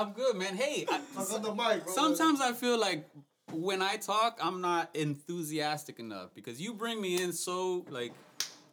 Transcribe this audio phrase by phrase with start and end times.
[0.00, 0.56] I'm good, man.
[0.56, 1.94] Hey, I, Fuck on the mic, bro.
[1.94, 3.08] sometimes I feel like
[3.52, 8.12] when I talk, I'm not enthusiastic enough because you bring me in so like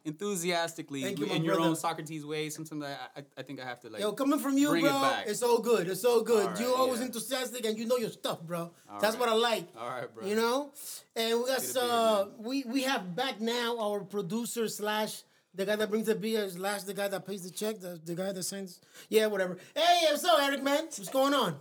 [0.04, 1.70] enthusiastically Thank you, in your brother.
[1.70, 2.50] own Socrates way.
[2.50, 4.02] Sometimes I, I, I think I have to like.
[4.02, 5.88] Yo, coming from you, Bring it bro, it's all good.
[5.88, 6.46] It's all good.
[6.48, 7.06] All you right, always yeah.
[7.06, 8.70] enthusiastic and you know your stuff, bro.
[9.00, 9.20] That's right.
[9.20, 9.68] what I like.
[9.78, 10.26] All right, bro.
[10.26, 10.72] You know,
[11.16, 15.22] and we got Get a beer, uh, we we have back now our producer slash
[15.54, 18.00] the guy that brings the beer is last the guy that pays the check, the,
[18.04, 18.80] the guy that sends.
[19.08, 19.56] Yeah, whatever.
[19.74, 20.62] Hey, what's up, Eric?
[20.62, 21.56] Man, what's going on?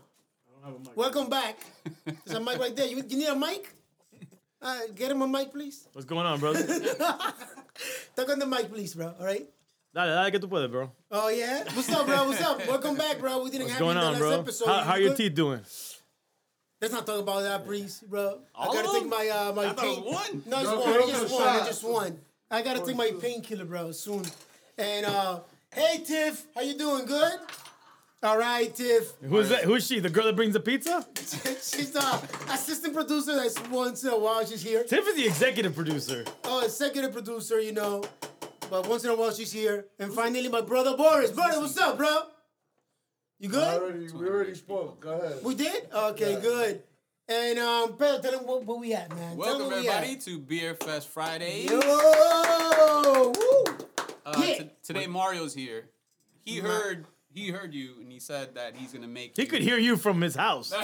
[0.63, 0.97] I don't have a mic.
[0.97, 1.57] Welcome back.
[2.25, 2.87] There's a mic right there.
[2.87, 3.69] You, you need a mic?
[4.61, 5.87] Uh, get him a mic, please.
[5.91, 6.63] What's going on, brother?
[8.15, 9.13] Talk on the mic, please, bro.
[9.19, 9.45] All right.
[9.93, 10.89] dale, dale que tú puedes, bro.
[11.11, 11.63] Oh yeah.
[11.73, 12.27] What's up, bro?
[12.27, 12.65] What's up?
[12.67, 13.43] Welcome back, bro.
[13.43, 14.39] We didn't What's have going you in on, the last bro?
[14.39, 14.65] episode.
[14.67, 15.17] How, You how are your good?
[15.17, 15.59] teeth doing?
[16.81, 18.39] Let's not talk about that, please, bro.
[18.55, 19.09] All I gotta of take them?
[19.09, 20.03] my uh my I thought it pain.
[20.03, 20.43] was one.
[20.45, 20.93] No, it's No, one.
[21.09, 21.57] It's just a one.
[21.57, 22.19] It's just one.
[22.53, 24.23] I gotta take my painkiller, bro, soon.
[24.77, 25.39] And uh,
[25.73, 27.05] hey, Tiff, how you doing?
[27.05, 27.39] Good.
[28.21, 29.13] All right, Tiff.
[29.27, 29.63] Who's that?
[29.63, 29.99] Who's she?
[29.99, 31.03] The girl that brings the pizza?
[31.17, 33.35] she's the assistant producer.
[33.35, 34.83] That's once in a while she's here.
[34.83, 36.25] Tiff is the executive producer.
[36.43, 38.03] Oh, executive producer, you know.
[38.69, 39.87] But once in a while she's here.
[39.97, 41.31] And finally, my brother Boris.
[41.31, 42.21] Brother, what's up, bro?
[43.39, 43.81] You I good?
[43.81, 44.99] already, we already spoke.
[44.99, 45.43] Go ahead.
[45.43, 45.87] We did?
[45.91, 46.83] Okay, good.
[47.29, 49.37] And um, Pedro, tell them what, what we at, man.
[49.37, 50.21] Welcome tell them we everybody at.
[50.21, 51.63] to Beer Fest Friday.
[51.69, 51.79] Yo!
[51.79, 53.63] Woo!
[54.25, 54.57] Uh, Yeah.
[54.57, 55.85] t- today Mario's here.
[56.45, 59.35] He heard he heard you and he said that he's gonna make.
[59.37, 60.73] He you- could hear you from his house.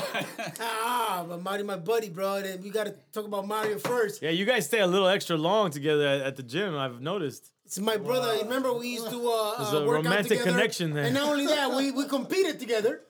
[0.62, 2.36] Ah, but Mario, my buddy, bro.
[2.36, 4.22] And we gotta talk about Mario first.
[4.22, 6.76] Yeah, you guys stay a little extra long together at, at the gym.
[6.78, 7.52] I've noticed.
[7.66, 8.38] It's my brother.
[8.44, 10.52] Remember, we used to uh, There's uh, a work out romantic together.
[10.52, 11.04] connection there.
[11.06, 13.02] And not only that, we, we competed together.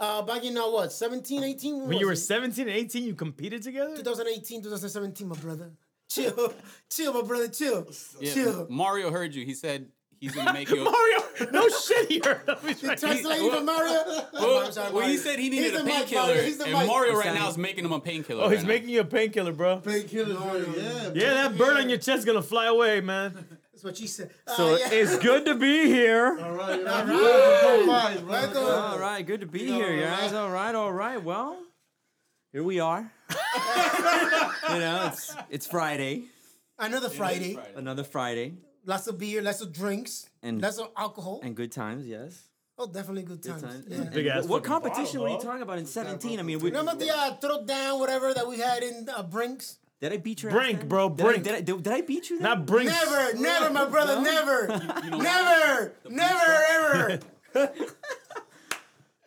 [0.00, 1.88] Uh, back in uh, what, 17, 18?
[1.88, 3.96] When you were 17 and 18, you competed together?
[3.96, 5.70] 2018, 2017, my brother.
[6.08, 6.54] Chill,
[6.88, 7.86] chill, my brother, chill,
[8.20, 8.66] Yeah, chill.
[8.70, 9.44] Mario heard you.
[9.44, 9.88] He said
[10.20, 10.84] he's gonna make you.
[10.84, 11.18] Mario,
[11.52, 12.72] no shit, he heard of me.
[12.74, 14.04] Translating for Mario.
[14.32, 16.42] Well, sorry, well, he said he He's needed the a painkiller, Mario.
[16.44, 16.86] And mic.
[16.86, 18.44] Mario right now is making him a painkiller.
[18.44, 18.68] Oh, he's right now.
[18.68, 19.80] making you a painkiller, bro.
[19.80, 20.76] Painkillers, right?
[20.76, 21.10] Yeah.
[21.14, 23.44] Yeah, that bird on your chest is gonna fly away, man.
[23.78, 24.30] That's what she said.
[24.44, 24.88] Uh, So yeah.
[24.90, 26.36] it's good to be here.
[26.42, 26.84] All right.
[26.84, 27.86] All All right.
[27.86, 28.26] right.
[28.26, 28.64] Welcome.
[28.64, 30.32] All right, good to be here, guys.
[30.32, 31.22] All right, all right.
[31.22, 31.56] Well,
[32.50, 33.12] here we are.
[33.30, 36.24] you know, it's it's Friday,
[36.76, 37.54] Another Friday.
[37.54, 37.72] Friday.
[37.76, 41.38] another Friday, Lots of beer, lots of drinks, And- lots of alcohol.
[41.44, 42.48] and good times, yes.
[42.78, 43.62] oh, definitely good times.
[43.62, 43.84] Times.
[43.86, 43.96] Yeah.
[43.98, 46.40] And- Big and ass what competition bottle, were you talking about in 17?
[46.40, 49.78] I mean, we, Remember the uh, throw down, whatever that we had in uh, Brinks?
[50.00, 50.50] Did I beat you?
[50.50, 50.88] Brink, last time?
[50.88, 52.38] bro, Did I- Did I, did, did I beat you?
[52.38, 52.44] Then?
[52.44, 52.86] Not bring.
[52.86, 54.66] Never, never, my brother, never,
[55.04, 57.20] You know, never, never,
[57.54, 57.70] ever.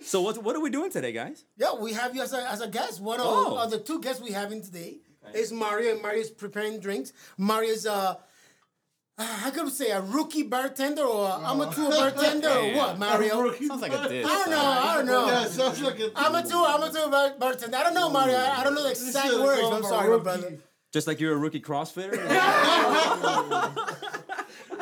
[0.04, 1.46] So what what are we doing today, guys?
[1.58, 3.00] yeah, we have you as a, as a guest.
[3.00, 3.58] One of, Oh.
[3.58, 4.98] of the two guests we have in today
[5.34, 7.14] is Mario, and Mario's preparing drinks.
[7.38, 8.16] Mario's uh,
[9.24, 12.78] how could we say a rookie bartender or a amateur bartender or Yeah.
[12.78, 13.52] what, Mario?
[13.54, 14.26] Sounds like a diss.
[14.26, 14.62] I don't know.
[14.62, 15.26] I don't know.
[15.28, 16.12] Yeah, sounds like a.
[16.20, 17.78] Amateur, amateur bar- bartender.
[17.78, 18.36] I don't know, Mario.
[18.38, 19.62] I, I don't know the exact should've words.
[19.64, 20.24] I'm sorry, my rookie.
[20.24, 20.58] brother.
[20.94, 22.12] Just like you're a rookie CrossFitter?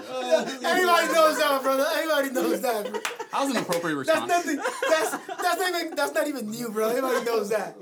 [0.09, 1.85] Everybody knows that, brother.
[1.95, 2.98] Everybody knows that.
[3.31, 3.39] Bro.
[3.39, 4.29] That was an appropriate That's response.
[4.29, 4.55] nothing.
[4.89, 6.89] That's that's not even that's not even new, bro.
[6.89, 7.75] Everybody knows that.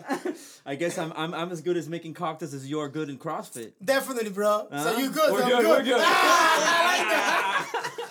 [0.65, 3.17] I guess I'm, I'm I'm as good as making cocktails as you are good in
[3.17, 3.71] CrossFit.
[3.83, 4.67] Definitely, bro.
[4.69, 4.95] So Huh?
[4.99, 5.31] you good?
[5.31, 5.97] We're so I'm good, we're good.
[5.99, 7.93] Ah, I like that.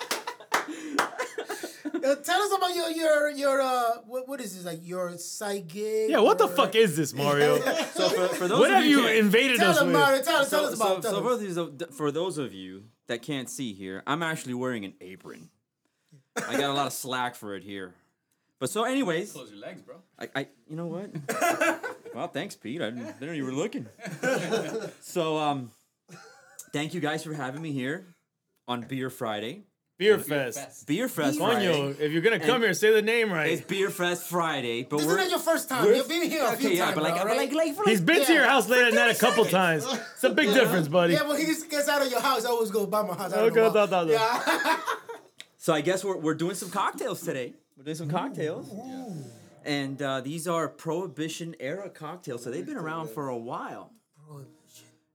[1.97, 5.67] Uh, tell us about your your your uh what what is this like your side
[5.67, 6.09] gig?
[6.11, 7.57] Yeah, what the or- fuck is this, Mario?
[7.93, 9.95] So for, for those what of have you who can't- invaded Tell us them, with?
[9.95, 10.21] Mario.
[10.21, 11.03] Tell, tell us about.
[11.03, 11.55] so tell for, us.
[11.55, 15.49] those, for those of you that can't see here, I'm actually wearing an apron.
[16.47, 17.93] I got a lot of slack for it here.
[18.59, 19.95] But so, anyways, Close your legs, bro.
[20.19, 21.11] I, I you know what?
[22.15, 22.81] well, thanks, Pete.
[22.81, 23.85] I didn't, didn't know you were looking.
[25.01, 25.71] so, um,
[26.73, 28.05] thank you guys for having me here
[28.67, 29.63] on Beer Friday.
[29.99, 30.85] Beer Fest.
[30.85, 31.65] Beer Fest Friday.
[31.73, 33.51] Coño, if you're gonna come And- here, say the name right.
[33.51, 35.87] It's Beer Fest Friday, but This we're is not your first time.
[35.87, 37.37] You've been here a few yeah, times, but like, bro, right?
[37.37, 39.85] like, like, for He's like, been to your house late at night a couple seconds.
[39.85, 39.99] times.
[40.13, 41.13] It's a big difference, buddy.
[41.13, 43.33] Yeah, when he gets out of your house, I always go by my house.
[43.33, 44.03] I don't Okay, know why.
[44.11, 44.79] Yeah.
[45.57, 47.53] So I guess we're, we're doing some cocktails today.
[47.77, 48.69] We're doing some cocktails.
[49.65, 52.43] And uh, these are Prohibition era cocktails.
[52.43, 53.91] So they've been around for a while.
[54.25, 54.53] Prohibition.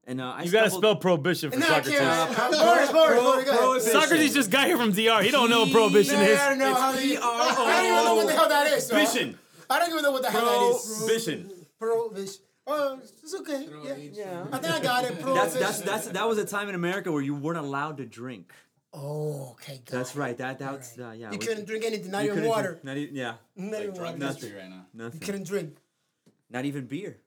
[0.06, 1.98] And uh, I You gotta spell prohibition for Nah, I Socrates.
[2.00, 2.38] can't.
[2.38, 3.44] Uh, Boris, Boris, Boris.
[3.48, 3.92] Prohibition.
[3.92, 5.22] Socrates just got here from DR.
[5.22, 6.38] He don't know what prohibition is.
[6.40, 7.02] I don't know how they.
[7.08, 8.88] P-R-O- I don't even know what the hell that is.
[8.90, 9.38] Prohibition.
[9.70, 10.96] I don't even know what the hell that is.
[10.98, 11.50] Prohibition.
[11.78, 12.42] Prohibition.
[12.66, 13.68] Oh, it's okay.
[13.84, 13.94] Yeah.
[13.96, 14.44] Yeah.
[14.52, 15.10] I think I got it.
[15.12, 15.60] That's Prohibition.
[15.60, 18.52] that's that's that was a time in America where you weren't allowed to drink.
[18.94, 19.80] Oh, okay.
[19.86, 20.18] Got That's it.
[20.18, 20.36] right.
[20.36, 21.30] That that's uh, yeah.
[21.32, 22.68] You we- couldn't drink anything, not even water.
[22.80, 23.34] drink- Not even, yeah.
[23.56, 24.26] Not Like even drug water.
[24.26, 24.86] history right now.
[24.92, 25.20] Nothing.
[25.20, 25.76] You couldn't drink.
[26.50, 27.18] Not even beer.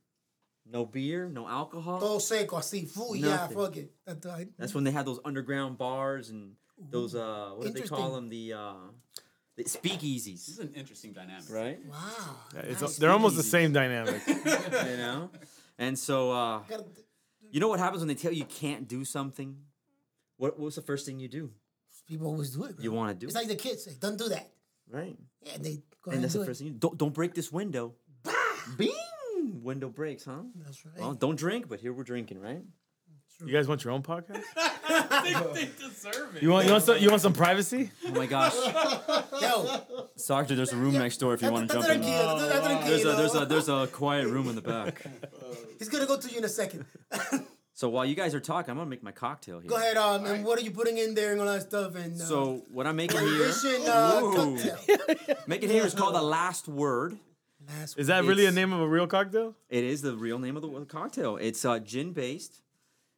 [0.72, 1.28] No beer.
[1.30, 2.00] No alcohol.
[2.00, 2.88] Todo seco, así.
[2.88, 3.92] Full, yeah, fuck it.
[4.06, 4.48] That's right.
[4.58, 8.30] That's when they had those underground bars and those uh, what do they call them?
[8.30, 8.74] The uh,
[9.56, 10.46] the speakeasies.
[10.46, 11.46] This is an interesting dynamic.
[11.50, 11.80] right?
[11.88, 12.36] Wow.
[12.54, 12.98] Yeah, it's, nice.
[12.98, 14.22] they're almost the same dynamic.
[14.28, 15.30] you know,
[15.78, 16.62] and so uh,
[17.52, 19.58] you know what happens when they tell you you can't do something?
[20.38, 21.52] What what's the first thing you do?
[22.08, 22.76] People always do it.
[22.76, 22.84] Bro.
[22.84, 24.50] You want to do It's it, It's like the kids say, "Don't do that."
[24.92, 25.18] right?
[25.42, 26.48] Yeah, and they go And and that's do the it.
[26.48, 27.96] first thing you don't don't break this window.
[28.78, 28.94] Bing!
[29.64, 30.42] Window breaks, huh?
[30.64, 31.00] That's right.
[31.00, 32.62] Well, don't drink, but here we're drinking, right?
[33.46, 34.44] You guys want your own podcast?
[35.54, 36.42] they deserve it.
[36.42, 37.92] You want you want some you want some privacy?
[38.08, 38.54] Oh my gosh,
[39.42, 39.82] Yo,
[40.28, 42.86] Doctor, there's a room next door if you want to that's jump in.
[42.88, 45.02] There's a there's a there's a quiet room in the back.
[45.80, 46.86] He's gonna go to you in a second.
[47.76, 49.70] So while you guys are talking, I'm gonna make my cocktail here.
[49.70, 51.96] Go ahead, um, and what are you putting in there and all that stuff?
[51.96, 55.36] And uh, So what I'm making here, Prohibition, uh, cocktail.
[55.46, 57.18] making here is called the last word.
[57.68, 59.56] Last Is that really a name of a real cocktail?
[59.70, 61.36] It is the real name of the, the cocktail.
[61.36, 62.62] It's uh, gin based.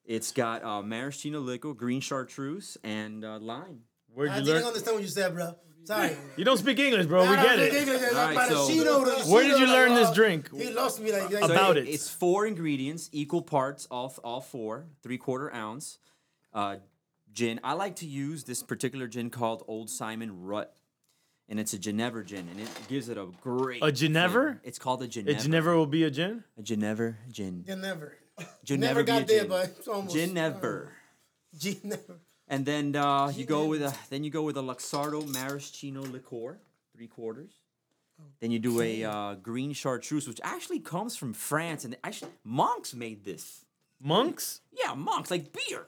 [0.06, 3.81] It's got uh, maraschino liquor, green chartreuse, and uh, lime.
[4.12, 4.68] Where'd I you didn't learn?
[4.69, 5.54] understand what you said, bro.
[5.88, 6.16] Sorry.
[6.36, 7.22] You don't speak English, bro.
[7.30, 7.74] We Nah, get nah, it.
[7.74, 10.54] English, like, Alright, so- maraschino to Where did you learn this uh, drink?
[10.54, 11.92] He lost me like, like So About it- it.
[11.92, 15.98] It's four ingredients, equal parts, all all four, three quarter ounce.
[16.54, 16.78] Uh,
[17.31, 17.60] gin.
[17.63, 20.68] I like to use this particular gin called Old Simon Rutte,
[21.48, 23.81] and it's a Geneva gin, and it gives it a great.
[23.81, 24.28] A Geneva?
[24.33, 24.62] flavor.
[24.66, 25.48] It's called a It Geneva.
[25.48, 26.44] never will be a gin.
[26.57, 27.63] A Geneva gin.
[27.68, 28.13] You never.
[28.66, 30.13] Geneva Never got there, but it's almost.
[30.16, 30.90] Geneva.
[31.57, 32.19] G never.
[32.47, 36.57] And then uh, you go with a then you go with a Luxardo maraschino liqueur,
[36.95, 37.51] three quarters.
[38.39, 42.95] Then you do a uh, green chartreuse, which actually comes from France, and actually monks
[42.95, 43.63] made this.
[44.01, 44.61] Monks?
[44.71, 45.85] Yeah, monks like beer.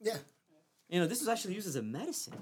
[0.00, 0.16] Yeah.
[0.90, 2.34] You know, this was actually used as a medicine,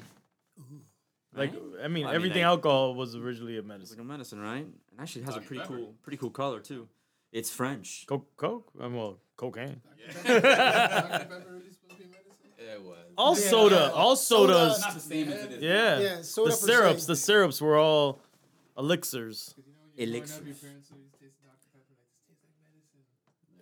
[1.35, 3.99] Like I mean, I mean, everything I- alcohol was originally a like medicine.
[3.99, 4.67] Like a medicine, right?
[4.67, 5.77] And actually, it has a pretty Pepper.
[5.77, 6.89] cool, pretty cool color too.
[7.33, 8.07] It's French.
[8.07, 8.71] Coke, coke.
[8.81, 9.81] Um, well, cocaine.
[10.25, 11.63] Yeah, it was.
[13.17, 13.51] All Yeah.
[13.51, 13.93] soda.
[13.93, 14.77] All sodas.
[14.77, 14.81] Soda.
[14.87, 15.63] Not the same as it is.
[15.63, 15.99] Yeah.
[16.01, 17.03] Yeah, soda the syrups.
[17.03, 17.07] se.
[17.07, 18.21] The syrups were all
[18.77, 19.55] elixirs.
[19.97, 20.43] Elixir.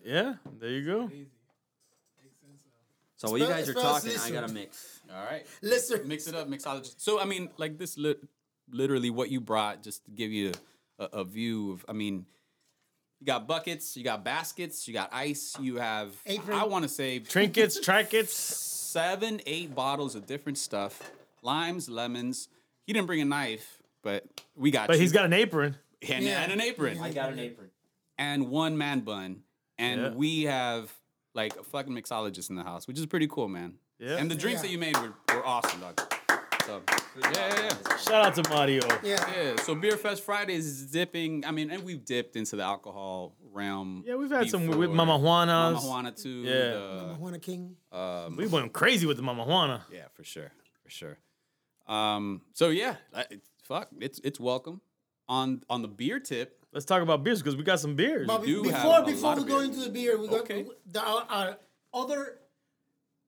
[0.05, 0.35] Yeah.
[0.59, 1.11] There you go.
[3.17, 5.01] So while you guys are spell talking, I got to mix.
[5.09, 5.47] All right.
[5.63, 6.09] Listen.
[6.09, 6.95] Mix it up, mixologist.
[6.99, 8.21] So I mean, like this, lit,
[8.71, 10.53] literally what you brought, just to give you
[10.99, 11.85] a, a view of.
[11.89, 12.27] I mean,
[13.21, 16.11] you got buckets, you got baskets, you got ice, you have.
[16.27, 16.59] Apron.
[16.59, 18.82] I want to say Trinkets, trinkets.
[18.93, 21.11] Seven, eight bottles of different stuff,
[21.43, 22.49] limes, lemons.
[22.87, 24.25] He didn't bring a knife, but
[24.55, 24.87] we got.
[24.89, 25.03] But you.
[25.03, 25.77] he's got an apron.
[26.09, 26.43] and, Yeah.
[26.43, 27.71] and an apron I got an apron.
[28.19, 29.43] and one man bun,
[29.79, 30.11] and Yeah.
[30.11, 30.93] we have
[31.35, 33.75] like a fucking mixologist in the house, which is pretty cool, man.
[33.99, 34.17] Yeah.
[34.17, 34.67] And the drinks Yeah.
[34.69, 35.99] that you made were, were awesome, dog.
[36.67, 36.81] So
[37.21, 37.97] yeah, yeah, yeah.
[37.97, 38.83] Shout out to Mario.
[39.03, 39.25] Yeah.
[39.35, 41.45] Yeah, so Beer Fest Fridays is dipping.
[41.45, 44.05] I mean, and we've dipped into the alcohol realm.
[44.07, 44.91] Yeah, we've had some with.
[44.91, 45.75] Mama Juanas.
[45.75, 46.43] Mama Juana too.
[46.43, 46.53] Yeah.
[46.53, 47.77] the- Juana King.
[47.91, 49.85] um, We went crazy with the Mama Juana.
[49.93, 51.19] yeah, for sure, for sure.
[51.87, 53.27] Um, so yeah, I,
[53.65, 54.81] fuck, it's it's welcome.
[55.29, 58.27] On on the beer tip, Let's talk about beers because we got some beers.
[58.27, 59.65] But do have before a before lot we of go beer.
[59.67, 60.65] into the beer, we got Okay.
[60.91, 61.59] the, our, our
[61.93, 62.39] other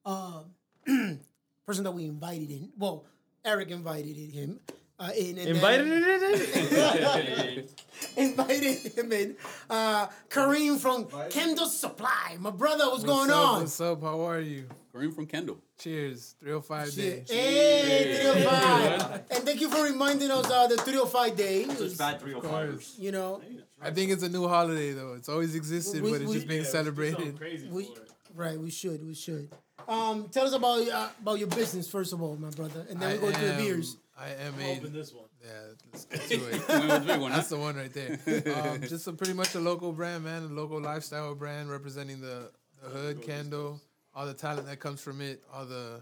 [0.03, 0.41] uh,
[1.65, 2.71] person that we invited in.
[2.77, 3.05] Well,
[3.45, 4.59] Eric invited him.
[4.97, 7.67] Uh, in, and Invited then- it in?
[8.29, 9.35] invited him in.
[9.69, 12.37] Uh, Kareem from Kendall Supply.
[12.39, 13.59] My brother, what's, going up, on?
[13.59, 14.01] What's up?
[14.01, 14.67] How are you?
[14.93, 15.57] Kareem from Kendall.
[15.77, 16.35] Cheers.
[16.39, 17.03] 305 Yeah.
[17.03, 17.23] day.
[17.27, 19.21] Hey, 305.
[19.31, 21.63] and thank you for reminding us uh, the 305 day.
[21.63, 22.95] It's bad three or Of course.
[22.97, 23.41] You know,
[23.81, 25.15] I think it's a new holiday though.
[25.15, 27.37] It's always existed, We- but it's we- just being celebrated.
[27.69, 27.89] we
[28.33, 28.57] right.
[28.57, 29.05] We should.
[29.05, 29.49] We should.
[29.87, 33.13] Um, tell us about uh, about your business first of all, my brother, and then
[33.13, 33.97] we go to the beers.
[34.17, 35.25] I am a this one.
[35.43, 35.51] yeah.
[35.91, 36.67] Let's get to it.
[36.67, 37.31] That was big one.
[37.31, 38.17] That's the one right there.
[38.55, 40.43] Um, just a, pretty much a local brand, man.
[40.43, 42.49] A local lifestyle brand representing the,
[42.81, 43.81] the hood, Kendall,
[44.13, 46.01] all the talent that comes from it, all the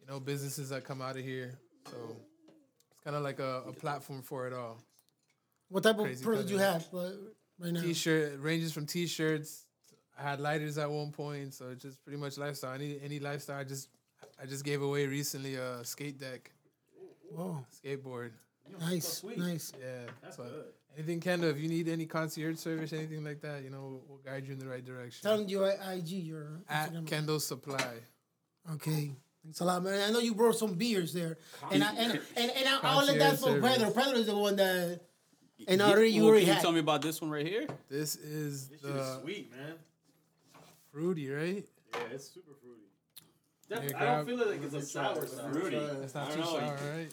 [0.00, 1.58] you know businesses that come out of here.
[1.90, 1.96] So
[2.90, 4.78] it's kind of like a, a platform for it all.
[5.68, 7.10] What type of Crazy product you have uh,
[7.58, 7.82] right now?
[7.82, 9.63] T-shirt ranges from t-shirts.
[10.18, 12.74] I had lighters at one point, so it's just pretty much lifestyle.
[12.74, 13.58] Any any lifestyle.
[13.58, 13.88] I just
[14.40, 16.50] I just gave away recently a skate deck,
[17.30, 18.30] Whoa, skateboard.
[18.80, 19.72] nice, nice.
[19.80, 20.30] Yeah.
[20.30, 20.44] so
[20.96, 24.18] anything Kendall, if you need any concierge service, anything like that, you know, we'll, we'll
[24.18, 25.22] guide you in the right direction.
[25.22, 27.06] Tell them your IG, your At Instagram.
[27.06, 27.94] Kendall Supply.
[28.74, 29.10] Okay.
[29.42, 30.00] Thanks a lot, man.
[30.08, 31.36] I know you brought some beers there,
[31.70, 33.76] and I and and, and I, I'll let that Concierge for service.
[33.76, 33.90] Pedro.
[34.02, 35.00] Pedro is the one that,
[35.68, 36.62] and Yeah, already you well, already can you had.
[36.62, 37.66] tell me about this one right here?
[37.90, 39.74] This is this the sweet, man.
[40.94, 41.64] Fruity, right?
[41.92, 42.80] Yeah, it's super fruity.
[43.68, 45.52] Here, I grab- don't feel like it's a sour sour.
[45.52, 45.76] Fruity.
[45.76, 46.58] It's not I too don't know.
[46.60, 47.12] sour, right?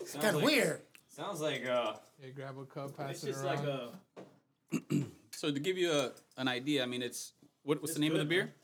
[0.00, 0.80] It's kind of weird.
[1.08, 1.94] Sounds like uh.
[2.20, 3.56] Here, grab a cup, pass It's it just around.
[3.56, 5.04] like a.
[5.36, 7.32] So to give you a, an idea, I mean, it's
[7.64, 8.54] what, what's It's the name of the good, beer?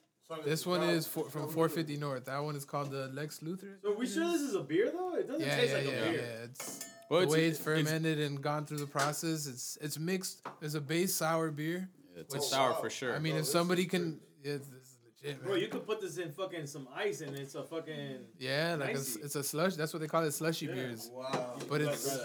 [0.44, 2.26] This one is for, from 450 North.
[2.26, 3.75] That one is called the Lex Luthor.
[3.82, 5.16] So are we sure this is a beer though?
[5.16, 6.11] It doesn't Yeah, taste yeah, like yeah, a yeah.
[6.12, 6.40] beer.
[6.44, 9.47] It's Well, the it's- way it's it's- fermented and gone through the process.
[9.49, 10.47] It's it's mixed.
[10.61, 11.88] There's a base sour beer.
[12.16, 13.14] It's a sour for sure.
[13.16, 15.61] I mean, if somebody can, yeah, this is legit, Bro, man.
[15.62, 18.18] you could put this in fucking some ice and it's a fucking.
[18.38, 19.75] Yeah, like it's, it's a slush.
[19.75, 21.11] That's what they call it, slushy beers.
[21.12, 21.54] Wow.
[21.68, 22.18] But it's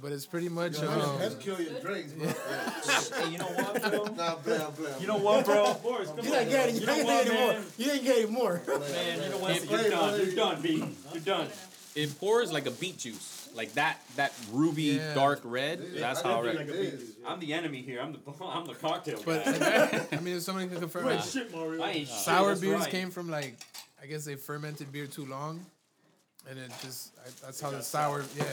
[0.00, 2.26] but it's pretty much Yo, um, Let's kill your drinks, bro.
[3.18, 4.04] Hey, you know what, bro?
[4.16, 4.92] Nah, blam, blam.
[5.00, 5.74] You know what, bro?
[5.82, 6.38] Boris, come You on.
[6.38, 7.52] ain't getting, you You know ain't what, getting more.
[7.52, 7.64] man?
[7.78, 8.62] You ain't getting more.
[8.66, 9.70] Man, you know what?
[9.70, 10.20] You're done.
[10.26, 10.84] You're done, B.
[11.12, 11.48] You're done.
[11.94, 15.14] it pours like a beet juice, like that that ruby Yeah.
[15.14, 15.80] dark red.
[15.94, 16.74] That's how I I think reckon.
[16.74, 17.16] it is.
[17.26, 18.00] I'm the enemy here.
[18.00, 20.06] I'm the I'm the cocktail but guy.
[20.12, 21.82] I mean, if somebody can confirm, Wait, shit, Mario.
[21.82, 22.90] I ain't shit, sour that's beers right.
[22.90, 23.56] came from like
[24.02, 25.64] I guess they fermented beer too long,
[26.48, 28.44] and it just I, that's how the sour yeah.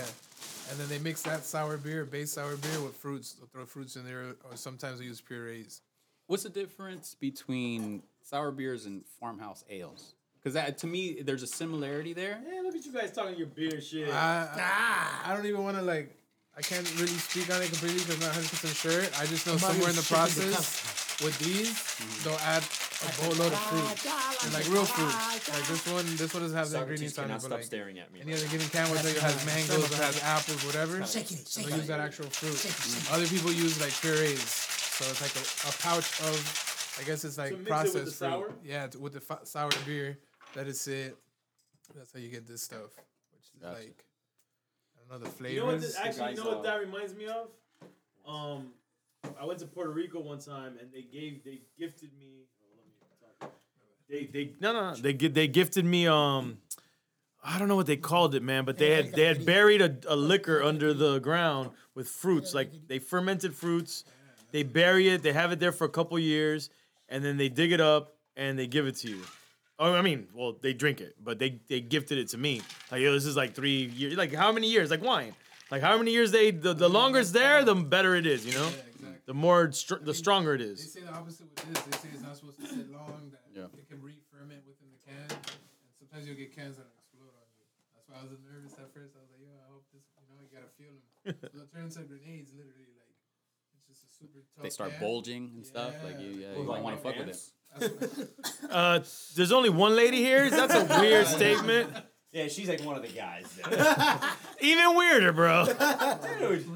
[0.72, 3.34] And then they mix that sour beer, base sour beer, with fruits.
[3.34, 5.82] They'll throw fruits in there, or sometimes they use purees.
[6.26, 10.15] What's the difference between sour beers and farmhouse ales?
[10.46, 12.38] Because that to me, there's a similarity there.
[12.46, 14.14] Yeah, look at you guys talking your beer shit.
[14.14, 14.46] I,
[15.26, 16.16] I, I don't even want to like.
[16.56, 19.02] I can't really speak on it completely because I'm not 100 percent sure.
[19.18, 22.30] I just know somewhere in the process with these, mm-hmm.
[22.30, 23.90] they'll add a boatload of fruit
[24.46, 25.10] and like real fruit.
[25.50, 27.66] Like this one, this one doesn't have the Socrates ingredients on it, but stop like
[27.66, 28.22] staring at me.
[28.22, 31.02] any other given can, whether it has mangoes or has apples, whatever.
[31.10, 32.54] Shake it, shake They'll use that actual fruit.
[33.10, 36.38] Other people use like purees, so it's like a, a pouch of,
[37.02, 38.54] I guess it's like To mix it with processed the fruit.
[38.54, 38.54] sour?
[38.62, 40.22] Yeah, with the fa- sour beer.
[40.56, 41.18] Let it sit.
[41.96, 42.96] That's how you get this stuff,
[43.34, 43.76] which is Gotcha.
[43.76, 44.06] like
[44.96, 45.54] I don't know the flavors.
[45.54, 45.82] You know what?
[45.82, 47.48] This, actually, you know what that reminds me of?
[48.28, 48.68] Um,
[49.40, 52.46] I went to Puerto Rico one time and they gave, they gifted me.
[53.42, 53.52] oh, me.
[54.08, 56.08] They, they, uh, uh, uh, they, gi- they gifted me.
[56.08, 56.60] Um,
[57.44, 59.96] I don't know what they called it, man, but they had they had buried a,
[60.08, 62.56] a liquor under the ground with fruits.
[62.56, 64.04] Like they fermented fruits,
[64.52, 66.72] they bury it, they have it there for a couple years,
[67.08, 69.22] and then they dig it up and they give it to you.
[69.78, 72.62] Oh, I mean, well, they drink it, but they they gifted it to me.
[72.92, 74.16] Like, yo, this is like three years.
[74.16, 74.90] Like, how many years?
[74.90, 75.36] Like wine.
[75.70, 76.52] Like, how many years they?
[76.52, 78.46] The, the longer it's there, the better it is.
[78.46, 79.20] You know, exactly.
[79.26, 81.84] the more str- the stronger it They say the opposite with this.
[81.84, 83.34] They say it's not supposed to sit long.
[83.36, 83.68] That Yeah.
[83.76, 87.66] it can re-ferment within the can, and sometimes you'll get cans that explode on you.
[87.98, 89.18] That's why I was nervous at first.
[89.18, 90.08] I was like, yo, I hope this.
[90.24, 91.36] You know, you gotta feel them.
[91.36, 92.96] so they'll turn into grenades, literally.
[92.96, 93.12] Like
[93.76, 94.15] it's just a super tough.
[94.62, 95.00] They start can.
[95.02, 95.94] bulging and stuff.
[96.04, 97.32] Like you, yeah, you Like don't want to my fuck with it.
[97.32, 97.52] pants?
[97.78, 99.00] That's what, Uh,
[99.36, 100.50] there's only one lady here.
[100.50, 101.90] That's a weird statement.
[102.32, 103.46] Yeah, she's like one of the guys.
[104.62, 105.66] Even weirder, bro.
[106.40, 106.70] Dude.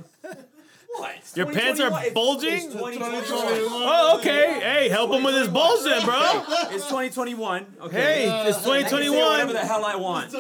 [0.98, 1.12] What?
[1.36, 2.54] Your pants are bulging?
[2.54, 3.70] It's 2021.
[3.72, 4.60] Oh, okay.
[4.60, 6.16] Hey, help him with his bullshit, bro.
[6.72, 7.66] It's 2021.
[7.82, 7.96] Okay.
[7.96, 10.34] Hey, uh, it's I can say whatever 2021, the hell I want.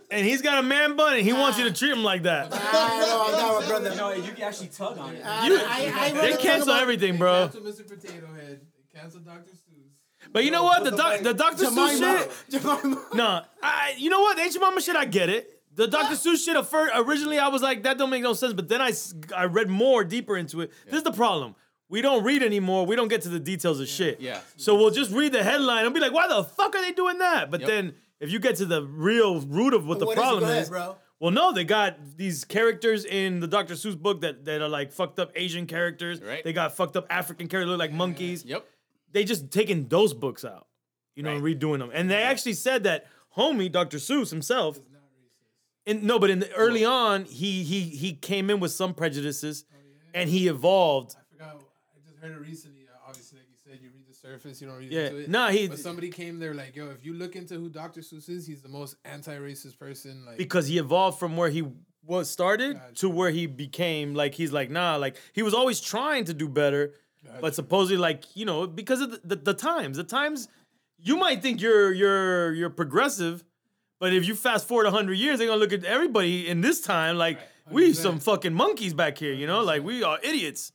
[0.10, 1.40] and he's got a man bun, and he ah.
[1.40, 2.52] wants you to treat him like that.
[2.52, 3.90] I know, I know, my brother.
[3.90, 5.22] You know, you can actually tug on it.
[5.22, 7.48] Uh, you- I, I, I They read cancel about- everything, bro.
[7.48, 7.88] Cancel Mr.
[7.88, 8.60] Potato Head.
[8.94, 9.50] Cancel Dr.
[9.50, 10.30] Seuss.
[10.32, 10.84] But you know what?
[10.84, 11.66] The doc, the Dr.
[11.66, 12.18] Seuss Jemima.
[12.18, 12.62] shit.
[12.62, 13.02] Jemima.
[13.14, 13.94] No, I.
[13.98, 14.36] You know what?
[14.36, 15.55] The Aunt Jemima shit, I get it.
[15.76, 16.14] The Dr.
[16.16, 18.52] Seuss shit, at first, originally I was like, that don't make no sense.
[18.54, 18.92] But then I,
[19.36, 20.72] I read more deeper into it.
[20.86, 21.54] This is the problem.
[21.88, 22.84] We don't read anymore.
[22.86, 24.20] We don't get to the details of shit.
[24.20, 24.40] Yeah.
[24.56, 27.18] So we'll just read the headline and be like, why the fuck are they doing
[27.18, 27.50] that?
[27.50, 27.68] But Yep.
[27.68, 30.20] then if you get to the real root of what the What is it?
[30.22, 30.96] problem Go ahead, is, bro.
[31.20, 33.74] well, no, they got these characters in the Dr.
[33.74, 36.20] Seuss book that, that are like fucked up Asian characters.
[36.20, 36.42] Right.
[36.42, 38.44] They got fucked up African characters, look like monkeys.
[38.44, 38.66] Yep.
[39.12, 40.66] They just taking those books out,
[41.14, 41.90] you know, and redoing them.
[41.92, 43.06] And they actually said that
[43.36, 43.98] homie, Dr.
[43.98, 44.80] Seuss himself,
[45.86, 49.64] in, no, but in the, early on, he he he came in with some prejudices,
[50.12, 51.14] and he evolved.
[51.18, 51.56] I forgot.
[51.94, 52.82] I just heard it recently.
[52.92, 55.30] Uh, obviously, like you said, you read the surface, you don't read Yeah, into it.
[55.30, 58.00] nah, he- But somebody came there like, yo, if you look into who Dr.
[58.00, 60.24] Seuss is, he's the most anti-racist person.
[60.26, 61.64] Like, because he evolved from where he
[62.04, 62.94] was started Gotcha.
[62.94, 66.48] to where he became like he's like nah like he was always trying to do
[66.48, 66.94] better
[67.40, 70.46] but supposedly like you know because of the, the, the times the times
[70.98, 73.42] you might think you're you're you're progressive
[73.98, 77.16] but if you fast forward 100 years they're gonna look at everybody in this time
[77.16, 77.38] like
[77.70, 77.96] we 100.
[77.96, 80.72] some fucking monkeys back here you know like we are idiots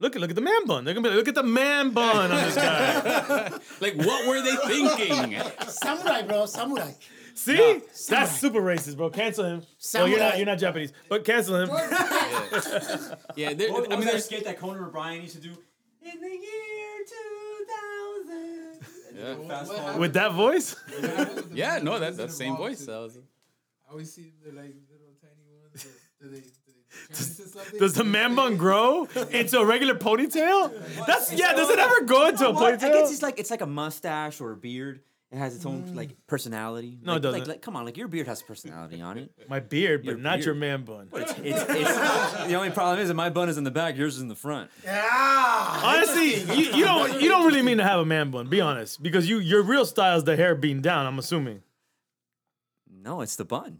[0.00, 1.90] look at look at the man bun they're gonna be like look at the man
[1.90, 5.40] bun on this guy Like, what were they thinking?
[5.68, 6.46] Samurai, bro.
[6.46, 6.90] Samurai.
[7.34, 7.80] see Samurai.
[8.08, 9.62] that's super racist bro cancel him
[9.94, 11.68] well you're not you're not japanese but cancel him
[13.36, 15.40] Yeah, there, What, what I mean, was that there's skit that Conan O'Brien used to
[15.40, 15.50] do?
[16.04, 18.01] In the year 2000.
[19.18, 19.48] And Yeah.
[19.48, 22.80] Fast What with that voice with yeah, no, who that that same voice.
[22.80, 25.86] to- That was, I always see they're like little tiny ones.
[26.20, 27.14] Do they, do they
[27.70, 27.78] turn?
[27.78, 30.72] Does the man bun grow into a regular ponytail?
[31.06, 31.52] That's yeah.
[31.54, 32.82] Does it ever go into a ponytail?
[32.84, 35.00] I guess it's like it's like a mustache or a beard,
[35.32, 35.96] It has its own mm.
[35.96, 36.98] like personality.
[37.02, 37.40] No, it doesn't.
[37.40, 39.30] Like, like, come on, like your beard has a personality on it.
[39.48, 40.44] My beard, but Your not beard.
[40.44, 41.08] your man bun.
[41.14, 44.16] It's, it's, it's, the only problem is that my bun is in the back, yours
[44.16, 44.70] is in the front.
[44.84, 45.80] Yeah.
[45.82, 48.48] Honestly, you, you don't you don't really mean to have a man bun.
[48.48, 51.06] Be honest, because you your real style is the hair being down.
[51.06, 51.62] I'm assuming
[52.90, 53.78] No, it's the bun.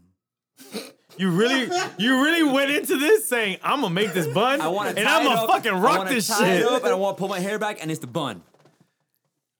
[1.17, 1.69] you really
[1.99, 5.47] you really went into this saying I'm gonna make this bun I and I'm gonna
[5.47, 6.61] fucking rock this tie shit.
[6.61, 8.41] It up and I want to pull my hair back, and it's the bun.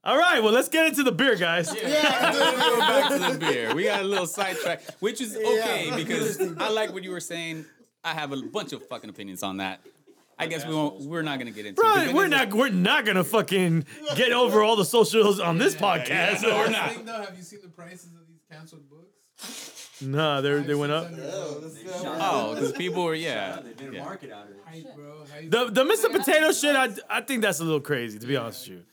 [0.05, 1.73] All right, well let's get into the beer, guys.
[1.73, 3.73] Yeah, Go back to the beer.
[3.73, 5.95] We got a little sidetrack, which is okay Yeah.
[5.95, 7.65] because I like what you were saying.
[8.03, 9.79] I have a bunch of fucking opinions on that.
[10.37, 11.01] I guess we won't.
[11.03, 11.81] We're not gonna get into.
[11.81, 12.13] it.
[12.13, 13.85] We're it is- not we're not gonna fucking
[14.17, 16.41] get over all the socials on this podcast.
[16.41, 16.91] no, we're I not.
[16.91, 19.99] think though, have you seen the prices of these canceled books?
[20.01, 21.07] Nah, they they went up.
[21.13, 21.59] Oh,
[22.55, 23.61] because oh, people were yeah.
[23.79, 24.03] yeah.
[24.03, 24.57] market out of it.
[24.65, 25.23] Hype, bro.
[25.31, 26.11] How you- The the Mr.
[26.11, 28.83] Potato shit, I I think that's a little crazy to be honest with you.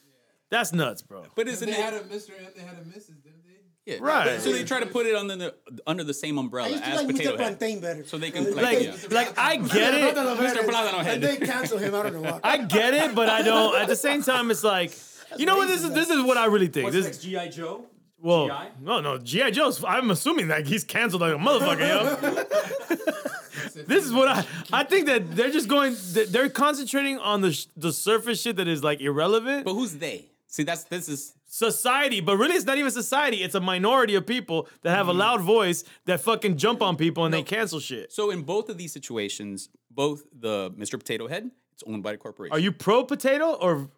[0.50, 1.25] That's nuts, bro.
[1.35, 2.30] But If isn't they had a Mr.
[2.37, 3.50] and they had a Mrs., didn't they?
[3.87, 3.97] Yeah.
[4.00, 4.40] Right.
[4.40, 5.54] So they try to put it under the
[5.87, 7.11] under the same I umbrella used to as like Mr.
[7.12, 8.04] potato head, Plantain better.
[8.04, 8.95] so they can like, Like yeah.
[9.11, 10.14] like I get it.
[10.16, 10.57] Mr.
[10.69, 11.21] Plátano And Head.
[11.23, 11.95] they cancel him.
[11.95, 12.40] I don't know why.
[12.45, 13.75] I get it, but I don't.
[13.80, 14.97] At the same time, it's like,
[15.38, 15.69] you know what?
[15.69, 16.92] This is this is what I really think.
[16.92, 17.87] This is GI Joe?
[18.19, 18.69] well, G.I.?
[18.83, 19.83] no, no, GI Joe's.
[19.83, 21.88] I'm assuming that he's canceled like a motherfucker.
[21.88, 23.85] Yo.
[23.87, 25.97] this is what I I think that they're just going.
[26.28, 29.64] They're concentrating on the sh- the surface shit that is like irrelevant.
[29.64, 30.26] But who's they?
[30.52, 33.38] See, that's this is society, but really it's not even society.
[33.38, 35.21] It's a minority of people that have a mm-hmm.
[35.21, 38.12] loud voice that fucking jump on people and they cancel shit.
[38.12, 40.99] so in both of these situations, both the Mr.
[40.99, 42.52] Potato Head, it's owned by the corporation.
[42.52, 43.90] Are you pro potato or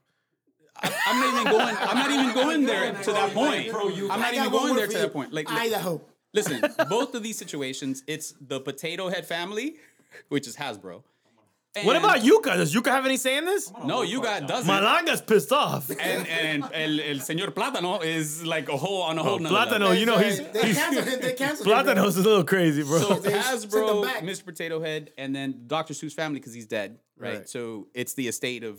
[0.82, 1.76] I'm not even going.
[1.78, 3.74] I'm not even going there to that point.
[4.10, 4.98] I'm not even going there to you.
[4.98, 5.32] that point.
[5.32, 6.00] Like, Idaho.
[6.32, 9.76] listen, both of these situations, it's the Potato Head family,
[10.28, 11.02] which is Hasbro.
[11.84, 12.56] What And- about Yuka?
[12.56, 13.72] Does Yuka have any say in this?
[13.84, 14.70] No, you got doesn't.
[14.70, 15.88] Malanga's pissed off.
[15.90, 19.34] and and el, el señor Plátano is like a whole on a whole.
[19.34, 19.94] Oh, nother Plátano, level.
[19.94, 21.20] you know he's, they he's canceled him.
[21.20, 21.74] They canceled him.
[21.74, 22.98] Plátano's a little crazy, bro.
[23.00, 24.04] So They Hasbro.
[24.20, 24.44] Mr.
[24.44, 25.94] Potato Head, and then Dr.
[25.94, 27.38] Seuss family because he's dead, right?
[27.38, 27.48] Right.
[27.48, 28.78] So it's the estate of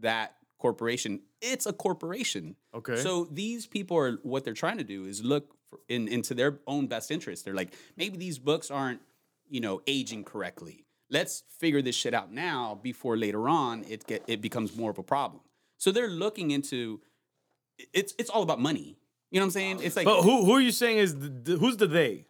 [0.00, 1.20] that corporation.
[1.40, 2.56] It's a corporation.
[2.74, 2.96] Okay.
[2.96, 6.58] So these people are what they're trying to do is look for, in into their
[6.66, 7.44] own best interest.
[7.46, 9.00] They're like, maybe these books aren't,
[9.48, 10.83] you know, aging correctly.
[11.10, 14.98] Let's figure this shit out now before later on it get it becomes more of
[14.98, 15.42] a problem.
[15.78, 17.00] So they're looking into
[17.92, 18.96] it's it's all about money.
[19.30, 19.80] You know what I'm saying?
[19.82, 22.26] It's like But who who are you saying is the, the- who's the they?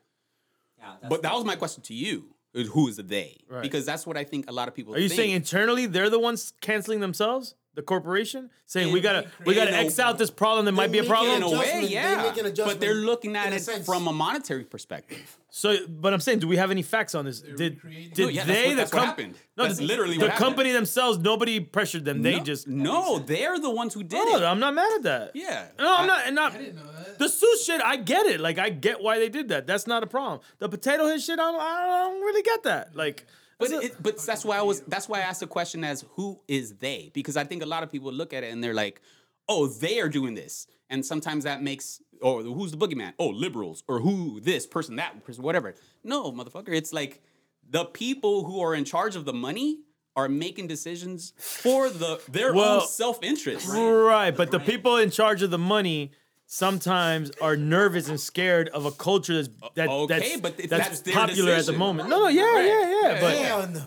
[0.78, 2.34] Yeah, but that was my question to you.
[2.52, 3.38] is Who is the they?
[3.48, 3.62] Right.
[3.62, 5.18] Because that's what I think a lot of people Are you think.
[5.20, 7.54] saying internally they're the ones canceling themselves?
[7.74, 10.92] The corporation saying we gotta we gotta in a- X out this problem that might
[10.92, 11.36] be a problem.
[11.38, 12.22] in a way, yeah.
[12.22, 13.84] make an adjustment But they're looking at it sense.
[13.84, 15.36] from a monetary perspective.
[15.50, 17.40] So, but I'm saying, do we have any facts on this?
[17.40, 19.18] Did recreating- did No, yeah, that's they what- the that's what.
[19.56, 20.44] No, That's literally the what happened.
[20.46, 21.18] company themselves.
[21.18, 22.22] Nobody pressured them.
[22.22, 24.42] They no, just no, they're the ones who did No, it.
[24.44, 25.30] I'm not mad at that.
[25.34, 25.66] Yeah.
[25.78, 26.26] No, I'm I- not.
[26.26, 27.18] And not I didn't know that.
[27.18, 27.80] the Seuss shit.
[27.80, 28.40] I get it.
[28.40, 29.66] Like I get why they did that.
[29.66, 30.40] That's not a problem.
[30.58, 31.38] The potato head shit.
[31.40, 32.96] I'm, I don't really get that.
[32.96, 33.24] Like,
[33.58, 36.04] But that's it, but that's why I was that's why I asked the question as
[36.16, 38.74] who is they because I think a lot of people look at it and they're
[38.74, 39.00] like,
[39.48, 43.12] oh, they are doing this, and sometimes that makes or who's the boogeyman?
[43.18, 45.74] Oh, liberals or who this person that person whatever.
[46.02, 47.22] No, motherfucker, it's like
[47.68, 49.80] the people who are in charge of the money
[50.16, 53.68] are making decisions for the their Well, own self interest.
[53.68, 54.30] right.
[54.30, 56.12] But the people in charge of the money
[56.54, 61.00] sometimes are nervous and scared of a culture that's that, Okay, that's, but that's, that's
[61.00, 62.08] their popular at the moment.
[62.08, 63.20] No, no, yeah, yeah, yeah.
[63.20, 63.82] But Hell no.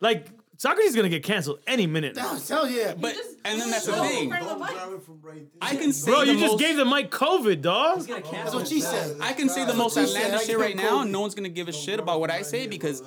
[0.00, 0.26] like
[0.58, 2.16] Socrates is gonna get canceled any minute.
[2.20, 2.94] Oh, hell yeah.
[2.98, 4.30] But just- and then that's the No, thing.
[4.32, 4.70] for the Don't mic.
[4.70, 5.46] grab it from right there.
[5.60, 8.00] I can say Bro, the you just most- gave the mic COVID, dog.
[8.06, 9.16] That's what she said.
[9.20, 11.68] I can say the most what outlandish shit right now, and no one's gonna give
[11.68, 13.02] a shit about what I say because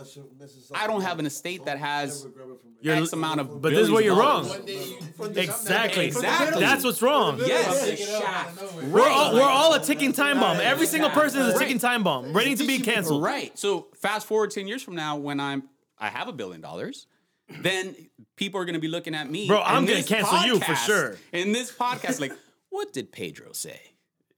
[0.76, 2.28] I don't have an estate that has
[2.82, 3.62] You're- X amount of.
[3.62, 4.46] But this is where you're wrong.
[4.46, 6.06] of One day you Exactly.
[6.06, 6.62] Exactly.
[6.62, 7.40] That's what's wrong.
[7.40, 7.90] Yes.
[7.90, 8.90] Pick it up out of nowhere.
[8.90, 10.58] We're all, we're all a ticking time bomb.
[10.62, 13.24] Every single person is a ticking time bomb, ready to be canceled.
[13.24, 13.58] Right.
[13.58, 15.64] So fast forward ten years from now, when I'm
[15.98, 17.08] I have a billion dollars,
[17.62, 17.96] then
[18.36, 19.48] people are gonna be looking at me.
[19.48, 21.18] Bro, I'm gonna this cancel you for sure.
[21.34, 22.34] In this podcast, like,
[22.70, 23.80] what did Pedro say?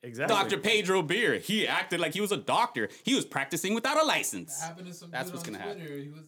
[0.04, 0.36] Exactly.
[0.36, 0.58] Dr.
[0.58, 1.36] Pedro Beer.
[1.38, 2.90] He acted like he was a doctor.
[3.04, 4.60] He was practicing without a license.
[4.60, 5.78] Happened to some That's dude what's gonna happen.
[5.78, 5.98] Twitter.
[5.98, 6.22] He was,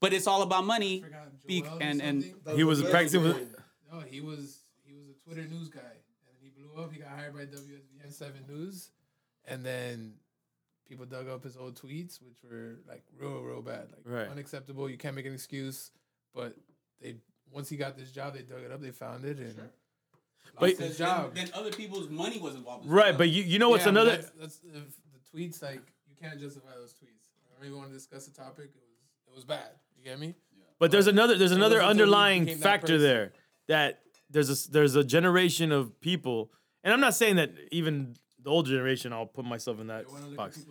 [0.00, 1.00] But it's all about money.
[1.02, 2.34] forgot, Be- Joel or and and.
[2.54, 3.54] He was practicing with.
[3.92, 6.92] No, he was he was a Twitter news guy, and he blew up.
[6.92, 8.90] He got hired by WSVN Seven News,
[9.46, 10.14] and then
[10.88, 14.28] people dug up his old tweets, which were like real, real bad, like Right.
[14.28, 14.88] unacceptable.
[14.90, 15.90] You can't make an excuse.
[16.34, 16.56] But
[17.00, 17.16] they
[17.52, 19.54] once he got this job, they dug it up, they found it, and
[20.58, 21.34] But- lost his job.
[21.34, 22.86] then other people's money was involved.
[22.88, 24.16] Right, but you, you know what's Yeah, another.
[24.16, 27.28] That's, that's if the tweets like you can't justify those tweets.
[27.50, 28.70] I don't even want to discuss the topic.
[28.74, 29.70] It was it was bad.
[29.96, 30.34] You get me?
[30.56, 30.64] Yeah.
[30.78, 33.32] But there's another there's another wasn't until he underlying became that factor there
[33.68, 36.50] that there's a there's a generation of people
[36.82, 40.24] and I'm not saying that even the old generation, I'll put myself in that wanna
[40.26, 40.64] look at box.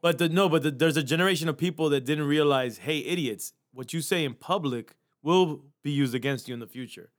[0.00, 3.52] But the, no, but the, there's a generation of people that didn't realize, hey, idiots,
[3.72, 7.10] what you say in public will be used against you in the future.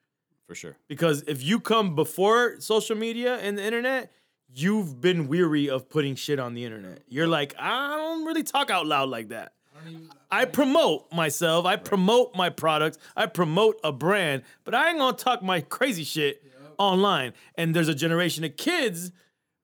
[0.48, 0.78] For sure.
[0.88, 4.12] Because if you come before social media and the internet,
[4.54, 7.02] you've been weary of putting shit on the internet.
[7.10, 9.52] You're like, I don't really talk out loud like that.
[9.76, 14.89] I even- I promote myself, I promote my products, I promote a brand, but I
[14.89, 16.43] ain't gonna talk my crazy shit
[16.78, 17.34] online.
[17.56, 19.12] And there's a generation of kids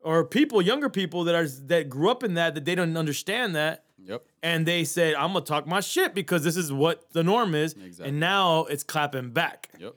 [0.03, 3.55] or people, younger people that are that grew up in that that they don't understand
[3.55, 3.85] that.
[4.05, 4.25] Yep.
[4.41, 7.73] And they said, I'm gonna talk my shit because this is what the norm is.
[7.73, 8.09] Exactly.
[8.09, 9.69] And now it's clapping back.
[9.79, 9.95] Yep.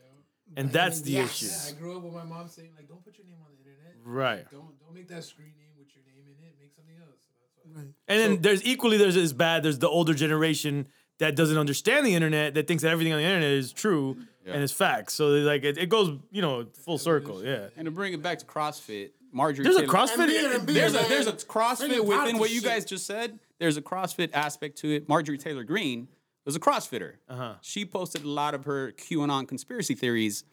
[0.56, 1.42] And that's the Yes.
[1.42, 1.46] issue.
[1.46, 3.68] Yeah, I grew up with my mom saying like, "Don't put your name on the
[3.68, 3.94] internet.
[4.04, 4.50] Right.
[4.50, 6.54] Don't don't make that screen name with your name in it.
[6.58, 7.82] Make something else." So that's why.
[8.08, 9.62] And then there's equally there's as bad.
[9.64, 10.86] There's the older generation
[11.18, 14.62] that doesn't understand the internet that thinks that everything on the internet is true and
[14.62, 15.14] is facts.
[15.14, 17.44] So like it, it goes you know full circle.
[17.44, 17.68] Yeah.
[17.76, 19.64] And to bring it back to CrossFit, Marjorie.
[19.64, 20.18] There's a Taylor- CrossFit.
[20.18, 22.64] And beer, and There's a there's a CrossFit within what you shit.
[22.64, 23.38] guys just said.
[23.58, 25.08] There's a CrossFit aspect to it.
[25.08, 26.08] Marjorie Taylor Greene
[26.44, 27.14] was a CrossFitter.
[27.28, 27.54] Uh-huh.
[27.60, 30.44] She posted a lot of her QAnon conspiracy theories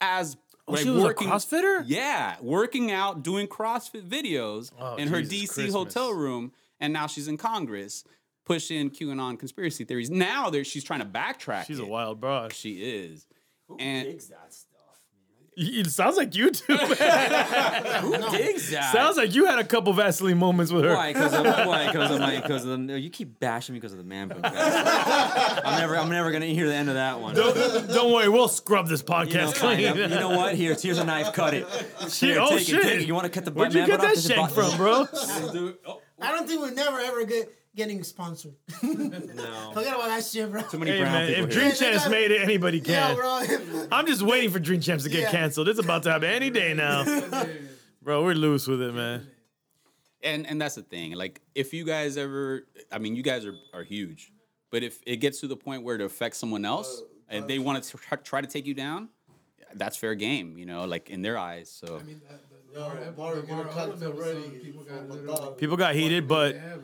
[0.00, 1.28] as like Oh, she was a working.
[1.28, 1.84] CrossFitter?
[1.86, 5.74] Yeah, working out, doing CrossFit videos Oh, in her DC Christmas.
[5.74, 8.04] hotel room, and now she's in Congress
[8.46, 10.10] pushing QAnon conspiracy theories.
[10.10, 11.66] Now there she's trying to backtrack.
[11.66, 12.52] She's a wild broad.
[12.52, 13.26] She is.
[13.68, 14.63] Who and that stuff?
[15.56, 16.76] It sounds like you do.
[16.76, 17.84] man.
[18.02, 18.92] Who digs that?
[18.92, 20.94] sounds like you had a couple Vaseline moments with her.
[20.94, 21.12] Why?
[21.12, 21.86] Because of why?
[21.86, 24.28] Because of my because of the no, you keep bashing me because of the man
[24.28, 24.40] bun.
[24.42, 24.52] guys.
[25.64, 27.34] I'm never I'm never gonna hear the end of that one.
[27.34, 29.76] Don't worry, we'll scrub this You know, podcast fine.
[29.76, 29.96] clean.
[29.96, 30.54] you know what?
[30.56, 31.32] Here's here's a knife.
[31.32, 31.66] Cut it.
[32.14, 32.82] Here, oh take it, shit!
[32.82, 33.06] take it.
[33.06, 34.14] You want to cut the Where'd man you get bun off?
[34.14, 35.06] that This shank from, bro?
[36.20, 38.54] I don't think we're never ever get, getting sponsored.
[38.82, 39.70] No.
[39.74, 40.62] Forget about that shit, bro.
[40.62, 41.60] Too many Hey brown man, people if here.
[41.62, 43.16] Drink Champs made it, anybody Yeah, can.
[43.16, 43.86] bro.
[43.92, 45.30] I'm just waiting for Drink Champs to get Yeah.
[45.30, 45.68] canceled.
[45.68, 47.04] It's about to happen any day now.
[48.02, 49.26] Bro, we're loose with it, man.
[50.22, 51.12] and and that's the thing.
[51.12, 54.32] Like, if you guys ever, I mean, you guys are are huge,
[54.70, 57.82] but if it gets to the point where it affects someone else and they want
[57.82, 59.08] to try, try to take you down,
[59.74, 60.56] that's fair game.
[60.58, 61.70] You know, like in their eyes.
[61.70, 64.18] So I mean, that, the, Yo, Laura Ep- Mario, the get a Laura cocktail Odom
[64.20, 65.36] ready episode, People got for my literally.
[65.40, 65.58] dog.
[65.58, 66.76] People got heated, but Yeah,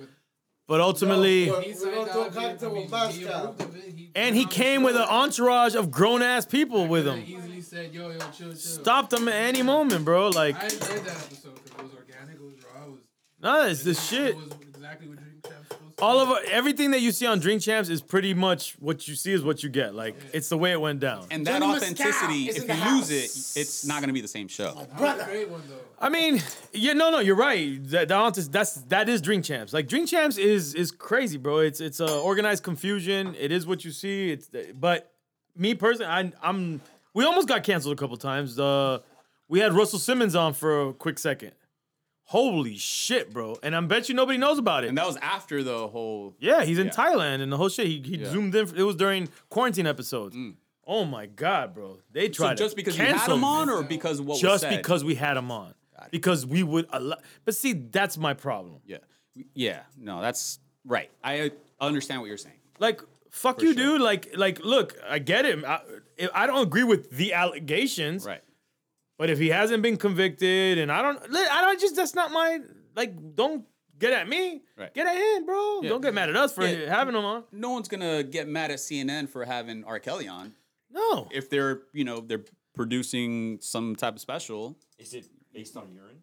[0.71, 2.83] but but ultimately, No, he We're signed gonna do a off, he- cocktail I mean,
[2.83, 3.11] with Moscow.
[3.13, 6.87] he approved of it, he and he came with an entourage of grown ass people
[6.87, 7.25] with him.
[7.27, 10.29] Easily said, "Yo, yo, chill, chill." Stopped him at any moment, bro.
[10.29, 13.01] Like, I enjoyed that episode because it was organic, it was raw, it was.
[13.43, 14.31] no, it's this shit.
[14.31, 15.30] It was exactly what Drink Champs supposed to
[16.03, 16.33] All be.
[16.33, 19.43] of everything that you see on Drink Champs is pretty much what you see is
[19.43, 19.95] what you get.
[19.95, 21.27] Like, it's the way it went down.
[21.31, 24.13] and that Johnny authenticity, Moscow is if in you the lose it, it's not gonna
[24.13, 24.65] be the same show.
[24.65, 25.25] That was a brother.
[25.25, 25.75] great one though.
[26.01, 27.79] I mean, yeah, no, no, you're right.
[27.91, 29.73] That, that that's that is Drink Champs.
[29.73, 31.59] Like Drink Champs is is crazy, bro.
[31.59, 33.35] It's it's uh, organized confusion.
[33.39, 34.31] It is what you see.
[34.33, 35.13] It's but
[35.57, 36.81] me personally, I, I'm
[37.15, 38.59] we almost got canceled a couple times.
[38.59, 39.01] Uh,
[39.49, 41.53] we had Russell Simmons on for a quick second.
[42.31, 43.57] Holy shit, bro!
[43.61, 44.89] And I bet you nobody knows about it.
[44.89, 46.37] And that was after the whole.
[46.39, 46.93] Yeah, he's in Yeah.
[46.93, 47.89] Thailand and the whole shit.
[47.89, 48.29] He, he Yeah.
[48.29, 48.31] Mm.
[48.33, 48.77] zoomed in.
[48.77, 50.37] It was during quarantine episodes.
[50.87, 51.99] Oh my god, bro!
[52.13, 54.69] They So tried just to because you had him on, or because what was just
[54.69, 55.75] because we had him on,
[56.13, 57.17] because we would allow.
[57.45, 58.77] But see, that's my problem.
[58.87, 58.99] Yeah,
[59.55, 59.81] yeah.
[59.99, 61.11] No, that's right.
[61.25, 62.59] I understand what you're saying.
[62.79, 63.99] Like, fuck you, sure.
[63.99, 64.01] dude.
[64.03, 65.65] Like, like, look, I get it.
[65.65, 65.81] I,
[66.33, 68.43] I don't agree with the allegations, Right.
[69.21, 72.59] But if he hasn't been convicted, and I don't, I don't just that's not my
[72.97, 73.13] like.
[73.35, 73.67] Don't
[73.99, 74.63] get at me.
[74.79, 74.95] Right.
[74.95, 75.81] Get at him, bro.
[75.83, 75.91] Yeah.
[75.91, 76.89] Don't get mad at us for Yeah.
[76.89, 77.45] having him on.
[77.53, 79.99] No one's gonna get mad at CNN for having R.
[79.99, 80.55] Kelly on
[80.91, 81.29] No.
[81.31, 84.79] if they're, you know, they're producing some type of special.
[84.99, 86.23] Is it based on urine?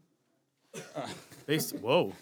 [1.46, 2.14] Based, whoa.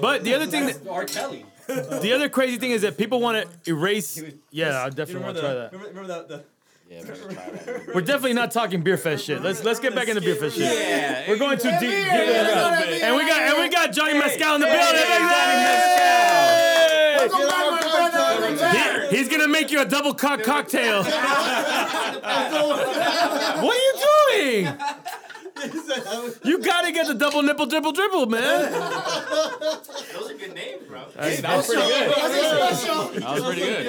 [0.00, 1.04] But the other thing, that, R.
[1.04, 1.44] Kelly.
[1.66, 4.22] the other crazy thing is that people want to erase.
[4.50, 5.72] Yeah, I definitely want to try that.
[5.72, 6.44] Remember, remember the,
[6.94, 7.94] Yeah, better try that.
[7.94, 9.42] We're definitely not talking beer fest shit.
[9.42, 10.64] Let's let's get back into beer fest shit.
[10.64, 11.80] Yeah, We're going too deep.
[11.80, 14.76] deep yeah, into yeah, and we got and we got Johnny Mescal in the hey,
[14.76, 15.00] building.
[15.00, 15.64] hey, Johnny
[15.98, 17.16] Hey!
[17.18, 18.18] Welcome back, my brother.
[18.40, 19.10] Welcome back.
[19.10, 21.02] He- he's gonna make you a double cock cocktail.
[21.04, 21.14] what
[23.64, 23.94] are you
[24.30, 24.78] doing?
[26.44, 28.72] You gotta get the double nipple dribble dribble, man.
[28.72, 31.04] Those are good names, bro.
[31.18, 32.08] Hey, that was pretty good.
[32.08, 32.84] What's?
[32.84, 33.86] That was pretty good.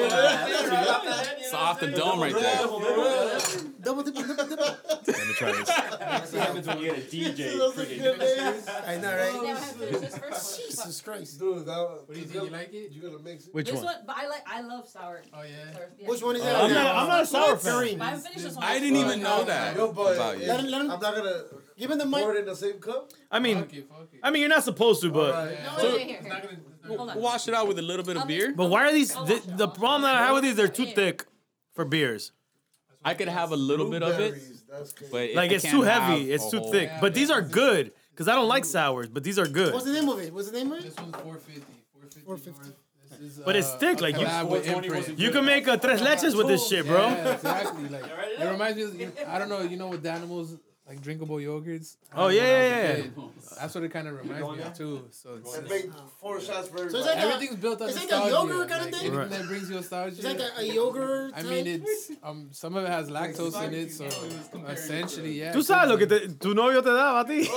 [1.40, 2.58] It's off the dome right there.
[2.66, 4.16] Double dip, double dip.
[4.16, 5.68] Let me try this.
[6.00, 7.58] That's what happens when you get a DJ.
[7.58, 8.68] Those are good names.
[8.88, 9.36] I know, right?
[9.36, 10.70] I have to finish this first one.
[10.70, 11.40] Jesus Christ.
[11.40, 12.44] Dude, that What do you think?
[12.46, 12.92] You like it?
[12.92, 13.54] You gotta mix it.
[13.54, 13.86] Which This one?
[13.86, 15.22] one, but I like, I love sour.
[15.34, 15.74] Oh yeah.
[15.74, 16.08] sour yeah.
[16.10, 16.84] Which one is I'm that?
[16.84, 18.02] not- I'm not a sour fan.
[18.02, 18.64] I this one.
[18.64, 20.48] I didn't even know that Yo, but about you.
[20.48, 21.44] Let him, let him, I'm not gonna
[21.78, 23.12] give him the pour it in the same cup.
[23.32, 24.20] I mean, Fuck it, fuck it.
[24.24, 25.58] I mean, you're not supposed to, but Alright.
[25.64, 26.30] No, So- wait, wait, here, here.
[26.30, 26.44] gonna.
[26.52, 27.20] it's not Hold on.
[27.22, 28.54] Wash it out with a little bit of I'll beer.
[28.56, 29.16] but why are these?
[29.16, 29.78] I'll The, wash it the off.
[29.78, 31.26] problem that I have with these, they're too thick
[31.74, 32.32] for beers.
[33.04, 35.12] I could have a little bit of it, Blueberries, That's crazy.
[35.12, 36.32] but it- Like I it's can't too have heavy.
[36.32, 36.92] It's a too whole- thick.
[37.02, 39.10] But these are good because I don't like sours.
[39.10, 39.74] But these are good.
[39.74, 40.34] What's the name of it?
[40.34, 40.84] What's the name of it?
[40.86, 41.62] This one's 450.
[42.24, 42.26] 450.
[42.26, 42.70] 450.
[42.70, 42.76] North.
[43.22, 45.20] This is, But it's uh, thick, a like you- collab with Imprint.
[45.20, 47.08] You can make a tres leches with this shit, bro.
[47.08, 47.88] Yeah, exactly.
[47.90, 48.04] Like
[48.40, 48.84] it reminds me.
[48.84, 49.62] Of, you- I don't know.
[49.62, 51.98] You know what Danimals like drinkable yogurts?
[52.16, 53.04] Oh, yeah, I was a yeah, yeah.
[53.60, 55.02] That's what it kind of reminds me of too.
[55.12, 55.86] So it's, And make
[56.22, 57.16] four shots for So it's everybody.
[57.16, 58.94] like a, everything's built on it's like a yogurt kinda thing?
[58.94, 59.30] Anything Right.
[59.32, 60.16] that brings you nostalgia.
[60.18, 61.32] it's like a, a yogurt.
[61.36, 64.06] I mean, it's um some of it has lactose in it, so
[64.70, 65.54] essentially, yeah.
[65.54, 66.28] Tú it sabes lo could que be.
[66.28, 67.50] te, tu novio te daba a ti.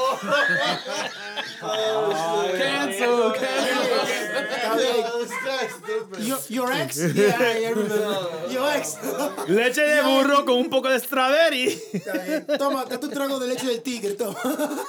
[1.61, 5.29] Cancel, cancel.
[6.21, 6.99] Your, your ex?
[7.15, 8.49] Yeah, I remember.
[8.51, 8.97] Your ex.
[9.49, 11.79] Leche de burro con un poco de strawberry.
[12.59, 14.39] Toma, acá tu trago de leche del tigre, toma.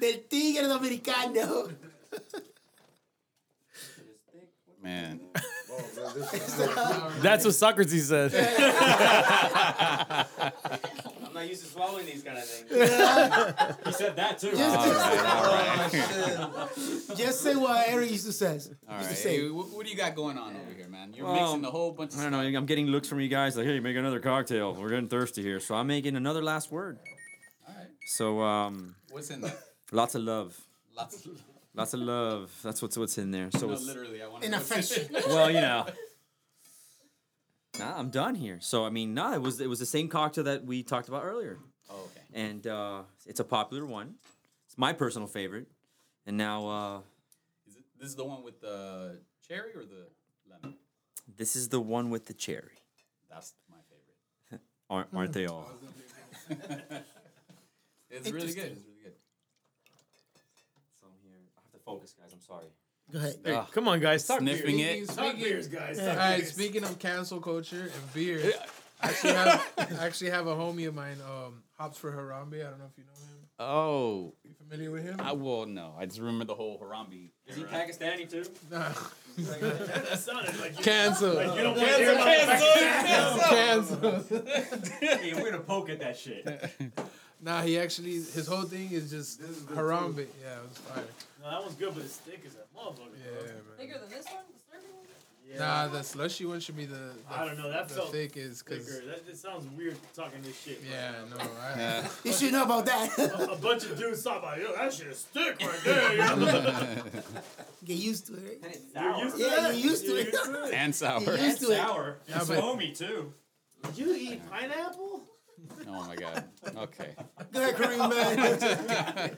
[0.00, 1.70] Del tigre dominicano.
[4.82, 5.20] Man,
[7.20, 8.32] That's what Socrates said.
[11.24, 12.70] I'm not used to swallowing these kind of things.
[12.70, 14.50] he said that too.
[17.16, 18.48] Just say what Eric used to say.
[18.48, 19.08] all Used right.
[19.08, 19.36] to say.
[19.42, 21.12] Hey, what, what do you got going on over here, man?
[21.14, 22.40] You're Well, mixing um, a whole bunch of I don't know.
[22.40, 24.74] I'm getting looks from you guys like, hey, make another cocktail.
[24.74, 25.60] We're getting thirsty here.
[25.60, 26.98] So I'm making another last word.
[28.20, 28.40] All right.
[28.40, 29.54] So um, What's in there?
[29.92, 30.58] lots of love.
[30.96, 31.42] Lots of.
[31.74, 32.50] Lots of love.
[32.62, 33.50] That's what's what's in there.
[33.52, 35.08] So No, it's literally, I want In to affection.
[35.28, 35.86] well, you know.
[37.78, 38.58] Nah, I'm done here.
[38.60, 41.24] So I mean, nah, it was it was the same cocktail that we talked about
[41.24, 42.24] earlier, Oh, okay.
[42.34, 44.14] and uh, it's a popular one.
[44.66, 45.68] It's my personal favorite,
[46.26, 46.98] and now uh,
[47.68, 50.08] Is it, this is the one with the cherry or the
[50.50, 50.76] lemon?
[51.36, 52.82] this is the one with the cherry.
[53.30, 54.64] That's my favorite.
[54.90, 55.70] Aren't, aren't they all?
[58.10, 58.72] It's really good.
[58.72, 59.12] It's really good.
[61.00, 62.30] So here, I have to focus, guys.
[62.32, 62.66] I'm sorry.
[63.10, 63.36] Go ahead.
[63.44, 64.26] Hey, come on, guys.
[64.26, 65.08] Talk Sniffing beers.
[65.08, 65.12] it.
[65.12, 65.98] Speaking, speaking, guys.
[65.98, 68.52] all right, speaking of cancel culture and beer,
[69.00, 72.60] I actually have, I actually have a homie of mine, um, Hops for Harambe.
[72.60, 73.38] I don't know if you know him.
[73.60, 75.16] Oh, You familiar with him?
[75.20, 75.94] I will no.
[75.98, 77.30] I just remember the whole Harambe.
[77.46, 78.44] Is he Pakistani too?
[78.70, 78.92] Nah.
[79.38, 81.34] That sounded like Cancel.
[81.56, 81.76] you don't
[83.48, 84.20] Cancel.
[85.00, 86.44] hey, we're gonna poke at that shit.
[87.40, 90.26] Nah, he actually his whole thing is just Harambe.
[90.42, 91.04] Yeah, it was fire.
[91.42, 93.14] No, that one's good, but it's thick as a motherfucker.
[93.24, 93.54] Yeah, man.
[93.78, 94.42] Bigger than this one?
[94.50, 95.04] The Slurpee one?
[95.48, 95.58] Yeah.
[95.60, 96.94] Nah, the slushy one should be the.
[96.96, 97.70] the I don't know.
[97.70, 98.86] That the felt thick is because.
[98.86, 99.06] thicker.
[99.06, 100.80] That, that sounds weird talking this shit.
[100.82, 103.16] but- Yeah, no, I, You should know about that.
[103.52, 106.16] a bunch of dudes talk about, yo, that shit is thick right there.
[106.16, 107.12] Yo.
[107.84, 108.62] Get used to it.
[108.94, 109.76] And You're used to Yeah, that?
[109.76, 110.74] you're used to You're it.
[110.74, 111.20] and sour.
[111.22, 111.76] You're used to it.
[111.76, 112.16] sour.
[112.26, 113.32] It's but- foamy too.
[113.84, 115.22] Did you eat pineapple?
[115.88, 116.44] Oh my god.
[116.76, 117.14] Okay.
[117.52, 119.36] Go ahead, Kareem, man.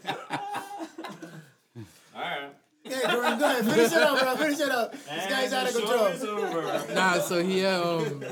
[2.14, 2.50] All right.
[2.84, 3.64] Yeah, Kareem, go ahead.
[3.64, 4.36] Finish it up, bro.
[4.36, 4.92] Finish it up.
[4.92, 6.38] This guy's out of control.
[6.38, 6.94] over.
[6.94, 8.22] nah, so he um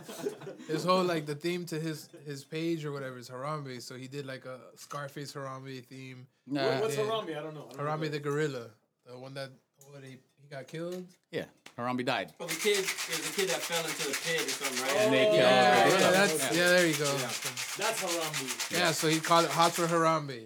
[0.68, 3.80] his whole like the theme to his his page or whatever is Harambe.
[3.82, 6.26] So he did like a Scarface Harambe theme.
[6.46, 6.80] Nah.
[6.80, 7.04] What's Yeah.
[7.04, 7.36] Harambe?
[7.38, 7.68] I don't know.
[7.70, 7.84] I don't know.
[7.84, 8.66] Harambe the gorilla,
[9.06, 9.50] the one that
[9.90, 10.18] what he he
[10.50, 11.06] got killed.
[11.30, 11.44] Yeah.
[11.78, 12.32] Harambe died.
[12.38, 14.96] Well, the kid, there's a kid that fell into the pit or something, right?
[14.96, 16.68] And they oh, killed Yeah, the yeah, that's yeah.
[16.68, 17.04] There you go.
[17.16, 18.72] That's Harambe.
[18.72, 20.42] Yeah, so he called it Hops for Harambe.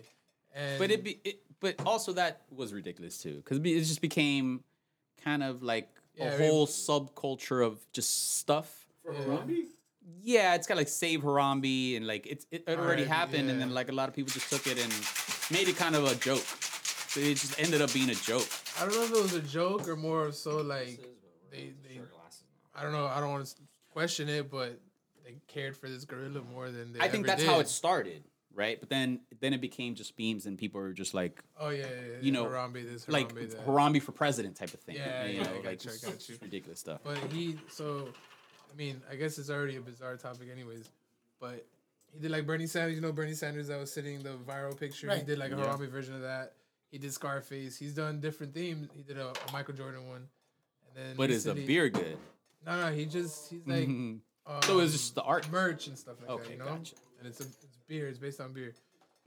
[0.55, 4.63] And But it be it, but also that was ridiculous too because it just became
[5.25, 8.87] kind of like Yeah, a it- whole subculture of just stuff.
[9.05, 9.65] For Harambe?
[10.23, 13.49] Yeah, it's kind of like save Harambe and like it's it, it already Alright, happened
[13.51, 13.65] and yeah.
[13.67, 14.93] then like a lot of people just took it and
[15.51, 16.45] made it kind of a joke.
[17.15, 18.49] So it just ended up being a joke.
[18.77, 20.99] I don't know if it was a joke or more so like
[21.53, 22.01] they they
[22.75, 23.07] I don't know.
[23.07, 23.55] I don't want to
[23.93, 24.81] question it, but
[25.25, 26.99] they cared for this gorilla more than they.
[26.99, 27.49] I think that's did.
[27.49, 28.81] how it started, right?
[28.81, 31.85] But then then it became just memes and people were just like Oh yeah, yeah,
[31.85, 32.17] yeah.
[32.21, 33.65] you know, Harambe this, Harambe like that.
[33.65, 34.97] Harambe for president type of thing.
[34.97, 36.19] Yeah, you yeah, know, I like you, I just- got you.
[36.27, 36.99] just ridiculous stuff.
[37.05, 38.09] But he so,
[38.73, 40.91] I mean, I guess it's already a bizarre topic, anyways.
[41.39, 41.65] But
[42.13, 42.97] he did like Bernie Sanders.
[42.97, 45.15] You know Bernie Sanders that was sitting the viral picture.
[45.15, 45.63] He did like a Yeah.
[45.67, 46.55] Harambe version of that.
[46.91, 47.77] He did Scarface.
[47.77, 48.89] He's done different themes.
[48.95, 50.29] He did a, a Michael Jordan one.
[50.87, 52.17] And then But is the recently- beer good?
[52.67, 52.93] No, no.
[52.95, 53.89] He just he's like.
[53.89, 54.21] Mhm.
[54.47, 55.51] Um, So it's just the art.
[55.51, 56.67] merch and stuff like that, Okay, you know.
[56.67, 56.95] gotcha.
[57.19, 58.07] And it's a it's beer.
[58.09, 58.75] It's based on beer.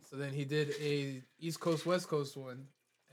[0.09, 2.67] So then he did a East Coast West Coast one,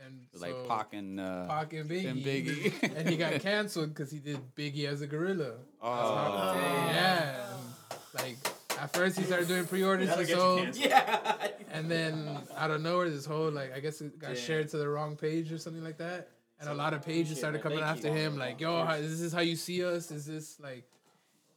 [0.04, 2.96] and like so Pac and uh, Pac and Biggie, and Biggie.
[2.96, 5.54] and he got canceled because he did Biggie as a gorilla.
[5.83, 8.37] Oh, Yeah, and, like
[8.78, 11.48] at first he started doing pre-orders and so, Yeah.
[11.74, 14.88] And then out of nowhere this whole like I guess it got shared to the
[14.88, 16.28] wrong page or something like that,
[16.60, 19.40] and a lot of pages started coming after him like, yo, how, this is how
[19.40, 20.10] you see us?
[20.10, 20.84] Is this like?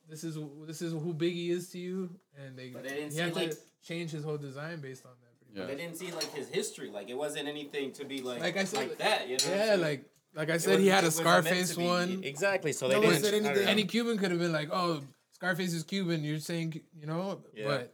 [0.10, 2.10] This is this is who Biggie is to you,
[2.42, 5.06] and they, But they didn't he had see, to like- change his whole design based
[5.06, 5.60] on that.
[5.60, 5.66] Yeah.
[5.66, 6.90] They didn't see like his history.
[6.90, 9.28] Like it wasn't anything to be like Like I said- like that.
[9.28, 9.54] You know.
[9.66, 12.22] Yeah, like like I It said, he had a was meant Scarface one.
[12.24, 12.72] Exactly.
[12.72, 13.24] So they No one didn't.
[13.26, 13.68] said anything.
[13.68, 15.02] Any Cuban could have been like, oh,
[15.34, 16.24] Scarface is Cuban.
[16.24, 17.66] You're saying, you know, Yeah.
[17.68, 17.94] but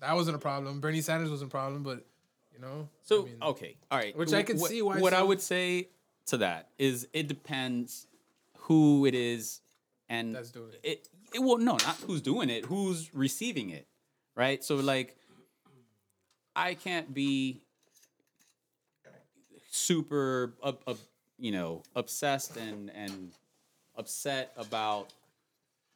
[0.00, 0.80] that wasn't a problem.
[0.80, 2.04] Bernie Sanders wasn't a problem, but
[2.52, 2.88] you know.
[3.02, 4.16] So I mean, okay, all right.
[4.16, 5.88] Which I can What- see why What I would say
[6.26, 8.06] to that is it depends
[8.58, 9.60] who it is
[10.08, 10.80] and That's doing it.
[10.82, 11.08] it.
[11.34, 13.86] It well, no, not who's doing it, who's receiving it,
[14.34, 14.62] right?
[14.64, 15.16] So like,
[16.56, 17.62] I can't be
[19.70, 20.98] super up, up,
[21.38, 23.30] you know, obsessed and and
[23.96, 25.12] upset about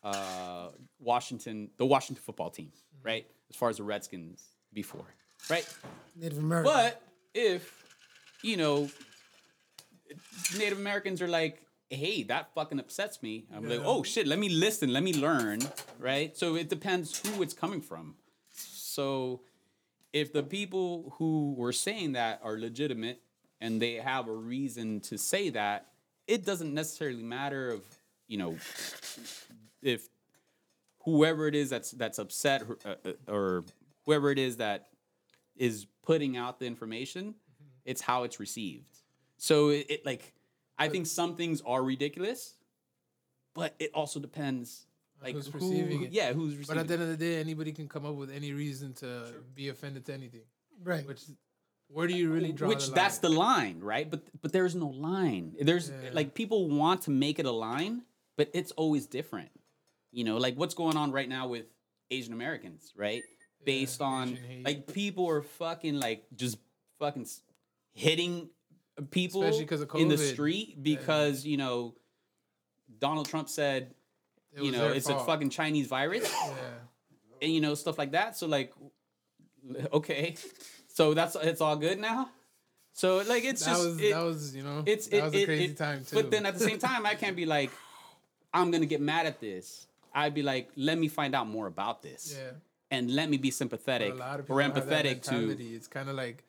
[0.02, 0.68] uh,
[1.00, 2.70] Washington, the Washington football team,
[3.02, 3.26] right?
[3.50, 5.06] As far as the Redskins before,
[5.48, 5.68] right?
[6.16, 6.72] Native American.
[6.72, 7.02] But
[7.34, 7.84] if,
[8.42, 8.88] you know,
[10.58, 13.46] Native Americans are like, hey, that fucking upsets me.
[13.54, 15.60] I'm like, oh shit, let me listen, let me learn,
[15.98, 16.36] right?
[16.36, 18.16] So it depends who it's coming from.
[18.50, 19.42] So
[20.12, 23.20] if the people who were saying that are legitimate
[23.60, 25.86] and they have a reason to say that,
[26.26, 27.82] it doesn't necessarily matter of,
[28.26, 28.56] you know,
[29.82, 30.08] if
[31.04, 33.64] whoever it is that's that's upset or, uh, uh, or
[34.06, 34.86] whoever it is that
[35.56, 37.34] is putting out the information,
[37.84, 38.98] it's how it's received.
[39.36, 40.32] So it, it like
[40.78, 42.54] I think some things are ridiculous,
[43.54, 44.86] but it also depends
[45.22, 46.12] like who's who- receiving who- it.
[46.12, 48.30] Yeah, who's receiving But at the end of the day, anybody can come up with
[48.30, 50.42] any reason to be offended to anything.
[50.82, 51.06] right.
[51.06, 51.22] Which,
[51.88, 52.94] where do you really draw Which the line?
[52.94, 54.10] that's the line, right?
[54.10, 55.54] But but there's no line.
[55.60, 56.10] There's Yeah.
[56.12, 58.02] like people want to make it a line,
[58.36, 59.50] but it's always different.
[60.14, 61.66] You know, like what's going on right now with
[62.10, 63.22] Asian Americans, right?
[63.64, 66.58] Based on like people are fucking like just
[67.00, 67.26] fucking
[67.92, 68.48] hitting
[69.10, 71.94] people Especially 'cause of in the street because you know
[72.98, 73.94] Donald Trump said
[74.56, 75.22] you know it's fault.
[75.22, 76.54] a fucking Chinese virus Yeah.
[77.42, 78.36] and you know stuff like that.
[78.36, 78.72] So like,
[79.92, 80.36] okay,
[80.88, 82.28] so that's it's all good now.
[82.92, 85.34] So like it's That just was it- that was you know it's that it, was
[85.34, 86.14] a it- crazy it- time too.
[86.16, 87.70] But then at the same time, I can't be like,
[88.52, 89.88] I'm gonna get mad at this.
[90.14, 92.52] I'd be like, let me find out more about this, yeah,
[92.90, 95.22] and let me be sympathetic a lot of or people have that empathetic
[95.58, 95.74] to.
[95.74, 96.44] It's kind of like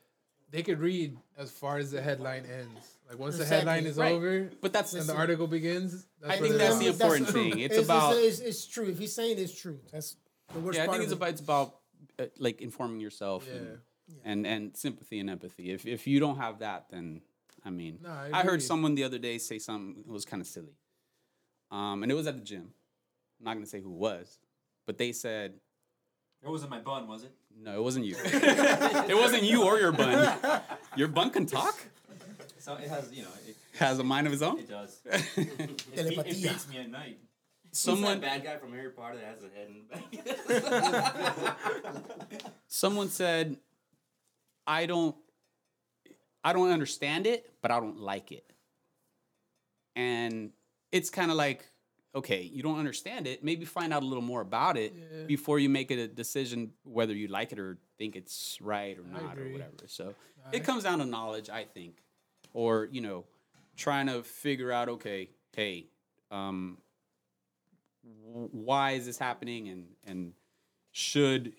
[0.51, 2.91] they could read as far as the headline ends.
[3.09, 4.13] Like once the headline is Right.
[4.13, 7.51] over But that's and the article begins, that's I think that's the important true.
[7.51, 7.59] thing.
[7.59, 8.87] It's about- it's, it's, true.
[8.89, 10.15] If he's saying it's true, that's
[10.53, 11.15] the worst yeah, I think of it's it.
[11.15, 11.75] about it's about
[12.19, 13.57] uh, like informing yourself Yeah.
[13.57, 13.79] and,
[14.23, 15.71] and and sympathy and empathy.
[15.71, 17.21] If if you don't have that, then
[17.63, 20.41] I mean, No, I I, heard someone the other day say something that was kind
[20.41, 20.77] of silly,
[21.71, 22.73] um, and it was at the gym.
[23.45, 24.39] I'm not gonna say who it was,
[24.87, 25.53] but they said
[26.43, 27.31] It wasn't my bun, was it?
[27.55, 28.15] no, it wasn't you.
[28.23, 30.61] it wasn't you or your bun.
[30.95, 31.77] Your bun can talk.
[32.57, 34.57] So it has, you know, it, Has a mind of his own.
[34.57, 34.99] it does.
[35.37, 37.19] It, beat, it beats me at night.
[37.71, 39.83] Someone bad guy from Harry Potter that has a head in
[40.49, 42.51] the back.
[42.67, 43.57] someone said,
[44.65, 45.15] I don't
[46.43, 48.51] I don't understand it, but I don't like it.
[49.95, 50.51] And
[50.91, 51.65] it's kind of like,
[52.15, 55.25] okay, you don't understand it, maybe find out a little more about it Yeah.
[55.27, 59.37] before you make a decision whether you like it or think it's right or not
[59.37, 59.73] or whatever.
[59.87, 62.01] So I- it comes down to knowledge, I think.
[62.53, 63.25] Or, you know,
[63.75, 65.87] trying to figure out, okay, hey,
[66.31, 66.77] um,
[68.25, 70.33] w- why is this happening and and
[70.91, 71.53] should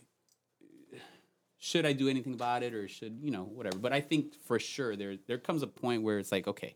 [1.58, 3.78] should I do anything about it or should you know whatever.
[3.78, 6.74] But I think for sure there there comes a point where it's like okay,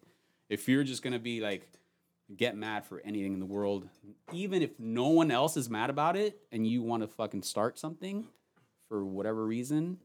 [0.48, 1.70] if you're just gonna be like
[2.36, 3.88] get mad for anything in the world,
[4.32, 7.78] even if no one else is mad about it and you want to fucking start
[7.78, 8.26] something
[8.88, 9.98] for whatever reason.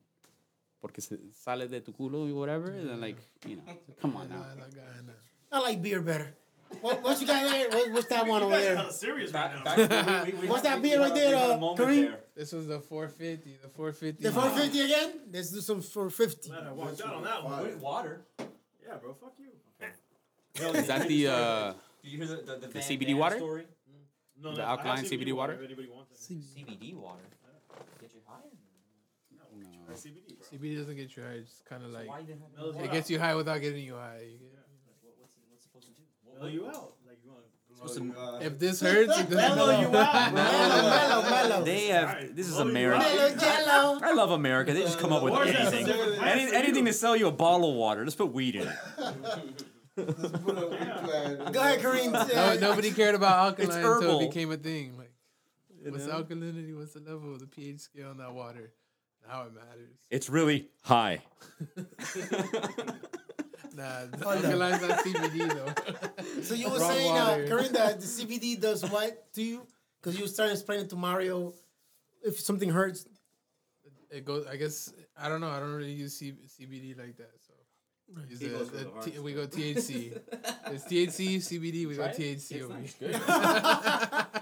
[0.81, 3.63] Porque se sale de tu culo or whatever, then like, you know,
[4.01, 4.35] come on now.
[4.35, 5.57] Nah, that guy, nah.
[5.57, 6.35] I like beer better.
[6.81, 7.69] What, what you got there?
[7.69, 8.91] What, what's that one over there?
[8.91, 10.25] serious right now.
[10.47, 12.15] What's that beer right there, uh, Kareem?
[12.35, 13.59] This was the 450.
[13.61, 14.23] The 450.
[14.23, 15.19] The 450 again?
[15.31, 16.51] Let's do some 450.
[16.51, 17.79] I walked out on that one.
[17.79, 18.25] Water.
[18.39, 19.45] Yeah, bro, fuck you.
[20.79, 21.73] Is that the uh
[22.05, 23.37] Did you hear the, the, the, Van CBD Damme water?
[23.37, 23.61] story?
[23.63, 24.43] Mm.
[24.43, 25.53] No, The no, alkaline CBD water?
[25.53, 26.37] If anybody wants it.
[26.37, 27.23] CBD water.
[27.99, 28.45] Get you high?
[29.95, 30.37] CBD.
[30.53, 31.29] CBD doesn't get you high.
[31.41, 33.59] It's kind of like Why you didn't have Mellows it you gets you high without
[33.59, 34.19] getting you high.
[34.21, 34.53] You get-
[35.01, 36.03] What, what's, it, what's it supposed to do?
[36.31, 36.93] Mellow you out.
[37.07, 40.33] Like you want If this hurts, it doesn't Mellow you out.
[40.33, 41.63] Mellow, mellow, mellow.
[41.65, 42.35] They have.
[42.35, 42.99] This is America.
[42.99, 43.99] Mellow jello.
[44.03, 44.73] I love America.
[44.73, 46.21] They just come up with Or is that some anything.
[46.21, 48.05] Any, anything to sell you a bottle of water.
[48.05, 49.65] Just put weed in it.
[49.95, 52.11] Go ahead, Kareem.
[52.35, 54.97] No, nobody cared about alkaline until it became a thing.
[54.97, 55.11] Like,
[55.91, 56.75] what's alkalinity?
[56.77, 58.71] What's the level of the pH scale in that water?
[59.27, 59.97] Now it matters.
[60.09, 61.21] It's really high.
[63.75, 64.45] Nah, the Hold on.
[64.45, 66.41] alkaline's not CBD though.
[66.43, 67.45] So you were Wrong saying, uh, water.
[67.47, 69.67] Kareem, that the CBD does what to you?
[69.99, 71.53] Because you were starting explaining to Mario
[72.23, 73.05] if something hurts.
[74.11, 74.47] it goes.
[74.47, 75.49] I guess I don't know.
[75.49, 77.31] I don't really use C- CBD like that.
[78.13, 80.19] So use He goes for the the T- we go THC.
[80.71, 81.87] It's THC, CBD.
[81.87, 82.17] We go Try it.
[82.17, 82.95] THC It's over nice.
[82.95, 83.11] here.
[83.11, 84.41] Good.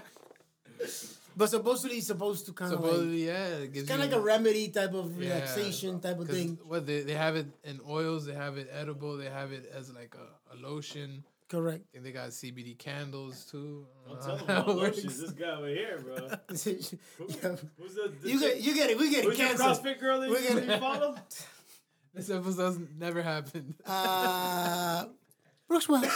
[1.36, 4.22] But supposedly it's supposed to kind of like, yeah, it gives kind of like a
[4.22, 5.34] remedy type of Yeah.
[5.34, 6.58] relaxation type of thing.
[6.64, 9.92] What they, they have it in oils, they have it edible, they have it as
[9.92, 11.24] like a, a lotion.
[11.48, 11.82] Correct.
[11.92, 13.84] And they got CBD candles too.
[14.06, 15.20] I Don't don't tell know about lotions.
[15.20, 16.14] This guy over here, bro.
[16.18, 17.56] Yeah.
[17.78, 18.98] Who's the, the You chick- get, you get it.
[18.98, 19.84] We get it Who's your canceled.
[19.84, 20.36] CrossFit girl that you,
[20.72, 21.16] you follow?
[22.14, 23.74] This episode's never happened.
[23.86, 25.06] Uh,
[25.68, 26.06] Brooks Wells.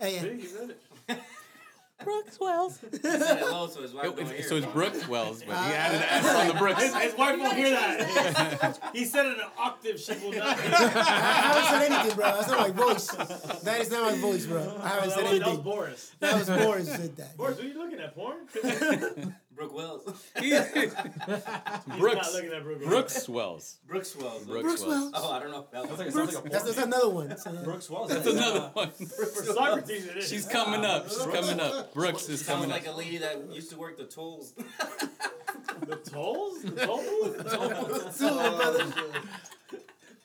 [0.00, 0.14] hey,
[1.08, 1.14] yeah.
[1.14, 1.14] He.
[2.04, 2.78] Brooks Wells.
[2.92, 4.66] He said it low, so his wife It- don't it- hear so it's.
[4.66, 6.82] Brooks Wells, but he added an S on the Brooks.
[6.82, 8.90] His, his wife won't hear that.
[8.92, 10.72] he said it an octave she will not hear.
[10.74, 12.26] I haven't said anything, bro.
[12.26, 13.06] That's not my voice.
[13.64, 14.60] That is not my voice, bro.
[14.80, 15.62] I haven't that, said was, that was anything.
[15.62, 16.12] Boris.
[16.20, 17.36] That was Boris who said that.
[17.36, 18.14] Boris, what are you looking at?
[18.14, 19.34] Porn?
[19.58, 20.02] Brooke Wells.
[20.40, 20.54] He's
[21.98, 22.16] Brooks.
[22.16, 22.84] not looking at Brooke.
[22.84, 23.78] Brooks Wells.
[23.88, 24.44] Brooks Wells.
[24.44, 25.12] Brooks Brooks Wells.
[25.14, 25.66] Oh, I don't know.
[25.72, 27.36] That was like Brooks, that's, that's another one.
[27.36, 27.62] So, yeah.
[27.62, 28.08] Brooks Wells.
[28.10, 28.90] That's another one.
[28.90, 30.28] For Socrates, it is.
[30.28, 31.08] She's coming up.
[31.08, 31.92] She's coming up.
[31.92, 32.78] Brooks is Sounds coming up.
[32.78, 34.52] like a lady that used to work the tolls.
[34.52, 36.62] the tolls?
[36.62, 38.16] The toll booth?
[38.16, 39.22] So, brother, oh,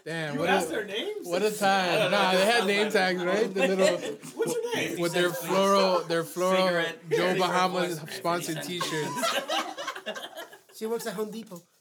[0.05, 1.25] Damn, You what asked a, their names?
[1.27, 2.11] what a time.
[2.11, 3.53] Nah, they had name tags, right?
[3.53, 3.97] The little
[4.35, 4.99] What's your name?
[4.99, 7.09] with their floral, their floral Cigarette.
[7.09, 9.39] Joe Bahamas sponsored T-shirts.
[10.77, 11.61] she works at Home Depot.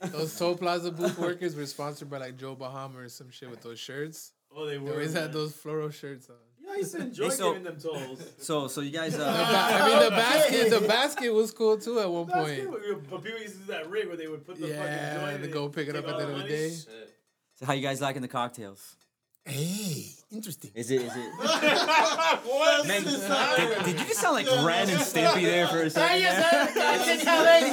[0.00, 3.62] Those Toll Plaza booth workers were sponsored by like Joe Bahama or some shit with
[3.62, 4.32] those shirts.
[4.54, 5.22] Oh, they They always man.
[5.24, 6.36] had those floral shirts on.
[6.64, 8.22] Yeah, I used to enjoy Hey, so- giving them tolls.
[8.38, 9.32] So, so you guys, The uh,
[9.82, 12.70] I mean, the basket, the basket was cool too at one That's point.
[12.70, 15.20] good, but people used to do that rig where they would put the Yeah, fucking
[15.20, 16.68] joint to and go pick it take up at all the end of the money.
[16.68, 16.70] day.
[17.56, 18.96] so how you guys liking the cocktails?
[19.44, 20.70] Hey, interesting.
[20.76, 21.00] Is it?
[21.02, 21.16] Is it?
[22.86, 26.20] Man, did, did you just sound like Ren and Stimpy there for a second?
[26.20, 26.86] yes, there?
[26.86, 27.70] I, I can't have any.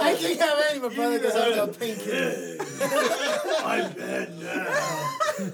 [0.00, 2.56] I can't have any, my brother, because I got painkiller.
[3.64, 5.52] I'm bad now.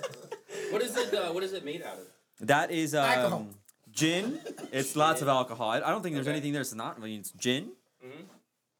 [0.70, 1.14] What is it?
[1.14, 2.06] Uh, what is it made out of?
[2.40, 3.46] That is um, Alcohol.
[3.92, 4.40] gin.
[4.72, 5.70] It's lots of alcohol.
[5.70, 6.96] I I don't think there's anything there that's not.
[6.98, 7.70] I mean, it's gin,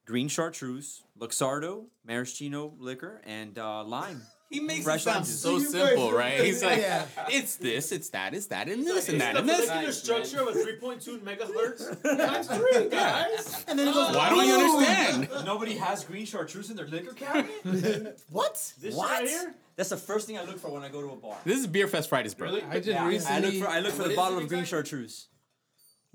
[0.05, 4.23] green chartreuse, Luxardo, maraschino liquor, and uh, lime.
[4.49, 5.41] He makes Fresh it sound oranges.
[5.43, 6.41] so You simple, guys- right?
[6.45, 7.07] He's like, Yeah.
[7.29, 9.67] it's this, it's that, it's that, and this, and that, the and this.
[9.67, 13.65] molecular structure of a 3.2 megahertz times three, guys.
[13.67, 15.29] And then he goes, Why don't you "Ooh." understand?
[15.45, 18.21] Nobody has green chartreuse in their liquor cabinet.
[18.31, 18.73] What?
[18.81, 19.09] This What?
[19.09, 19.55] shit right here?
[19.77, 21.37] That's the first thing I look for when I go to a bar.
[21.45, 22.49] This is Beer Fest Fridays, bro.
[22.49, 22.62] Really?
[22.68, 24.91] I just Yeah, I look recently, for I look for the bottle of green exactly?
[24.91, 25.29] chartreuse.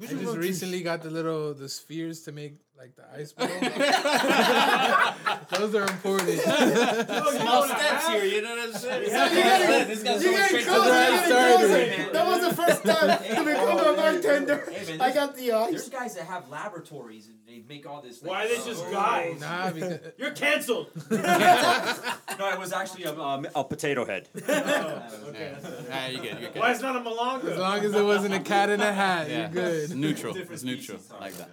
[0.01, 3.47] I just recently got the little the spheres to make like the ice ball.
[5.59, 6.39] Those are important.
[6.41, 9.09] Small steps here, you know what I'm saying?
[9.11, 9.83] Yeah.
[9.83, 12.13] This guy's You going get to you get started.
[12.15, 14.63] That was the first time to become a bartender.
[14.71, 15.69] Hey, man, I there's- got the ice.
[15.71, 18.21] There's guys that have laboratories and they make all this.
[18.21, 19.39] Why are they just guys?
[19.39, 20.89] nah, because You're canceled.
[22.39, 24.27] No, it was actually a, um, a potato head.
[24.35, 25.55] Okay.
[25.91, 26.61] Ah, you good, you're good.
[26.61, 27.51] Why it's not a Malanga?
[27.51, 29.39] as long as it wasn't a cat in a hat, Yeah.
[29.41, 29.83] you're good.
[29.83, 30.33] It's neutral.
[30.33, 30.99] Different It's neutral.
[31.19, 31.49] Like that.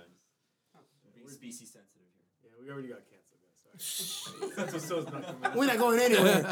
[1.14, 2.02] Being species sensitive
[2.42, 2.50] here.
[2.50, 3.40] Yeah, we already got canceled,
[3.72, 3.84] guys.
[3.84, 4.50] Sorry.
[4.56, 5.56] That's what So's not coming out.
[5.56, 6.42] We're not going anywhere.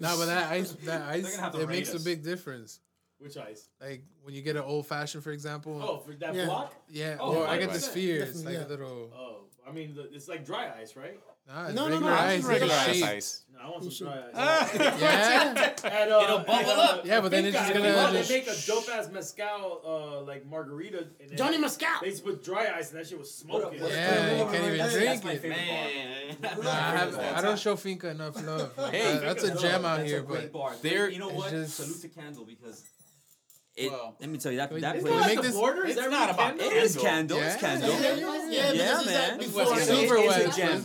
[0.00, 2.80] Nah, but that ice, that ice, gonna have to it rate makes a big difference.
[3.18, 3.68] Which ice?
[3.80, 5.80] Like when you get an old fashioned, for example.
[5.82, 6.46] Oh, for that Yeah.
[6.46, 6.74] block?
[6.88, 7.16] yeah.
[7.20, 7.82] oh, or I right, get the right.
[7.82, 8.22] sphere.
[8.22, 9.12] It's like Definitely, a little.
[9.16, 9.36] Oh,
[9.68, 11.18] I mean, the, it's like dry ice, right?
[11.48, 12.30] Nah, it's No, no, no, ice.
[12.30, 13.44] it's It's regular Ice, ice.
[13.54, 14.74] No, I want some dry ice.
[14.78, 15.54] Yeah.
[15.56, 17.06] At, uh, It'll bubble at, uh, up.
[17.06, 19.80] Yeah, but then it's Finca, just gonna you just- They make a dope ass mezcal,
[19.84, 20.98] uh, like margarita.
[21.20, 21.86] And then Johnny Moscow.
[22.02, 23.80] They just put dry ice and that shit was smoking.
[23.80, 25.48] Yeah, you can't even drink it.
[25.48, 26.36] Man.
[26.62, 28.76] Nah, I, have, I don't show Finca enough love.
[28.76, 30.72] Like, Hey, that- that's a gem out That's here, a great but bar.
[30.82, 31.50] They're- you know what?
[31.50, 32.84] just- Salute to Kendall because
[33.78, 33.90] it.
[33.92, 35.20] Well, let me tell you that Wait, that Isn't place.
[35.20, 35.84] that make like this- border?
[35.86, 36.66] Is it's that not really about- Kendall?
[36.66, 37.38] It is Kendall.
[37.38, 37.60] It's Yeah.
[37.60, 37.90] Kendall.
[37.90, 39.38] Yeah, Yeah, man.
[39.38, 40.84] like It's It's, it's a gem.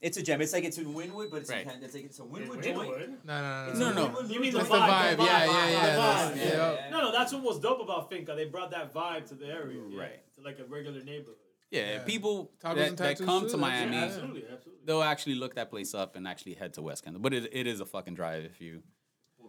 [0.00, 0.40] It's a gem.
[0.42, 1.62] It's like it's in Wynwood, but it's Right.
[1.62, 1.84] in Kendall.
[1.86, 2.76] It's like it's a In Wynwood joint.
[2.78, 3.24] Wynwood?
[3.24, 4.12] no, no, no, no.
[4.12, 4.28] No, no.
[4.28, 4.82] You mean the That's joint.
[4.82, 5.16] the vibe, vibe.
[5.16, 5.96] the Yeah, vibe, yeah, the yeah.
[5.96, 6.36] that's- vibe.
[6.36, 6.72] Yeah, yeah.
[6.74, 8.34] yeah, No, no, that's what was dope about Finca.
[8.34, 9.80] They brought that vibe to the area.
[9.88, 10.34] yeah, Right.
[10.34, 11.36] To like a regular neighborhood.
[11.70, 12.02] yeah, Yeah.
[12.04, 13.96] people that, that come too, to Miami.
[13.96, 14.82] Absolutely, absolutely.
[14.84, 17.22] they'll actually look that place up and actually head to West Kendall.
[17.22, 18.82] But it, it is a fucking drive if you.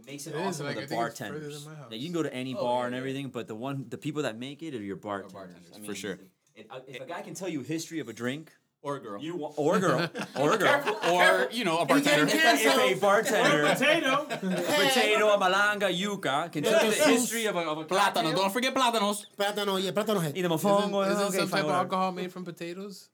[0.05, 1.63] What makes it, It is, awesome like, are I the think it's bartenders.
[1.63, 1.91] than my house.
[1.91, 2.99] Like, you can go to any Oh, bar yeah, and yeah.
[2.99, 5.33] everything, but the one, the people that make it are your bartenders.
[5.33, 6.19] bartenders, I for sure.
[6.55, 8.51] If, uh, if a guy can tell you history of a drink,
[8.83, 9.19] Or a girl.
[9.19, 10.07] you wa- or a girl,
[10.39, 12.27] or a girl, or, you know, a bartender.
[12.27, 14.25] getting if a bartender, Potato.
[14.25, 18.35] potato, a malanga, yuca, can tell you the history of a, of a Plátano.
[18.35, 19.25] Don't forget plátanos.
[19.35, 20.37] Plátano, yeah, plátano head.
[20.37, 23.09] Either Isn't, mofongo, isn't okay, some type of alcohol made from potatoes?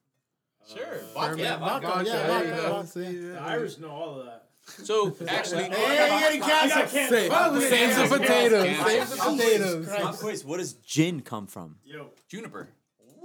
[0.68, 0.84] Sure.
[1.14, 2.72] Ferment- yeah, vodka, vodka, yeah, there you vodka, go.
[2.74, 2.86] vodka.
[2.88, 3.32] See, yeah.
[3.32, 4.41] The Irish know all of that.
[4.64, 6.90] So actually, Hey, you're getting I got canceled.
[7.10, 7.62] canceled.
[7.62, 8.66] Save, save some potatoes.
[8.66, 8.84] Yeah.
[8.84, 9.88] Save some potatoes.
[9.88, 11.76] Pop quiz, what does gin come from?
[11.84, 12.68] Yo, juniper.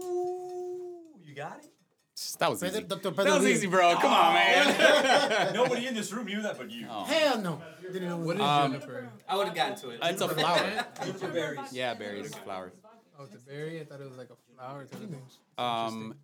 [0.02, 1.70] Ooh, you got it?
[2.40, 2.80] That was easy.
[2.82, 3.96] That was easy, bro.
[3.98, 5.54] Come on, man.
[5.54, 6.88] Nobody in this room knew that but you.
[6.90, 7.04] Oh.
[7.04, 7.62] Hell no.
[7.82, 9.10] Didn't know What is Um, juniper?
[9.30, 10.00] I would have gotten to it.
[10.02, 10.58] It's a flower.
[10.62, 11.60] Man it's a berries.
[11.72, 12.74] Yeah, berries, flowers.
[13.20, 13.80] Oh, the berry.
[13.80, 15.02] I thought it was like a flower type
[15.58, 15.64] of.
[15.64, 16.16] Um,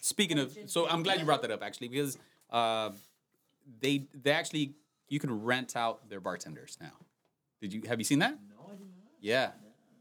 [0.00, 2.16] speaking of, so I'm glad you brought that up actually because
[2.48, 2.90] uh,
[3.80, 4.74] they they actually
[5.08, 6.92] you can rent out their bartenders now.
[7.60, 8.38] Did you have you seen that?
[8.48, 9.12] No, I did not.
[9.20, 9.50] Yeah.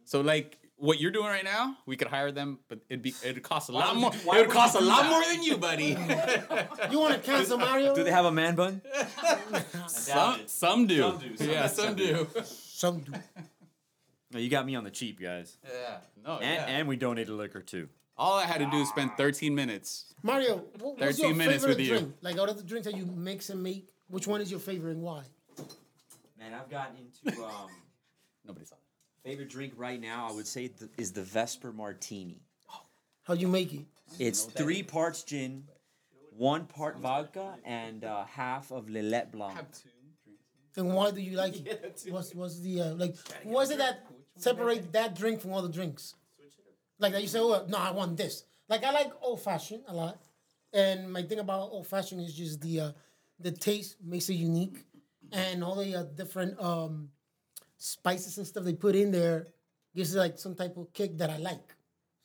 [0.06, 3.42] So like what you're doing right now, we could hire them, but it'd be it'd
[3.44, 4.14] cost a lot would more.
[4.14, 5.10] It would would cost a lot that?
[5.12, 5.98] more than you, buddy.
[6.92, 7.96] You want to cancel Mario?
[7.96, 8.82] Do they have a man bun?
[9.88, 11.02] some some do.
[11.02, 12.28] Some do, some yeah, do, some some do.
[12.44, 13.14] Some do.
[14.34, 15.58] No, you got me on the cheap, guys.
[15.64, 15.98] yeah.
[16.26, 16.38] No.
[16.38, 16.66] And, yeah.
[16.66, 17.88] and we donated liquor too.
[18.18, 20.14] All I had to do is spend 13 minutes.
[20.22, 21.98] Mario, what, what's 13 your minutes favorite with you.
[21.98, 22.14] drink?
[22.22, 24.92] Like out of the drinks that you mix and make, which one is your favorite
[24.92, 25.24] and why?
[26.40, 27.70] Man, I've gotten into um,
[28.46, 29.30] Nobody saw that.
[29.30, 30.28] favorite drink right now.
[30.30, 32.42] I would say th- is the Vesper Martini.
[33.24, 33.86] How do you make it?
[34.20, 35.64] It's three parts gin,
[36.38, 39.58] one part vodka, and uh, half of Lillet Blanc.
[40.76, 42.04] And why do you like it?
[42.10, 43.16] What's what's the uh, like?
[43.44, 44.06] What is it that
[44.38, 46.16] separate that drink from all the drinks?
[47.00, 48.44] Like that you say, oh no, I want this.
[48.70, 50.22] Like I like old fashioned a lot,
[50.74, 52.92] and my thing about old fashioned is just the uh,
[53.40, 54.86] the taste makes it unique,
[55.32, 57.10] and all the uh, different um,
[57.78, 59.48] spices and stuff they put in there
[59.96, 61.76] gives it like some type of kick that I like.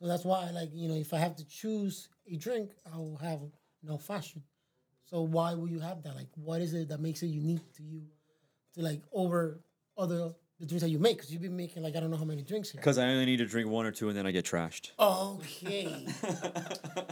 [0.01, 2.97] So that's why I like you know if I have to choose a drink, I
[2.97, 4.45] will have an old fashioned.
[5.05, 6.15] So why will you have that?
[6.15, 8.03] Like, what is it that makes it unique to you,
[8.75, 9.61] to like over
[9.97, 11.17] other the drinks that you make?
[11.17, 12.81] Because you've been making like I don't know how many drinks here.
[12.81, 14.91] Because I only need to drink one or two, and then I get trashed.
[14.99, 16.07] Okay.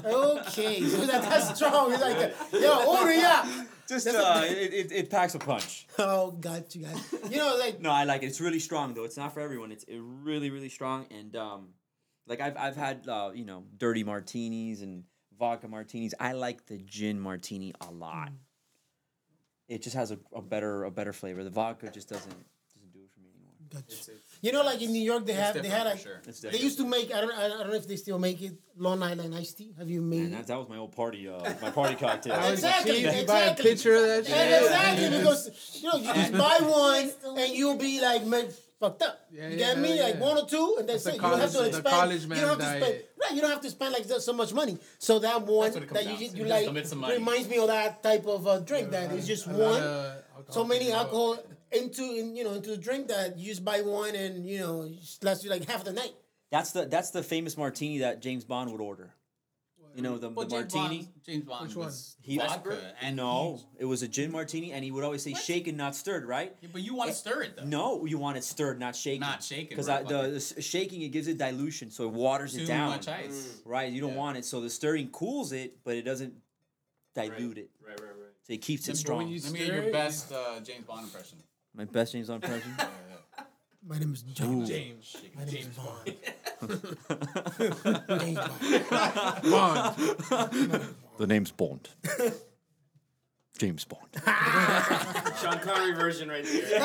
[0.04, 0.80] okay.
[0.82, 1.92] So that, that's strong.
[1.92, 3.64] It's like, yo, order yeah.
[3.88, 5.86] Just uh, it, it, it packs a punch.
[5.98, 7.14] Oh, got you guys.
[7.30, 8.26] You know, like No, I like it.
[8.26, 9.04] It's really strong though.
[9.04, 9.70] It's not for everyone.
[9.72, 11.68] It's it really really strong and um,
[12.26, 15.04] like I've I've had uh, you know dirty martinis and
[15.38, 16.14] vodka martinis.
[16.18, 18.32] I like the gin martini a lot.
[19.68, 21.44] It just has a, a better a better flavor.
[21.44, 22.55] The vodka just doesn't doesn't do it
[23.70, 23.82] for me anymore.
[23.82, 24.14] got you.
[24.42, 26.20] You know, like in New York, they have they had like sure.
[26.50, 27.12] They used to make.
[27.14, 28.52] I don't I don't know if they still make it.
[28.78, 29.72] Long Island iced tea.
[29.78, 32.34] Have you made Man, that, that was my old party uh, my party cocktail.
[32.34, 33.04] That was Exactly, cheap.
[33.04, 33.70] You buy a exactly.
[33.70, 34.36] picture of that shit.
[34.36, 38.48] Yeah, exactly, because you know you just buy one and you'll be like man,
[38.78, 39.18] fucked up.
[39.32, 39.96] Yeah, you yeah, get me?
[39.96, 41.22] yeah, like one or two, and that's That's it.
[41.22, 41.96] the You don't have to college- the expend.
[41.96, 42.80] college you don't have to spend.
[42.82, 43.10] diet.
[43.22, 44.78] Right, you don't have to spend like so much money.
[44.98, 47.14] So that one what it comes that down you you like commit some money.
[47.14, 49.82] reminds me of that type of uh, drink that is just one.
[50.50, 51.38] So many alcohol
[51.72, 54.82] into in, you know into the drink that you just buy one and you know
[54.82, 56.12] it just lasts you like half the night.
[56.50, 59.14] That's the that's the famous martini that James Bond would order.
[59.94, 61.08] You know the, the martini.
[61.24, 61.86] James Bond Which one?
[61.86, 65.32] was He vodka and no, it was a gin martini, and he would always say
[65.32, 66.54] shaken, not stirred, right?
[66.60, 67.64] Yeah, but you want to stir it though.
[67.64, 69.20] No, you want it stirred, not shaken.
[69.20, 72.64] Not shaken, Because right, the, the shaking it gives it dilution, so it waters Too
[72.64, 72.90] it down.
[72.90, 73.56] Too much ice.
[73.64, 74.16] Right, you don't Yeah.
[74.18, 74.44] want it.
[74.44, 76.34] So the stirring cools it, but it doesn't
[77.14, 77.70] dilute it.
[77.82, 78.32] Right, right, right.
[78.42, 79.18] So it keeps it strong.
[79.18, 81.38] when you Let me get your it, best uh, James Bond impression.
[81.76, 82.72] My best James Bond impression.
[83.86, 84.68] My name is James.
[84.68, 85.16] James.
[85.36, 86.14] My name is Bond.
[88.08, 88.20] Bond.
[88.20, 89.42] James Bond.
[89.50, 90.82] Bond.
[91.18, 91.88] the name's Bond.
[93.58, 94.02] James Bond.
[95.40, 96.80] Sean Connery version right there.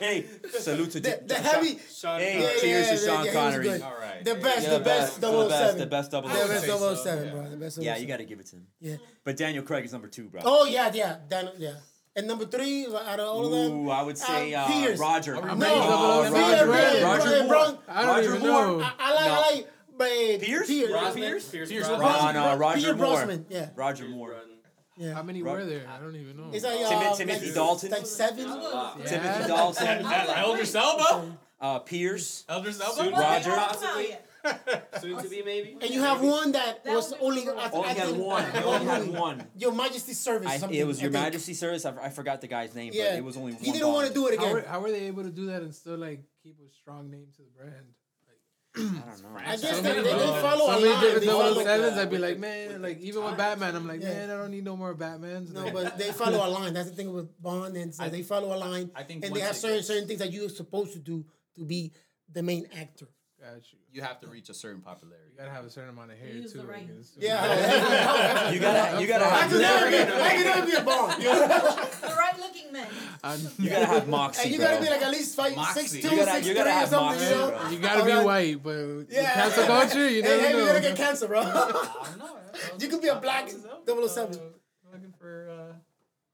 [0.00, 1.78] hey, salute to The, Ja- the heavy.
[1.92, 2.60] Sean Hey, Connery.
[2.60, 3.62] cheers to Sean yeah, Connery.
[3.64, 3.82] good.
[3.82, 4.24] All right.
[4.24, 5.48] The best, Yeah, the the best, best, the 007.
[5.48, 6.48] best, the best The 007.
[6.48, 7.30] best say so, 007, yeah.
[7.32, 7.42] bro.
[7.50, 7.84] The best 007.
[7.84, 8.66] Yeah, you got to give it to him.
[8.80, 8.96] Yeah.
[9.24, 10.40] But Daniel Craig is number two, bro.
[10.44, 11.74] Oh yeah, yeah, Dan, yeah.
[12.16, 14.98] And number three out of all of them, Ooh, I would say uh, uh, Pierce.
[14.98, 15.34] Roger.
[15.34, 16.32] no, I'm no, ready to go.
[16.32, 17.04] Roger, Roger Roger, Moore.
[17.04, 17.78] Roger Roger Moore.
[17.88, 18.66] I don't Roger even Moore.
[18.66, 18.80] know.
[18.80, 19.32] I, I like, No.
[19.34, 20.08] I like, but
[20.46, 20.66] Pierce?
[20.66, 21.14] Pierce, Brosnan?
[21.22, 22.34] Pierce, Pierce Pierce Brosnan?
[22.34, 23.06] No, no, Roger Pierce Moore.
[23.16, 24.34] Brosnan, yeah, Roger Moore.
[24.96, 25.12] yeah.
[25.12, 25.86] How many Ro- were there?
[25.94, 26.48] I don't even know.
[26.54, 27.90] It's like Tim- uh, Timothy like, Dalton?
[27.90, 28.44] like seven.
[28.46, 29.46] Timothy Yeah.
[29.46, 29.86] Dalton.
[30.06, 31.36] Elder Selba?
[31.60, 32.44] Uh, Pierce.
[32.48, 33.18] Elder Soon Selba?
[33.18, 34.25] Roger.
[34.46, 35.00] Possibly.
[35.00, 35.76] Soon to be, maybe.
[35.80, 37.42] And you have one that, That was was only.
[37.44, 37.58] before.
[37.60, 38.50] I, Only I had one.
[38.52, 39.46] He only had one.
[39.56, 40.62] Your Majesty's Service.
[40.62, 41.24] I, it was I Your think.
[41.24, 41.84] Majesty Service.
[41.84, 43.62] I, I forgot the guy's name, Yeah, but it was only one.
[43.62, 44.54] He didn't want to do it How again.
[44.54, 47.26] were, how were they able to do that and still like keep a strong name
[47.36, 47.86] to the brand?
[48.76, 49.38] I don't know.
[49.38, 51.00] I guess So they, many, they, they follow so a many line.
[51.02, 54.08] different They follow, 007s, I'd be like, man, like even with Batman, I'm like, Yeah.
[54.10, 55.52] man, I don't need no more Batmans.
[55.54, 56.74] No, Like, but they follow a line.
[56.74, 58.90] That's the thing with Bond, and so I- they follow a line.
[58.94, 61.24] I think and they have it certain gets- certain things that you're supposed to do
[61.56, 61.92] to be
[62.30, 63.06] the main actor.
[63.54, 63.78] Got you.
[63.92, 65.30] You have to reach a certain popularity.
[65.32, 66.58] You gotta have a certain amount of hair Use too.
[66.58, 67.12] the right- guess.
[67.18, 69.96] Yeah, You gotta, you gotta I have, never be.
[70.22, 71.22] I could never be a Bond.
[71.22, 72.86] The right looking men.
[73.58, 75.86] You gotta have moxie, And you gotta be like at least five, Moxie.
[75.86, 77.18] six two, You gotta- six you three gotta or something.
[77.18, 77.50] moxie, you know?
[77.58, 77.70] bro.
[77.70, 79.32] you gotta be white, but with Yeah.
[79.34, 80.58] cancel culture, you Hey, never hey, know.
[80.58, 81.40] you're gonna get cancer, bro.
[81.40, 82.36] I don't know.
[82.78, 84.38] you could be a black 007.
[84.92, 85.72] Looking for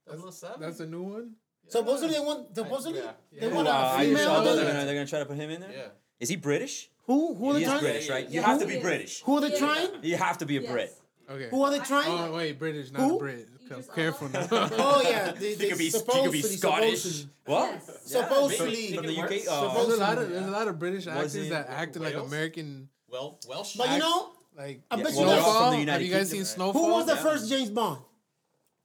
[0.09, 0.61] uh, 007.
[0.61, 1.33] That's a new one.
[1.69, 2.55] Supposedly they want.
[2.55, 3.13] Supposedly Yeah.
[3.41, 4.25] they want Uh, a I just female.
[4.25, 5.71] saw they're gonna, they're gonna try to put him in there.
[5.73, 5.87] Yeah.
[6.21, 6.91] Is he British?
[7.07, 7.35] Who?
[7.35, 7.81] Who are He they is trying?
[7.83, 8.29] British, right?
[8.29, 8.47] You Yeah.
[8.47, 8.79] have to be?
[8.81, 9.23] British.
[9.23, 9.89] Who are they trying?
[10.03, 10.71] You have to be a Yes.
[10.71, 10.99] Brit.
[11.31, 11.49] Okay.
[11.51, 12.11] Who are they trying?
[12.11, 13.17] Oh wait, British, not Who?
[13.17, 13.49] a Brit.
[13.71, 14.47] Okay, careful now.
[14.51, 17.03] Oh yeah, they, they could be- she supposedly, could be Scottish.
[17.03, 17.83] supposedly, What?
[18.05, 18.97] supposedly.
[18.97, 19.29] From the UK.
[19.31, 22.15] there's a Uh, lot of there's a lot of British actors it that acted like
[22.15, 22.89] American.
[23.09, 23.77] Well, Welsh.
[23.77, 25.93] But you know, Like I bet well, you they're know all from the Snowfall.
[25.93, 26.47] Have you guys Kingdom, seen right?
[26.47, 26.85] Snowfall?
[26.85, 27.23] who was the Yeah.
[27.23, 28.03] first James Bond?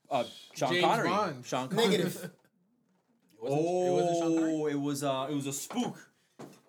[0.09, 0.24] uh,
[0.55, 1.09] Sean James Connery.
[1.09, 1.45] Bond.
[1.45, 1.88] Sean Connery.
[1.88, 2.32] Negative.
[3.49, 6.09] Oh, it was uh, it was a spook.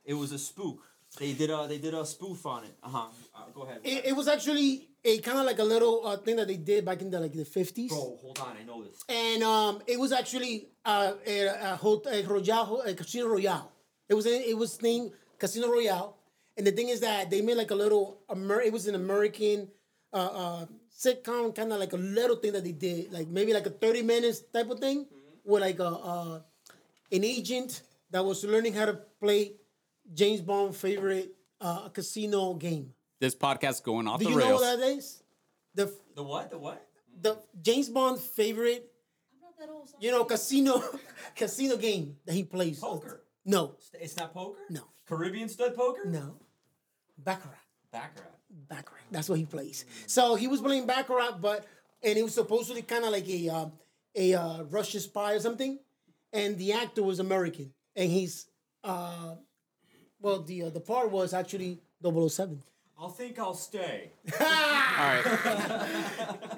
[0.04, 0.80] It was a spook.
[1.16, 2.74] They did a they did a spoof on it.
[2.82, 3.06] Uh-huh.
[3.34, 3.80] Uh Go ahead.
[3.82, 6.84] It, it was actually a kind of like a little uh, thing that they did
[6.84, 7.90] back in the like the fifties.
[7.90, 9.02] Bro, hold on, I know this.
[9.08, 13.72] and um, it was actually uh, a, a, hotel, a, Royale, a Casino Royale.
[14.08, 16.14] It was it was named Casino Royale,
[16.56, 19.68] and the thing is that they made like a little Amer- It was an American
[20.12, 23.66] uh, uh, sitcom, kind of like a little thing that they did, like maybe like
[23.66, 25.06] a thirty minutes type of thing,
[25.44, 26.40] with like a uh,
[27.10, 29.52] an agent that was learning how to play
[30.12, 32.92] James Bond favorite uh, casino game.
[33.20, 35.22] This podcast going off Do the you know what that is?
[35.74, 36.50] The The what?
[36.50, 36.84] The what?
[37.20, 38.92] the James Bond favorite
[39.32, 39.88] I'm not that old.
[40.00, 40.82] you know, casino,
[41.36, 42.78] casino game that he plays.
[42.78, 43.22] Poker.
[43.44, 44.60] No, It's not poker.
[44.70, 44.82] No.
[45.06, 46.04] Caribbean stud poker.
[46.06, 46.36] no,
[47.16, 47.56] baccarat,
[47.90, 48.30] Baccarat.
[48.68, 49.00] baccarat.
[49.10, 49.84] That's what he plays.
[50.06, 51.66] So he was playing baccarat, but
[52.02, 53.66] and it was supposedly kind of like a uh,
[54.14, 55.78] a uh, Russian spy or something,
[56.32, 58.46] and the actor was American, and he's
[58.84, 59.36] uh,
[60.20, 62.62] well, the uh, the part was actually 007.
[63.00, 64.10] I'll think I'll stay.
[64.40, 65.24] All right.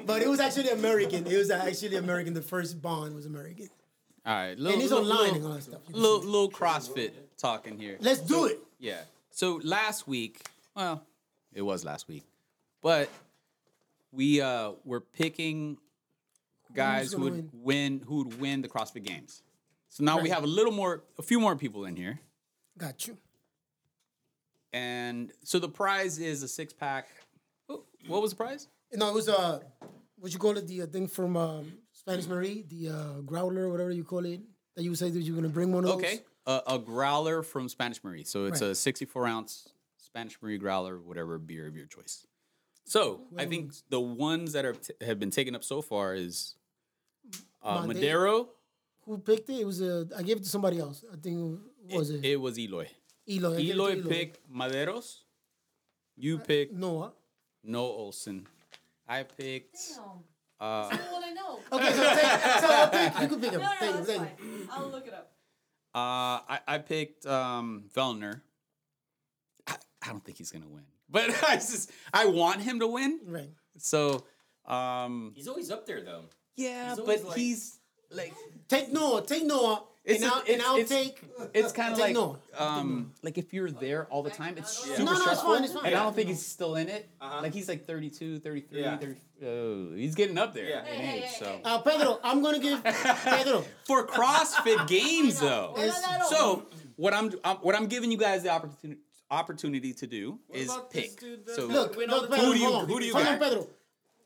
[0.06, 1.26] but it was actually American.
[1.26, 2.32] It was actually American.
[2.32, 3.68] The first Bond was American,
[4.24, 4.58] All right.
[4.58, 5.80] Little, and he's little, online and Little, all that stuff.
[5.90, 7.98] little, little CrossFit talking here.
[8.00, 8.58] Let's do it.
[8.78, 9.00] Yeah.
[9.30, 10.40] So last week,
[10.74, 11.04] well,
[11.52, 12.24] it was last week,
[12.80, 13.10] but
[14.12, 15.76] we uh were picking
[16.74, 19.42] guys who would win who would win the CrossFit Games.
[19.88, 22.20] So now we have a little more, a few more people in here,
[22.78, 23.18] Got you.
[24.72, 27.08] And so the prize is a six pack.
[27.66, 28.68] What what was the prize?
[28.92, 29.60] No, it was uh,
[30.18, 33.90] what you call it, the uh, thing from um, Spanish Marie, the uh, growler, whatever
[33.90, 34.40] you call it,
[34.76, 35.98] that you say that you're gonna bring one of those.
[35.98, 38.24] Okay, a, a growler from Spanish Marie.
[38.24, 38.70] So it's Right.
[38.70, 39.68] a 64 ounce
[39.98, 42.26] Spanish Marie growler, whatever beer of your choice.
[42.84, 46.56] So I think the ones that are t- have been taken up so far is
[47.62, 48.48] uh, Madero.
[49.04, 49.60] Who picked it?
[49.60, 51.04] It was uh, I gave it to somebody else.
[51.12, 51.60] I think
[51.92, 52.24] was it?
[52.24, 52.88] It was Eloy.
[53.30, 53.54] Eloy.
[53.54, 55.18] I gave it to Eloy picked Medeiros.
[56.16, 57.12] You picked Noah.
[57.64, 58.44] Noah Ohlsen.
[59.08, 59.76] I picked.
[59.96, 60.04] Damn.
[60.60, 61.58] Uh, That's the I know.
[61.72, 63.20] Okay, so, take, so I'll pick.
[63.22, 63.60] You can pick him.
[63.62, 63.94] No, no, Take him.
[63.96, 64.68] that's Take fine.
[64.70, 65.32] I'll look it up.
[65.94, 68.42] uh, I, I picked um, Vellner.
[69.66, 73.20] I, I don't think he's gonna win, but I just I want him to win.
[73.26, 73.50] Right.
[73.78, 74.24] So
[74.66, 76.24] um, He's always up there though.
[76.56, 77.78] yeah, He's but like- he's
[78.10, 78.34] like
[78.68, 79.22] Take Noah.
[79.24, 79.84] Take Noah.
[80.02, 81.22] It's and a- I'll, and it's- I'll it's- take.
[81.52, 82.38] it's kind of like Noah.
[82.56, 85.54] um like if you're there all the time, it's super No, no, it's stressful.
[85.54, 85.86] fine, it's fine.
[85.86, 87.08] And I don't think he's still in it.
[87.20, 87.42] Uh-huh.
[87.42, 88.96] Like he's like 32, 33, Yeah.
[88.96, 90.80] 30, oh, he's getting up there Yeah.
[90.80, 91.24] in Hey, hey, age.
[91.24, 91.60] hey, so hey.
[91.64, 93.64] Uh, Pedro, I'm gonna give Pedro.
[93.84, 95.74] for CrossFit Games though.
[95.76, 96.30] We're not that old.
[96.30, 100.72] So what I'm, I'm what I'm giving you guys the opportunity opportunity to do is
[100.90, 101.20] pick.
[101.54, 102.46] so Look, look, Pedro.
[102.46, 103.40] Who do you- hold who do you Hold got?
[103.40, 103.68] Pedro.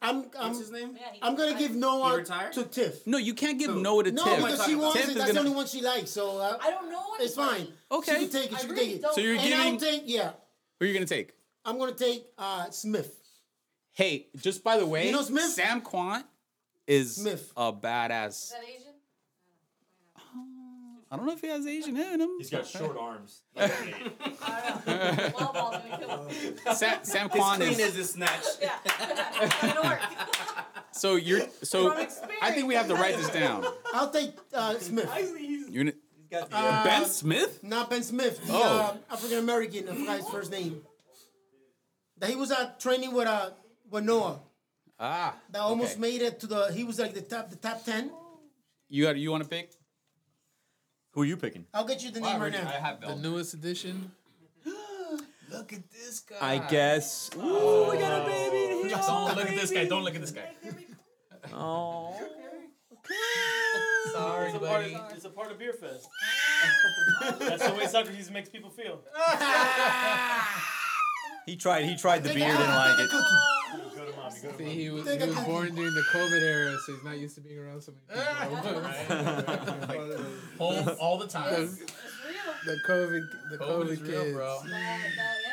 [0.04, 0.96] I'm, I'm, What's his name?
[1.00, 2.52] Yeah, I'm gonna give Noah retired?
[2.54, 3.06] to Tiff.
[3.06, 4.24] no, you can't give Noah to Tiff.
[4.24, 4.44] No, Tiff.
[4.44, 5.08] because she wants Tiff it.
[5.10, 6.10] is That's the gonna- only one she likes.
[6.10, 7.68] So uh, I don't know it's fine.
[7.90, 8.12] Okay.
[8.14, 8.54] She can take it.
[8.54, 9.02] I She can really take it.
[9.02, 9.40] don't So you're know.
[9.40, 10.30] And giving- I'll take yeah.
[10.78, 11.32] Who are you gonna take?
[11.64, 13.18] I'm gonna take uh, Smith.
[13.92, 15.50] Hey, just by the way, You know Smith?
[15.52, 16.24] Sam Kwant
[16.86, 17.52] is Smith.
[17.56, 18.28] a badass.
[18.28, 18.92] Is that Asian?
[21.14, 22.28] I don't know if he has Asian in him.
[22.38, 23.42] He's got short arms.
[23.56, 25.32] I don't know.
[25.38, 26.56] Wild ball's gonna kill him.
[26.74, 28.44] Sam, Sam As Quan clean is as a snatch.
[28.60, 28.72] Yeah.
[28.84, 30.00] It's not gonna work.
[30.90, 31.96] so you're so.
[32.42, 33.64] I think we have to write this down.
[33.92, 35.08] I'll take uh, Smith.
[35.70, 35.96] You're gonna,
[36.32, 37.62] Got the, Uh, Ben Smith.
[37.62, 38.44] Not Ben Smith.
[38.44, 38.62] The Oh.
[39.08, 39.88] uh, African American.
[39.88, 40.82] I forgot his first name.
[42.18, 43.50] That he was uh, training with uh
[43.88, 44.40] with Noah.
[44.98, 46.00] Ah, That almost okay.
[46.00, 46.72] made it to the.
[46.72, 48.10] He was like the top the top ten.
[48.88, 49.70] You got you want to pick?
[51.14, 51.64] Who are you picking?
[51.72, 52.66] I'll get you the name right now.
[52.66, 54.10] have The newest edition.
[55.50, 56.36] Look at this guy.
[56.40, 57.30] I guess.
[57.38, 57.86] Oh.
[57.86, 58.88] Ooh, we got a baby.
[58.88, 58.98] here!
[58.98, 59.84] Don't look at this guy.
[59.84, 60.50] Don't look at this guy.
[61.52, 62.16] Oh.
[64.12, 64.94] Sorry, It's a, part buddy.
[64.94, 66.08] of, it's a part of Beer Fest.
[67.38, 69.02] That's the way Socrates makes people feel.
[71.46, 71.84] He tried.
[71.84, 72.46] He tried the beer.
[72.48, 73.10] Didn't like it.
[73.10, 73.90] Go to mommy.
[73.96, 74.14] Go to
[74.58, 77.40] See, he was, he was born during the COVID era, so he's not used to
[77.40, 78.20] being around so many
[78.50, 78.80] people.
[80.58, 81.52] Home all the time.
[81.62, 81.92] It's, it's
[82.64, 83.20] the COVID,
[83.50, 84.34] the COVID COVID, is real, kids.
[84.34, 84.60] bro.
[84.62, 85.43] That, that, yeah.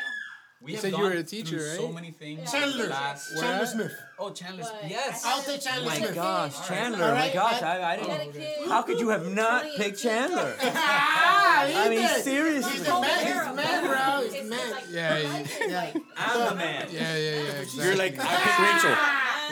[0.62, 1.94] We You have said you were a teacher, through So right?
[1.94, 2.50] many things.
[2.52, 2.86] Chandler.
[2.86, 3.66] Last, Chandler Where?
[3.66, 3.92] Smith.
[4.20, 4.70] oh, Chandler's.
[4.70, 5.22] But Yes.
[5.26, 6.14] I'll take Chandler My Smith.
[6.14, 7.04] gosh, Chandler.
[7.06, 8.68] All My gosh, I- I, I He had a didn't.
[8.68, 10.54] How could you have not picked Chandler?
[10.62, 12.72] Ah, I mean, seriously.
[12.72, 13.26] He's the man.
[13.26, 14.22] He's the man, bro.
[14.28, 14.74] He's the man.
[14.90, 15.70] Yeah, I he- like it.
[15.70, 15.92] Yeah.
[16.16, 16.88] I'm the man.
[16.92, 17.40] Yeah, yeah, yeah.
[17.60, 17.84] Exactly.
[17.84, 18.96] You're like I picked Rachel.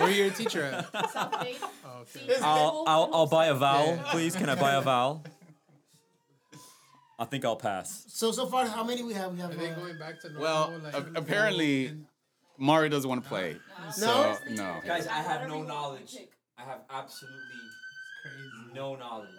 [0.06, 1.10] Where you a teacher at?
[1.12, 1.56] South Bay.
[1.60, 2.34] Oh, okay.
[2.42, 4.10] I'll, I'll, I'll buy a vowel, Yeah.
[4.12, 4.34] please.
[4.36, 5.22] Can I buy a vowel?
[7.20, 8.04] I think I'll pass.
[8.08, 9.32] So so far, how many we have?
[9.34, 9.50] We have.
[9.50, 10.42] Are they Uh, going back to normal?
[10.42, 12.06] Well, like, a- apparently- and-
[12.56, 13.58] Mario doesn't want to play.
[13.92, 14.80] So no.
[14.84, 16.16] Guys, I have no knowledge.
[16.58, 17.38] I have absolutely
[18.22, 18.72] crazy.
[18.74, 19.30] no knowledge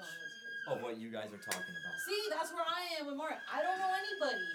[0.67, 1.93] of what you guys are talking about.
[2.07, 3.37] See, that's where I am with Mario.
[3.51, 4.45] I don't know anybody.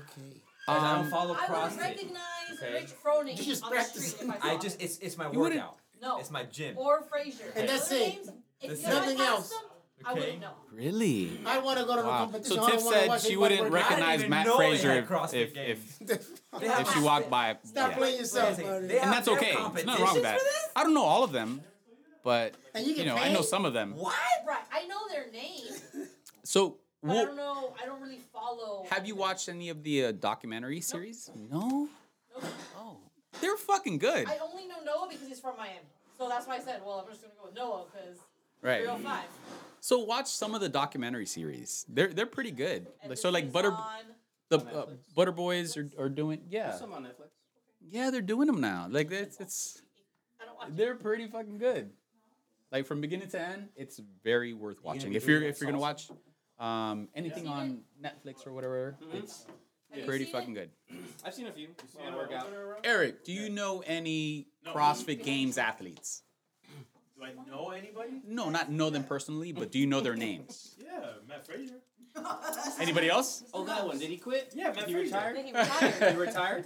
[0.00, 0.42] okay.
[0.66, 2.72] Guys, I Um, don't follow I wouldn't recognize okay.
[2.74, 4.10] Rich Froning You just on the practice.
[4.12, 5.78] street if I I just it's it's my You workout.
[6.02, 6.18] no.
[6.18, 6.76] It's my gym.
[6.78, 7.52] or Fraser.
[7.56, 7.98] And that's it.
[7.98, 8.28] names,
[8.60, 8.92] If That's you it.
[8.92, 9.50] had Nothing else.
[9.50, 9.60] them,
[10.04, 10.52] I wouldn't know.
[10.72, 11.38] Really?
[11.46, 12.18] I want to go to the Wow.
[12.26, 12.56] competition.
[12.56, 13.90] So I Tiff don't wanna said watch she anybody wouldn't work out.
[13.90, 15.96] recognize even Matt know they Frazier had if CrossFit if, games.
[16.00, 17.56] if, They have if she walked by.
[17.64, 17.96] Stop yeah.
[17.96, 18.88] playing yourself, They buddy.
[18.94, 19.52] have And that's their okay.
[19.54, 20.38] There's nothing wrong with that.
[20.38, 20.68] for this?
[20.76, 21.60] I don't know all of them,
[22.24, 23.46] but And you you get know I know paid?
[23.46, 23.94] some of them.
[23.96, 24.14] What?
[24.46, 24.58] Right.
[24.72, 25.82] I know their names,
[26.44, 27.74] So but I don't know.
[27.82, 28.86] I don't really follow.
[28.90, 31.30] have you watched any of the uh, documentary series?
[31.50, 31.88] No.
[32.34, 32.44] Nope.
[32.78, 32.96] Oh,
[33.40, 34.28] they're fucking good.
[34.28, 35.78] I only know Noah because he's from Miami.
[36.18, 38.18] So that's why I said, well, I'm just gonna go with Noah because
[38.62, 38.82] Right.
[38.82, 39.24] 305.
[39.80, 41.86] So watch some of the documentary series.
[41.88, 42.86] They're they're pretty good.
[43.02, 44.04] And so like Butter on-
[44.50, 47.30] the uh, Buttery Bros are, are doing yeah Some on Netflix.
[47.88, 48.86] yeah they're doing them now.
[48.90, 49.80] Like it's it's
[50.40, 51.90] I don't watch they're pretty fucking good.
[52.72, 55.10] Like from beginning to end, it's very worth watching.
[55.10, 56.08] be If you're if you're gonna watch
[56.58, 59.46] um, anything Seen on Netflix or whatever, it's
[59.90, 60.70] Have you pretty fucking it?
[60.90, 60.98] good.
[61.24, 61.68] I've seen a few.
[61.96, 62.48] Seen a workout.
[62.84, 66.22] Eric, do you know any CrossFit Games athletes?
[67.20, 68.22] Do I know anybody?
[68.26, 70.76] No, not know them personally, but do you know their names?
[70.90, 71.74] Yeah, Mat Fraser.
[72.80, 73.44] Anybody else?
[73.54, 73.98] Oh, that one.
[73.98, 74.52] Did he quit?
[74.54, 75.04] Yeah, Matt He Fraser.
[75.14, 75.36] retired.
[75.36, 75.94] Then he retired.
[76.10, 76.64] He retired.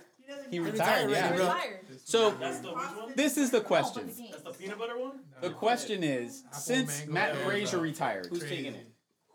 [0.51, 1.11] He retired retired.
[1.11, 1.31] Yeah.
[1.33, 1.81] Retired.
[2.05, 3.13] So That's the which one?
[3.15, 4.07] this is the Oh, question.
[4.07, 4.31] the games.
[4.31, 5.21] That's the peanut butter one.
[5.43, 8.57] The question is, Apple since mango Matt pear, Fraser retired, Who's Crazy.
[8.57, 8.87] taking it?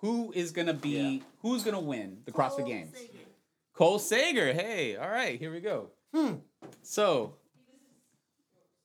[0.02, 2.96] who is gonna be who's gonna win the CrossFit Games?
[3.74, 4.52] Cole Sager.
[4.54, 5.90] Hey, all right, here we go.
[6.14, 6.36] Hmm.
[6.82, 7.36] So,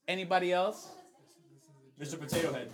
[0.06, 0.88] anybody else?
[2.00, 2.18] Mr.
[2.18, 2.70] Potato Head.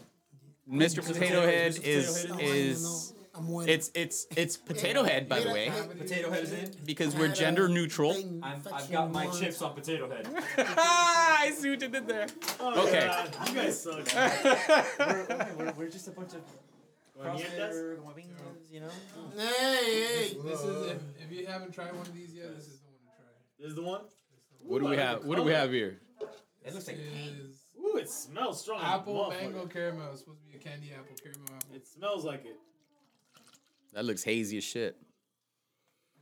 [0.70, 1.04] Mr.
[1.04, 1.84] Potato Head Mr.
[1.84, 3.16] is Potato I wanna is know.
[3.32, 3.74] I'm winning.
[3.74, 6.70] it's it's it's Potato Head by the way Potato Head is in.
[6.84, 8.12] because we're gender neutral.
[8.42, 10.28] I'm, I've got my chips on Potato Head.
[10.58, 12.26] I see what you did there.
[12.58, 13.06] Oh, okay.
[13.06, 14.06] God, you guys suck.
[14.98, 16.42] we're, we're, we're just a bunch of
[17.18, 17.72] Guañetas?
[17.72, 17.96] CrossFitter,
[18.70, 18.88] you know?
[19.36, 20.36] Hey, hey.
[20.44, 22.96] This is if, if you haven't tried one of these yet, this is the one
[22.98, 23.26] to try.
[23.58, 24.00] This is the one.
[24.60, 25.24] What do we have?
[25.24, 26.00] What do we have here?
[26.64, 27.59] It looks like Is
[27.92, 28.80] Ooh, it smells strong.
[28.80, 29.40] as a apple motherfucker.
[29.42, 30.10] mango caramel.
[30.12, 31.74] It's supposed to be a candy apple caramel apple.
[31.76, 32.56] It smells like it.
[33.92, 34.96] That looks hazy as shit.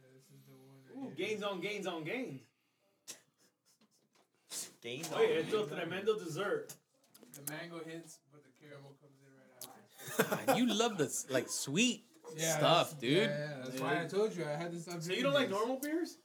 [0.03, 1.05] This is the one.
[1.07, 1.27] Ooh, here.
[1.29, 2.41] gains on gains on gains.
[4.83, 5.11] gains.
[5.13, 6.75] Oh, Wait, it's a tremendo dessert.
[7.35, 10.47] The mango hits, but the caramel comes in right after.
[10.47, 12.05] God, you love this like sweet
[12.37, 13.17] Yeah, stuff, that's- dude.
[13.19, 15.17] Yeah, yeah, that's why I told you I had to stop So drinking.
[15.19, 15.59] you don't like these.
[15.59, 16.17] normal beers?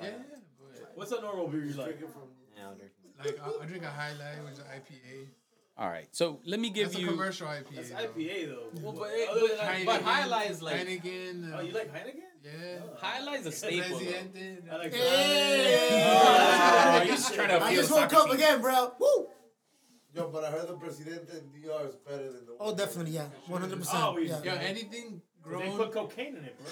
[0.00, 0.10] Yeah,
[0.58, 1.98] but What's a normal beer you like?
[2.00, 2.92] Yeah, I'll drink.
[3.24, 5.26] Like I, I drink a highlight, which is IPA.
[5.78, 7.06] All right, so let me give That's a you.
[7.08, 7.74] commercial IPA.
[7.76, 7.96] That's though.
[7.96, 8.80] IPA though.
[8.82, 11.50] Well, but, Other than Heineken, but Highlight is like Heineken.
[11.54, 12.20] Oh, uh, you like Heineken?
[12.44, 12.78] Yeah.
[12.98, 13.98] Highlight's a staple.
[13.98, 14.04] though.
[14.04, 14.58] Presidente.
[14.70, 16.04] I like Hey.
[16.14, 18.92] Oh, you're just trying to I just woke up again, bro.
[18.98, 19.28] Woo!
[20.14, 23.28] Yo, but I heard the Presidente in DR is better than the Oh, definitely, yeah.
[23.48, 23.88] 100%.
[23.94, 24.42] Oh, we- yeah.
[24.42, 26.68] Yo, anything They put cocaine in it, bro.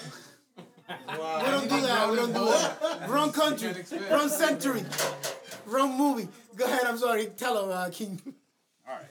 [1.18, 1.42] Wow.
[1.44, 2.10] We don't do that.
[2.10, 3.08] We don't do that.
[3.08, 3.72] Wrong country.
[4.10, 4.84] Wrong century.
[5.70, 6.28] Wrong movie.
[6.56, 6.84] Go ahead.
[6.84, 7.26] I'm sorry.
[7.36, 8.20] Tell him, uh, King.
[8.88, 9.04] All right.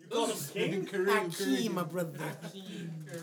[0.00, 0.86] You call him King?
[0.86, 2.16] Kareem, Hakeem, my brother.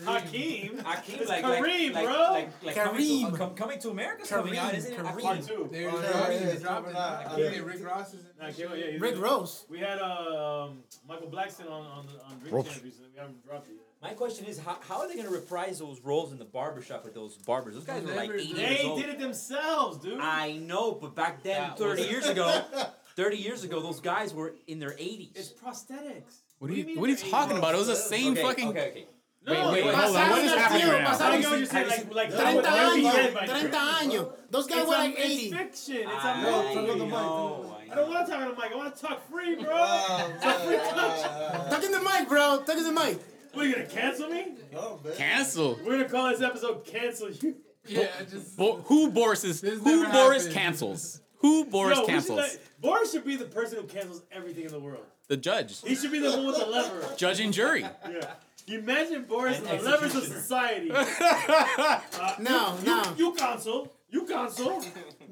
[0.04, 0.78] Hakeem?
[0.78, 2.14] Akeem, It's like, Kareem, like, bro.
[2.32, 3.32] Like, like, coming, to, Kareem.
[3.32, 4.98] uh, com- coming to America's coming out, Kareem, isn't it?
[4.98, 5.22] Kareem.
[5.22, 5.68] Part two.
[5.72, 6.94] They're Oh, dropping yeah, yeah, They dropped it.
[6.94, 7.22] yeah.
[7.30, 9.64] I think Rick Ross is in Nah, that yeah, Rick in- Rose.
[9.70, 13.08] We had uh, um, Michael Blackson on on, the, on Drink Champs recently.
[13.14, 13.83] We haven't dropped it yet.
[14.04, 17.04] My question is, how, how are they going to reprise those roles in the barbershop
[17.06, 17.72] with those barbers?
[17.74, 18.98] Those guys were like 80 years old.
[18.98, 20.20] They did it themselves, dude.
[20.20, 22.62] I know, but back then, That 30 was- years ago,
[23.16, 25.30] 30 years ago, those guys were in their 80s.
[25.34, 26.42] It's prosthetics.
[26.58, 27.74] What are do you mean What are you they're talking about?
[27.74, 28.68] It was the same okay, fucking.
[28.68, 29.06] Okay, okay.
[29.46, 30.30] No, Wait, wait, like- hold on.
[30.30, 31.16] What is happening right now?
[31.16, 31.88] tiempo, I pasaron know what you're saying.
[31.88, 33.34] Like, like seen- that would 30 never be dead años.
[33.34, 33.92] by 30 now.
[34.00, 34.32] años.
[34.50, 35.50] Those guys It's, were a, like it's 80.
[35.52, 35.96] fiction.
[35.96, 37.08] It's a I movie.
[37.08, 38.72] know, I I don't want to talk on the mic.
[38.72, 39.70] I want to talk free, bro.
[39.72, 40.94] Wow, It's a free man.
[40.94, 41.70] country.
[41.70, 42.62] Tuck in the mic, bro.
[42.66, 43.18] Tuck in the mic.
[43.54, 44.54] What, are you going to cancel me?
[44.72, 45.14] No, man.
[45.16, 45.76] Cancel.
[45.84, 47.56] We're going to call this episode Cancel You.
[47.86, 48.56] Yeah, just.
[48.56, 49.60] Bo- who Boris is?
[49.60, 50.54] This Who never Boris happened.
[50.62, 51.20] cancels?
[51.38, 52.38] Who Boris Yo, we should cancels?
[52.38, 55.04] let- Boris should be the person who cancels everything in the world.
[55.28, 57.02] The judge, He should be the one with the lever.
[57.16, 57.82] judge and jury.
[57.82, 58.30] Yeah.
[58.66, 60.40] You imagine Boris And and the levers of executioner.
[60.40, 60.90] society.
[60.94, 63.02] Uh, No, you, no.
[63.16, 63.92] You, you cancel.
[64.10, 64.82] You cancel.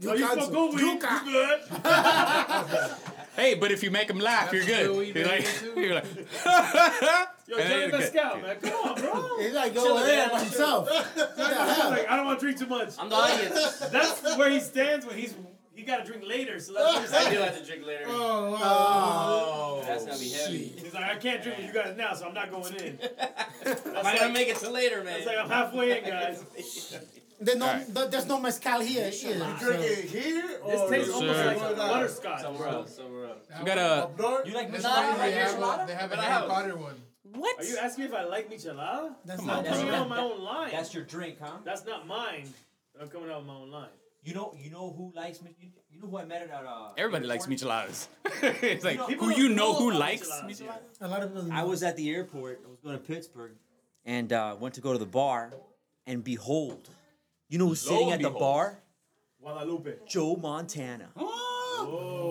[0.00, 0.48] You you cancel.
[0.48, 0.80] smoke good weed.
[0.80, 2.98] You You, ca- good.
[3.36, 4.90] Hey, but if you make him laugh, you're good.
[4.90, 5.80] the weed You're like, do, too.
[5.80, 6.04] you're like.
[7.52, 8.02] Yo, And then Johnny.
[8.02, 8.56] Mescal, man.
[8.60, 9.38] Come on, bro.
[9.40, 10.40] He's like, Chill go it ahead down.
[10.40, 10.88] himself.
[11.36, 12.94] Johnny like, I don't want to drink too much.
[12.98, 13.78] I'm the audience.
[13.92, 15.34] That's where he stands when he's
[15.74, 18.04] he got to drink later, so let's I do have to drink later.
[18.06, 18.60] Oh, oh wow.
[19.80, 20.74] Oh, that's gonna be heavy.
[20.78, 22.98] He's like, I can't drink with you guys now, so I'm not going in.
[23.02, 25.16] I might like, not make it till later, man.
[25.18, 26.44] it's like I'm halfway in, guys.
[27.40, 27.92] There's no, Alright.
[27.94, 29.06] th- there's no mezcal here.
[29.06, 31.46] either, so- Drink it here or This tastes almost sir.
[31.46, 31.90] like somewhere else?
[31.92, 33.38] butterscotch, Somewhere else, somewhere else.
[33.58, 33.82] You got a.
[34.04, 34.46] Up?
[34.46, 34.94] You like That's Michelada?
[34.94, 35.84] why they Like have, Michelada?
[35.84, 37.02] a, they have a But I Harry have- Potter one.
[37.34, 37.60] What?
[37.60, 39.14] Are you asking me if I like michelada?
[39.24, 40.70] That's Come not on, I'm coming out of my own line.
[40.72, 41.58] That's your drink, huh?
[41.64, 42.48] That's not mine.
[43.00, 43.88] I'm coming out of my own line.
[44.24, 45.54] You know, you know who likes me.
[45.60, 46.90] You, you know who I met at uh.
[46.96, 47.88] Everybody likes airport?
[47.88, 48.08] micheladas.
[48.62, 50.60] it's like People who you know know who likes micheladas,
[51.00, 51.06] yeah.
[51.06, 51.52] A lot of people.
[51.52, 52.60] I was at the airport.
[52.64, 53.56] I was going to Pittsburgh,
[54.04, 55.52] and uh, went to go to the bar,
[56.06, 56.88] and behold,
[57.48, 58.78] you know who's Lo sitting at the bar?
[59.40, 59.94] Guadalupe.
[60.06, 61.08] Joe Montana,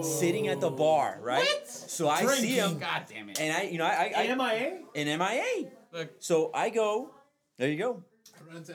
[0.04, 1.68] Sitting at the bar, right?
[1.68, 3.40] So I see him, God damn it.
[3.40, 4.80] and I, you know, I, I, I MIA?
[4.96, 5.72] in MIA.
[5.92, 6.10] Look.
[6.20, 7.12] So I go,
[7.58, 8.04] there you go.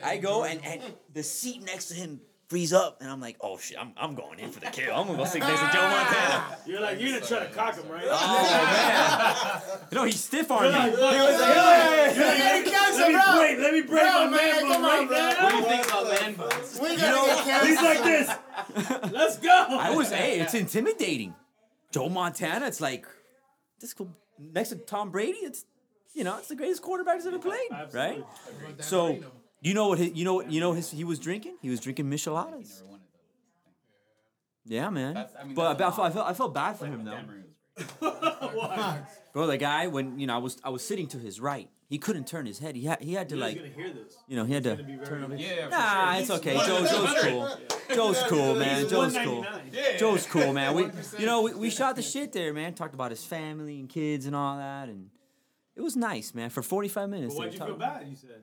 [0.02, 0.80] I, I go, and, and
[1.12, 4.38] the seat next to him frees up, and I'm like, oh shit, I'm, I'm going
[4.38, 4.94] in for the kill.
[4.94, 6.46] I'm gonna go sit next to Joe ah.
[6.48, 6.58] Montana.
[6.66, 8.04] You're like, you're gonna try to cock him, right?
[8.08, 10.98] Oh man, no, he's stiff You're armed like, me.
[10.98, 13.36] fuck, you're like, hey, Get cancer, let me bro.
[13.36, 15.44] break, let me break Bro, my man, man come bun right bro.
[15.44, 16.80] What do you think about man buns?
[16.80, 18.30] We gotta He's like this.
[19.12, 19.66] Let's go.
[19.70, 21.34] I was, hey, it's intimidating.
[21.90, 23.06] Joe Montana, it's like
[23.80, 25.38] this cool next to Tom Brady.
[25.38, 25.64] It's
[26.14, 27.84] you know, it's the greatest quarterback that's ever played, right?
[27.92, 28.18] Absolutely.
[28.64, 29.32] About Dan So Marino.
[29.60, 29.98] You know what?
[29.98, 30.50] His, you know what?
[30.50, 31.56] You know his, he was drinking.
[31.62, 32.82] He was drinking micheladas.
[34.64, 35.14] Yeah, man.
[35.14, 37.18] That's- I mean, but that's I, felt, I felt I felt bad for him though.
[39.32, 41.68] Bro, the guy when you know I was I was sitting to his right.
[41.88, 42.74] He couldn't turn his head.
[42.74, 44.16] He had he had to He's like gonna hear this.
[44.26, 45.36] you know he had to gonna turn over.
[45.36, 46.20] Yeah, for Nah, sure.
[46.22, 46.54] it's okay.
[46.66, 47.48] Joe, Joe's cool.
[47.94, 48.88] Joe's cool, man.
[48.88, 49.40] Joe's cool.
[49.42, 49.98] 199.
[49.98, 50.74] Joe's cool, man.
[50.74, 50.88] We,
[51.18, 52.74] you know, we, we shot the shit there, man.
[52.74, 55.10] Talked about his family and kids and all that, and
[55.76, 56.50] it was nice, man.
[56.50, 57.34] For forty five minutes.
[57.34, 58.08] But why'd you feel bad?
[58.08, 58.42] You said.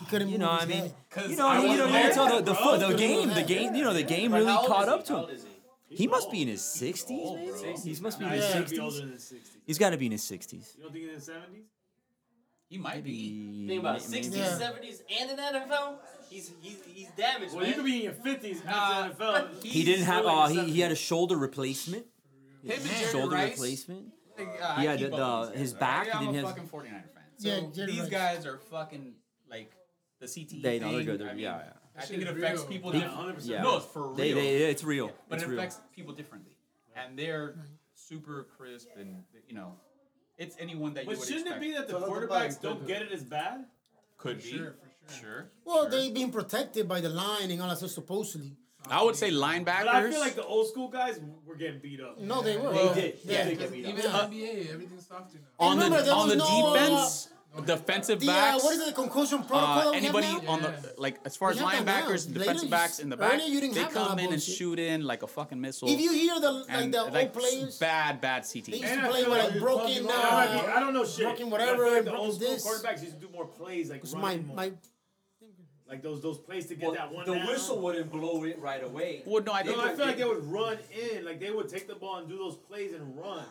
[0.00, 0.92] He couldn't You move know, I mean, hand.
[1.30, 2.76] you know, you know, there, you know, the the, bro.
[2.78, 5.36] the, the game, the game, you know, the game really caught up to him.
[5.88, 5.96] he?
[5.96, 7.28] He must be in his sixties,
[7.62, 7.78] maybe.
[7.94, 8.78] He must be in his he's gotta be sixties.
[8.80, 9.58] older than 60.
[9.66, 10.74] He's got to be in his sixties.
[10.76, 11.62] You don't think he's in his 70s?
[12.68, 13.66] He might be.
[13.68, 14.58] Think about it, Maybe- 60s, Yeah.
[14.70, 15.98] 70s, and in NFL?
[16.30, 17.68] He's he's he's damaged, Well, man.
[17.68, 19.62] you could be in your 50s Nah, and NFL.
[19.62, 20.24] He didn't have.
[20.24, 22.06] still Uh, he, he had a shoulder replacement.
[22.64, 23.50] Him and Shoulder Rice.
[23.50, 24.06] replacement.
[24.38, 26.06] like, uh, He had the, the his back.
[26.06, 26.16] right?
[26.22, 26.56] He I'm didn't a have.
[26.56, 27.22] fucking 49er fan.
[27.36, 28.08] So Yeah, these Rice.
[28.08, 29.14] guys are fucking like
[30.22, 31.20] the CTE They know they're good.
[31.20, 31.62] They're, I mean, yeah,
[31.96, 32.68] I think it affects real.
[32.70, 33.32] people Yeah, differently.
[33.34, 33.48] 100%.
[33.48, 33.62] yeah.
[33.62, 34.14] No, it's for real.
[34.14, 35.10] They, they, it's real.
[35.28, 35.58] but it's it real.
[35.58, 36.56] affects people differently,
[36.96, 37.56] and they're
[37.94, 39.74] super crisp, and you know,
[40.38, 42.62] it's anyone that you But would shouldn't it be that the Tell us quarterbacks about
[42.62, 43.66] don't get it as bad?
[44.16, 44.56] Could For be.
[44.56, 44.74] sure,
[45.06, 45.20] for sure.
[45.20, 45.50] Sure.
[45.64, 45.90] Well, sure.
[45.90, 48.56] they being protected by the line and all that stuff supposedly.
[48.88, 49.84] I would say linebackers.
[49.84, 49.94] But.
[49.94, 52.18] I feel like the old school guys were getting beat up.
[52.20, 52.72] No, they were.
[52.72, 53.18] They did.
[53.24, 53.44] Yeah.
[53.44, 54.30] They did get beat Even up.
[54.30, 55.66] NBA, everything's softer now.
[55.66, 57.21] on the on the no, uh, defense,
[57.60, 58.64] defensive The uh, backs.
[58.64, 58.86] what is it?
[58.86, 59.58] The concussion protocol.
[59.60, 60.52] Uh, that we have anybody now?
[60.52, 60.70] on Yeah.
[60.70, 62.08] the like as far as We have that now.
[62.08, 64.28] linebackers, Later defensive you backs in the back, earlier you didn't they come in and
[64.30, 64.56] bullshit.
[64.56, 65.88] shoot in like a fucking missile.
[65.88, 68.66] If you hear the like and the like players, bad bad CT.
[68.66, 70.06] they used to play with like like broken.
[70.08, 71.24] I, I Uh, don't know shit.
[71.24, 72.66] broken whatever, like the old school this.
[72.66, 74.56] quarterbacks used to do more plays like my more.
[74.56, 74.72] my
[75.88, 77.46] like those those plays to get Well, that one the down.
[77.48, 79.22] whistle wouldn't blow it right away.
[79.26, 81.86] Well, no, I No, I feel like they would run in, like they would take
[81.86, 83.44] the ball and do those plays and run,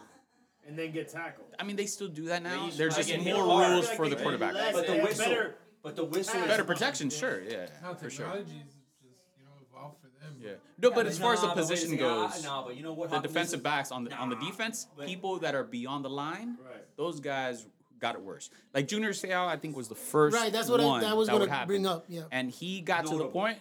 [0.68, 1.47] and then get tackled.
[1.59, 2.66] I mean they still do that now.
[2.66, 3.72] used There's just more hard.
[3.72, 4.53] rules I for the quarterback.
[4.53, 8.09] less- But the whistle- better- But the whistle Better is protection, sure, yeah, Now for
[8.09, 8.28] sure.
[8.38, 10.36] just you know evolved for them.
[10.39, 10.51] Yeah.
[10.78, 12.76] No, but as far as the Nah, but wait a position second, goes, nah, but
[12.78, 15.55] you know what the defensive Listen, backs on the on the defense, but- people that
[15.55, 16.84] are beyond the line, Right.
[16.97, 17.66] those guys
[17.99, 18.49] got it worse.
[18.76, 21.64] Like Junior Seau, I think was the first Right, that's what I- that was gonna
[21.68, 22.24] bring up, yeah.
[22.32, 23.57] and he got to the point,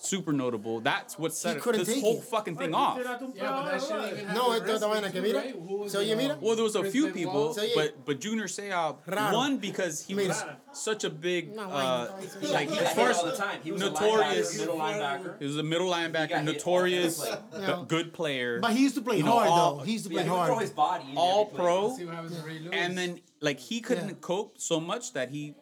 [0.00, 0.80] super notable.
[0.80, 2.24] That's what set couldn't this whole it.
[2.24, 2.96] fucking thing off.
[2.98, 4.34] he said, "I don't Yeah, but that play shit all.
[4.34, 5.40] No, happened it- the vaina que mira.
[5.40, 6.34] Who So it, you mira?
[6.34, 7.72] um, Well, there was a few people, So, yeah.
[7.74, 9.36] but but Junior Seau Raro.
[9.36, 10.60] one because he was Mira.
[10.72, 12.08] such a big, uh,
[12.42, 13.60] like He as far as all the time.
[13.64, 15.38] He was a notorious- middle linebacker.
[15.40, 17.84] he was a middle linebacker, got hit all the notorious, Yeah.
[17.88, 19.82] good player, but he used to play You know, hard all- though.
[19.84, 20.60] He used to play he throw hard.
[20.62, 21.06] his body.
[21.16, 22.70] all pro, See what happens to Ray Lewis.
[22.72, 25.54] and then like he couldn't cope so much that he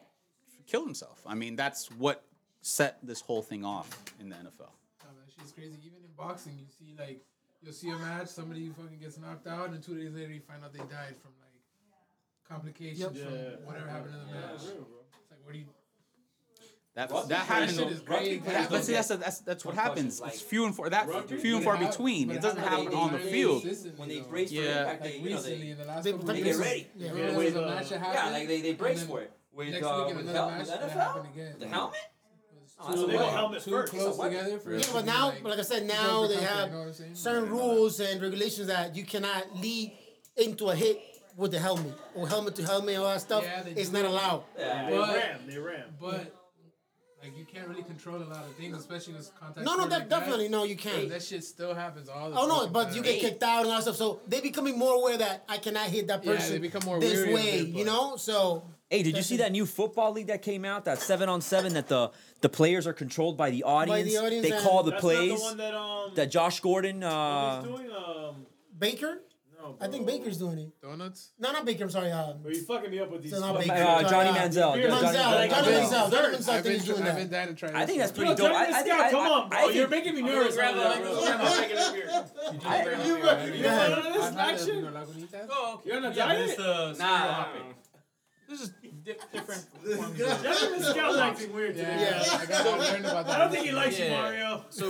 [0.67, 1.23] killed himself.
[1.27, 2.23] I mean, that's what
[2.67, 3.89] set this whole thing off
[4.21, 4.67] in the NFL.
[4.67, 5.77] Oh, man, shit's crazy.
[5.85, 7.21] Even in boxing, you see like
[7.63, 10.65] you'll see a match, somebody fucking gets knocked out, and two days later you find
[10.65, 11.55] out they died from like
[12.49, 13.13] complications Yep.
[13.13, 13.51] from Yeah.
[13.65, 14.55] whatever happened in the match.
[14.55, 15.67] It's like what do you?
[16.95, 17.77] That Rugby that happens.
[17.77, 20.19] shit is that- but see, that's that's that's what happens.
[20.21, 21.37] Like- It's few and far that Rugby?
[21.37, 22.31] few and far it between.
[22.31, 23.63] It it doesn't happened happen on the field.
[23.63, 24.81] consistently, When they brace for Yeah.
[24.81, 26.91] impact, they, Like you know, they, in the last They- couple they of get ready.
[26.97, 29.33] Yeah, Yeah, there with, uh, yeah, like they, they brace for it.
[29.53, 31.97] With, Next uh, week with, another match, with NFL, the helmet.
[32.79, 33.35] Oh, So that's a they go weapon.
[33.35, 33.93] helmet Too first.
[33.93, 36.53] close It's together for it Yeah, but now, like, like I said, now they contact,
[36.53, 39.93] have you know what I'm certain uh, rules and regulations that you cannot lead
[40.37, 41.01] into a hit
[41.37, 43.45] with the helmet or helmet to helmet, all that stuff.
[43.45, 44.45] Yeah, they it's do not allowed.
[44.59, 44.91] Yeah.
[44.91, 45.41] They But- ram.
[45.47, 45.85] They ram.
[46.01, 46.33] But
[47.23, 49.65] Like you can't really control a lot of things, especially in this contact.
[49.67, 51.09] No, no, that like definitely no, you can't.
[51.09, 52.45] That shit still happens all the time.
[52.45, 53.97] Oh no, fucking but you get kicked out and all that stuff.
[53.97, 56.33] So they becoming more aware that I cannot hit that person.
[56.35, 57.59] Yeah, they person become more this weary way.
[57.61, 60.85] it, You know, so Hey, did you see that new football league that came out?
[60.85, 64.17] That seven on seven that the the players are controlled by the audience.
[64.17, 67.03] audience they call the That's plays not the one that um that Josh Gordon.
[67.03, 68.47] Uh, he's doing um
[68.79, 69.23] Baker.
[69.61, 69.77] no.
[69.81, 70.07] I think.
[70.07, 70.81] Baker's doing it.
[70.81, 71.33] donuts.
[71.41, 71.83] No, not Baker.
[71.83, 72.13] I'm sorry.
[72.13, 73.33] Uh, Bro, you fucking me up with these.
[73.33, 73.73] So not Baker.
[73.73, 74.75] uh, Johnny Uh, Manziel.
[74.75, 75.13] Beer- Johnny Manziel.
[75.15, 75.51] Johnny Manziel.
[75.51, 76.49] Johnny I've Manziel.
[76.49, 77.31] I think been, he's doing I've been that.
[77.31, 77.83] dying to try.
[77.83, 78.53] I think that's pretty Yo, dope.
[78.53, 79.59] Johnny I, I, Manziel, I, come I- on, bro.
[79.59, 80.55] I think- You're making me nervous.
[80.55, 81.25] grab right a- now, go bro.
[81.25, 83.07] grab a up here.
[83.57, 83.91] You Go ahead.
[83.91, 84.85] want none of this I've had action?
[84.85, 85.47] the Lagunitas.
[85.51, 86.99] Oh, You're on a Yeah, but it's diet?
[86.99, 87.47] nah.
[88.49, 88.69] This is
[89.05, 92.29] di- different forms of- Johnny Manziel's acting weird Yeah, today.
[92.31, 93.35] I got to learn about that.
[93.35, 94.21] I don't think he likes you, Yeah.
[94.23, 94.65] Mario.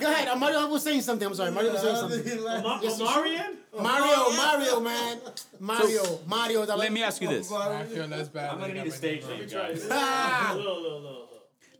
[0.00, 0.28] Go ahead.
[0.28, 1.26] Uh, Mario was saying something.
[1.28, 1.50] I'm sorry.
[1.52, 2.42] Mario was saying something.
[2.42, 3.56] Ma- Yes, you Marian?
[3.80, 5.18] Mario, Mario, man.
[5.60, 6.64] Mario, Mario.
[6.76, 7.50] Let me ask you this.
[7.52, 8.50] I feel less bad.
[8.52, 9.86] I'm gonna need a stage name, name guys.
[9.90, 10.54] Ah.
[10.56, 11.28] Little.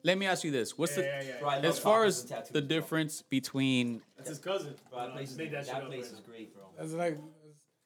[0.04, 0.76] Let me ask you this.
[0.76, 1.38] What's Yeah, the yeah, yeah.
[1.40, 2.60] Bro, I love as far as the bro.
[2.62, 4.74] difference between That's his cousin.
[4.90, 6.64] Bro, that No, place, is, made that that, shit up place right is great, bro.
[6.76, 7.18] That's like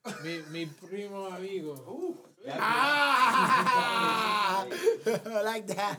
[0.25, 2.15] mi, mi primo amigo.
[2.59, 5.99] Ah, I like that.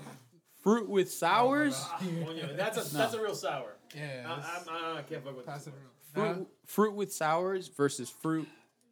[0.63, 3.75] fruit with sours, Coño, That's a that's a real sour.
[3.95, 5.61] Yeah, I, I, I, I can't fuck with that.
[5.65, 5.73] it
[6.17, 6.35] around.
[6.35, 8.47] fruit, fruit with sours versus fruit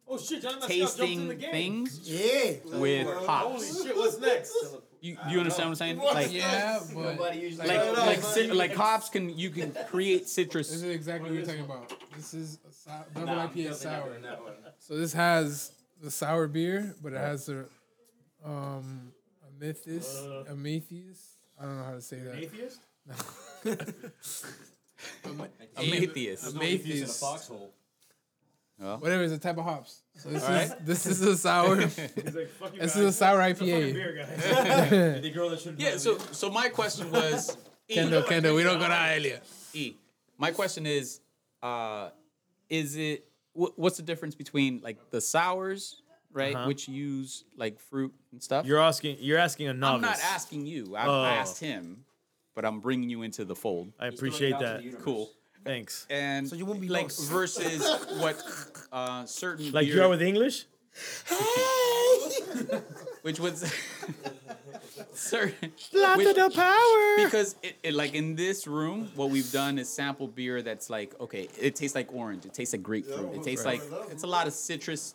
[0.08, 1.50] Oh shit, Johnny Manziel jumped in the tasting game.
[1.50, 2.78] things Yeah.
[2.78, 3.82] with Holy hops.
[3.84, 4.54] shit, what's next?
[5.00, 5.98] You, you understand what I'm saying?
[5.98, 9.50] Like Yeah, but Nobody usually like No, no, like no, ci- like hops can you
[9.50, 10.68] can create citrus.
[10.70, 10.90] this citrus.
[10.90, 11.92] is exactly what you're talking about.
[12.16, 14.08] This is a sou- double Nah, I'm IPA definitely not sour.
[14.08, 14.52] doing that one.
[14.78, 15.72] So this has
[16.02, 17.66] the sour beer, but it has the
[18.44, 19.12] um
[19.60, 20.52] Amethys, Uh.
[20.52, 21.18] Amethys.
[21.58, 22.36] I don't know how to say that.
[22.36, 22.80] Atheist?
[23.64, 24.46] Amethyst.
[26.56, 27.20] Amethys.
[27.20, 27.72] foxhole.
[28.78, 30.02] Whatever, it's a type of hops.
[30.16, 30.84] So this is Alright.
[30.86, 31.76] this is a sour.
[31.80, 32.96] He's like, fuck you this guys.
[33.02, 33.94] is a sour It's a fucking IPA.
[33.94, 34.26] beer,
[34.90, 35.22] guys.
[35.22, 35.96] The girl that should Yeah.
[35.96, 37.56] So so my question was
[37.88, 39.40] E, Kendall, Kendall, we don't go to Elia.
[39.72, 39.94] E.
[40.36, 41.20] My question is,
[41.62, 42.10] uh,
[42.68, 46.02] is it wh- what's the difference between like the sours,
[46.32, 46.66] right, Uh-huh.
[46.66, 48.66] which use like fruit and stuff?
[48.66, 49.16] You're asking.
[49.20, 49.94] You're asking a novice.
[49.94, 50.94] I'm not asking you.
[50.96, 51.24] I Oh.
[51.24, 52.04] asked him,
[52.54, 53.92] but I'm bringing you into the fold.
[53.98, 54.82] I appreciate that.
[55.02, 55.30] Cool.
[55.64, 56.06] Thanks.
[56.10, 57.28] And So you won't be like lost.
[57.28, 57.82] versus
[58.20, 58.40] what
[58.92, 60.66] uh, certain Like beer, you are with English.
[61.26, 62.78] Hey!
[63.22, 63.64] which was
[65.14, 67.24] certain Lot which- of the power.
[67.24, 71.14] because it, it like in this room what we've done is sample beer that's like
[71.20, 73.80] okay it tastes like orange it tastes like grapefruit it tastes like
[74.10, 75.14] it's a lot of citrus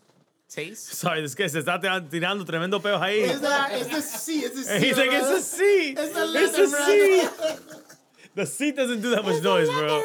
[0.50, 3.24] taste Sorry, this guy se está tirando- tirando tremendo peos ahí.
[3.30, 5.36] It's the, it's the It's the he's like, it's brother.
[5.38, 5.64] a C.
[5.98, 7.58] It's the It's leather, a C.
[8.36, 10.02] The C doesn't do that much noise, bro.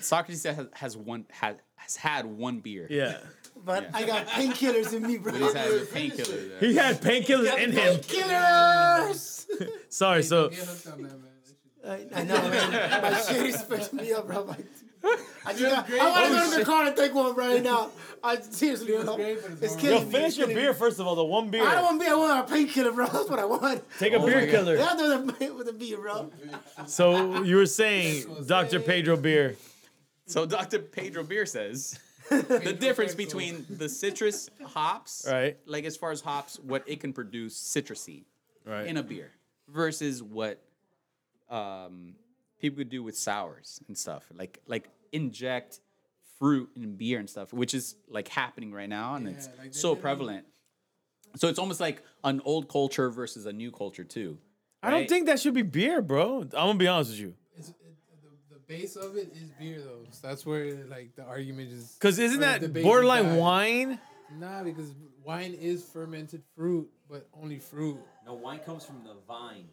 [0.00, 3.18] Socrates has, has one has, has had one beer Yeah.
[3.64, 5.32] But I got painkillers in me, bro.
[5.32, 6.58] but he's had a painkiller there.
[6.60, 7.96] He had painkillers in him.
[7.96, 9.46] Painkillers.
[9.88, 11.20] Sorry, so Get hooked on that, man.
[11.82, 13.02] That shit- I, I know, man.
[13.02, 14.42] My shit is fucking me up, bro.
[14.42, 14.66] Like,
[15.46, 17.62] I, just got, I want to oh, go to the car and take one right
[17.62, 17.90] now.
[18.22, 19.16] I seriously, bro.
[19.16, 19.80] great, but it's It's hard.
[19.80, 20.10] killing yo, me.
[20.12, 20.78] finish It's your killing beer me.
[20.78, 21.14] first of all.
[21.14, 21.62] The one beer.
[21.64, 22.10] I don't want beer.
[22.10, 23.06] I want a painkiller, bro.
[23.06, 23.82] That's what I want.
[23.98, 24.76] Take a oh beer killer.
[24.76, 26.30] Yeah, do the with the beer, bro.
[26.86, 28.80] So you were saying Dr.
[28.80, 29.56] Pedro beer.
[30.26, 31.98] so dr pedro beer says
[32.68, 35.56] the difference between the citrus hops Right.
[35.66, 38.24] like as far as hops what it can produce citrusy
[38.64, 38.86] Right.
[38.86, 39.30] in a beer
[39.68, 40.62] versus what
[41.48, 42.14] um,
[42.60, 45.80] people could do with sours and stuff like like inject
[46.38, 49.94] fruit in beer and stuff which is like happening right now and it's like so
[49.94, 50.44] did prevalent
[51.36, 54.38] so it's almost like an old culture versus a new culture too
[54.82, 56.42] I don't think that should be beer, bro.
[56.42, 57.34] I'm gonna be honest with you.
[57.56, 57.74] It's, it,
[58.22, 60.04] the, the base of it is beer, though.
[60.10, 61.96] So that's where like the argument is.
[61.98, 63.38] Cause isn't that borderline died.
[63.38, 64.00] wine?
[64.38, 64.94] Nah, because
[65.24, 67.98] wine is fermented fruit, but only fruit.
[68.26, 69.68] No, wine comes from the vine.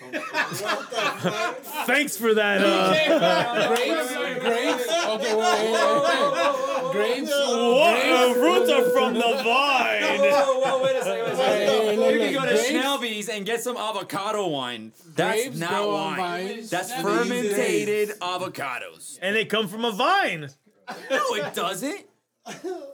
[0.00, 1.56] What the fuck?
[1.86, 2.62] Thanks for that.
[2.62, 4.88] Uh, grapes, grapes.
[4.88, 6.92] Okay, wait, wait, wait, wait.
[6.92, 7.30] Grapes.
[7.30, 8.06] what?
[8.06, 10.02] Uh, roots are from the vine.
[10.20, 11.75] Whoa, whoa, wait a second, wait a second.
[12.66, 14.92] Look, You can look, go to grapes- Schnellby's and get some avocado wine.
[15.14, 16.48] That's Grapes not grow on wine.
[16.48, 16.70] vines.
[16.70, 19.18] That's These fermented avocados.
[19.22, 20.48] And they come from a vine.
[21.10, 22.06] No, it doesn't.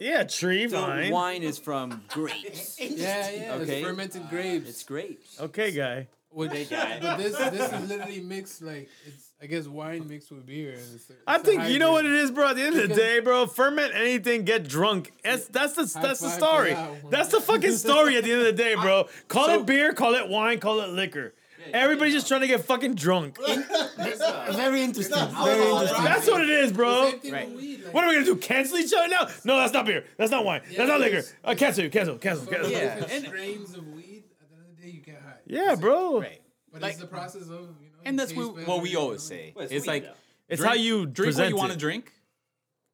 [0.00, 1.12] Yeah, tree The vine.
[1.12, 2.76] wine is from grapes.
[2.80, 3.52] Yeah, yeah.
[3.54, 3.78] Okay.
[3.80, 4.68] It's fermented grapes.
[4.70, 5.40] It's grapes.
[5.40, 6.08] Okay, guy.
[6.30, 10.70] Which, but this this is literally mixed like it's I guess wine mixed with beer.
[10.70, 12.50] And it's, it's I a think you know what it is, bro.
[12.50, 15.10] At the end of the day, bro, ferment anything, get drunk.
[15.24, 16.74] That's that's the that's the story.
[16.74, 17.10] that.
[17.10, 18.16] That's the fucking story.
[18.16, 19.08] At the end of the day, bro.
[19.28, 21.34] Call So- it beer, call it wine, call it liquor.
[21.72, 23.38] Everybody's just trying to get fucking drunk.
[23.46, 25.16] Very interesting.
[25.34, 26.04] Very interesting.
[26.04, 27.12] That's what it is, bro.
[27.30, 27.50] Right.
[27.52, 27.84] weed.
[27.84, 28.36] Like, What are we gonna do?
[28.36, 29.28] Cancel each other now?
[29.44, 30.04] No, that's not beer.
[30.16, 30.62] That's not wine.
[30.70, 31.16] Yeah, That's not liquor.
[31.18, 31.32] is.
[31.44, 31.90] Uh, cancel you.
[31.90, 32.18] Cancel.
[32.18, 32.46] Cancel.
[32.46, 32.70] cancel.
[32.72, 34.24] Yeah, and- strains of weed.
[34.40, 35.34] At the end of the day you get high.
[35.46, 36.20] Yeah, bro.
[36.20, 36.40] Right.
[36.72, 37.91] But Like- it's the process of you know.
[38.04, 39.46] And that's what, what we always what I mean?
[39.46, 39.52] say.
[39.54, 40.10] Well, it's It's like though.
[40.48, 42.12] It's drink- how you drink what present you want to drink,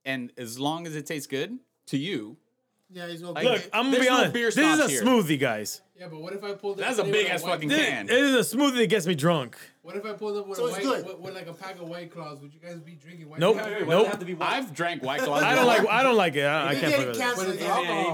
[0.05, 2.37] and as long as it tastes good to you,
[2.91, 3.33] Yeah, he's okay.
[3.33, 4.33] Like, Look, I'm gonna There's be no honest.
[4.33, 5.03] beer this is snobs a here.
[5.03, 5.83] smoothie, guys.
[5.99, 6.79] Yeah, but what if I pulled?
[6.79, 7.79] That's up a big ass fucking claw?
[7.79, 8.07] can.
[8.09, 9.57] It is a smoothie that gets me drunk.
[9.89, 11.89] What if I pulled up with, So a white, with, with like a pack of
[11.89, 12.41] white claws?
[12.43, 13.57] Would you guys be drinking white Nope.
[13.57, 13.69] claws?
[13.71, 14.07] Wait, wait, Nope.
[14.09, 14.53] have to be white?
[14.53, 15.43] I've drank White Claws.
[15.51, 15.89] I don't like.
[15.89, 16.45] I don't like it.
[16.45, 17.17] I, I can't get it.
[17.17, 17.47] canceled.
[17.47, 17.63] But it's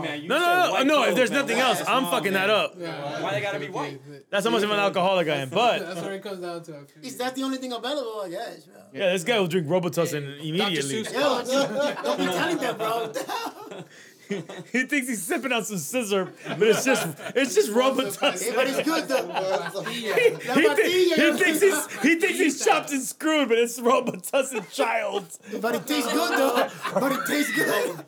[0.09, 1.03] man, you No, no, no, white no.
[1.07, 1.41] If there's man.
[1.41, 2.47] nothing else, I'm small, fucking man?
[2.47, 2.75] that up.
[2.79, 4.01] Yeah, Why they gotta be white?
[4.31, 5.49] That's how much of an alcoholic I am.
[5.51, 6.85] But That's what it comes down to.
[7.03, 8.20] Is that the only thing available?
[8.25, 8.66] I guess.
[8.66, 8.77] bro.
[8.93, 11.03] yeah, this guy will drink Robitussin immediately.
[11.03, 11.12] Seuss.
[11.53, 13.12] Yo, don't be telling that, bro.
[14.72, 17.07] He thinks he's sipping on some scissor, but it's just
[17.37, 18.55] it's just Robitussin.
[18.55, 19.27] But it's good though.
[19.29, 19.85] Pastilla.
[19.85, 24.70] La He, thi- he thinks he's he thinks he's chopped and screwed, but it's Robitussin
[24.72, 25.27] child.
[25.61, 26.68] But it tastes good though.
[26.95, 28.05] But it tastes good.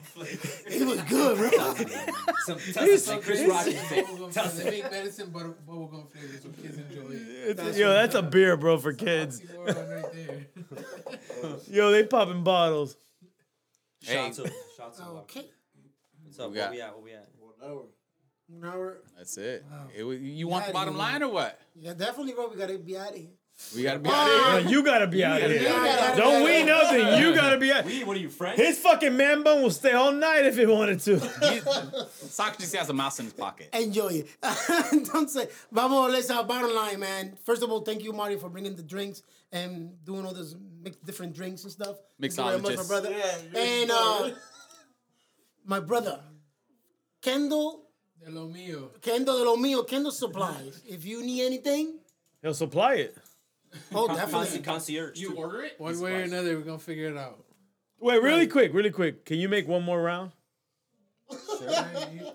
[0.69, 1.51] It was good, bro.
[2.47, 4.07] Some, tell some Chris Rogers fit.
[4.07, 4.62] Bubblegum flavor.
[4.64, 7.51] They make medicine butter, bubblegum flavor so kids enjoy it.
[7.51, 9.41] It's- yo, that's a beer, bro, for kids.
[9.41, 11.57] Oxymoron right there.
[11.71, 12.97] Yo, they popping bottles.
[14.01, 15.17] Hey, Shots of, shots of.
[15.19, 15.45] Okay.
[16.37, 16.51] What's up?
[16.53, 16.95] We Where got- we at?
[16.95, 17.28] Where we at?
[17.39, 17.82] One hour.
[18.49, 19.64] Now we're that's it.
[19.97, 21.59] It wa- you want the bottom you line or what?
[21.74, 22.49] yeah, definitely, bro.
[22.49, 23.30] We gotta be out of here.
[23.74, 24.28] We gotta be out
[24.59, 24.70] of here.
[24.70, 26.14] You gotta be out of here.
[26.16, 26.66] Don't we out.
[26.66, 27.22] nothing.
[27.22, 27.87] You gotta be out.
[27.87, 28.61] We, what are you, friends?
[28.61, 31.18] His fucking man bun will stay all night if he wanted to.
[32.28, 33.70] Socrates has a mouse in his pocket.
[33.72, 34.28] Enjoy it.
[35.12, 35.49] Don't say.
[35.72, 37.39] Vamos, let's uh, bottom line, man.
[37.45, 40.99] First of all, thank you, Mario, for bringing the drinks and doing all those mix,
[40.99, 41.97] different drinks and stuff.
[42.20, 42.89] Thank you very much, my Mixologist.
[42.89, 43.11] brother.
[43.11, 44.30] Yeah, and uh,
[45.67, 46.21] my brother,
[47.23, 47.83] Kendall,
[48.25, 48.91] De lo mío.
[49.01, 50.81] Kendall de lo mío, Kendall Supplies.
[50.89, 51.99] If you need anything,
[52.43, 53.17] He'll supply it.
[53.95, 54.61] oh, definitely.
[54.61, 55.21] concierge.
[55.21, 55.35] too.
[55.37, 55.75] order it?
[55.79, 57.45] One way or another, we're gonna figure it out.
[58.01, 59.25] Wait, really quick, really quick.
[59.25, 60.33] Can you make one more round?
[61.31, 62.09] Right?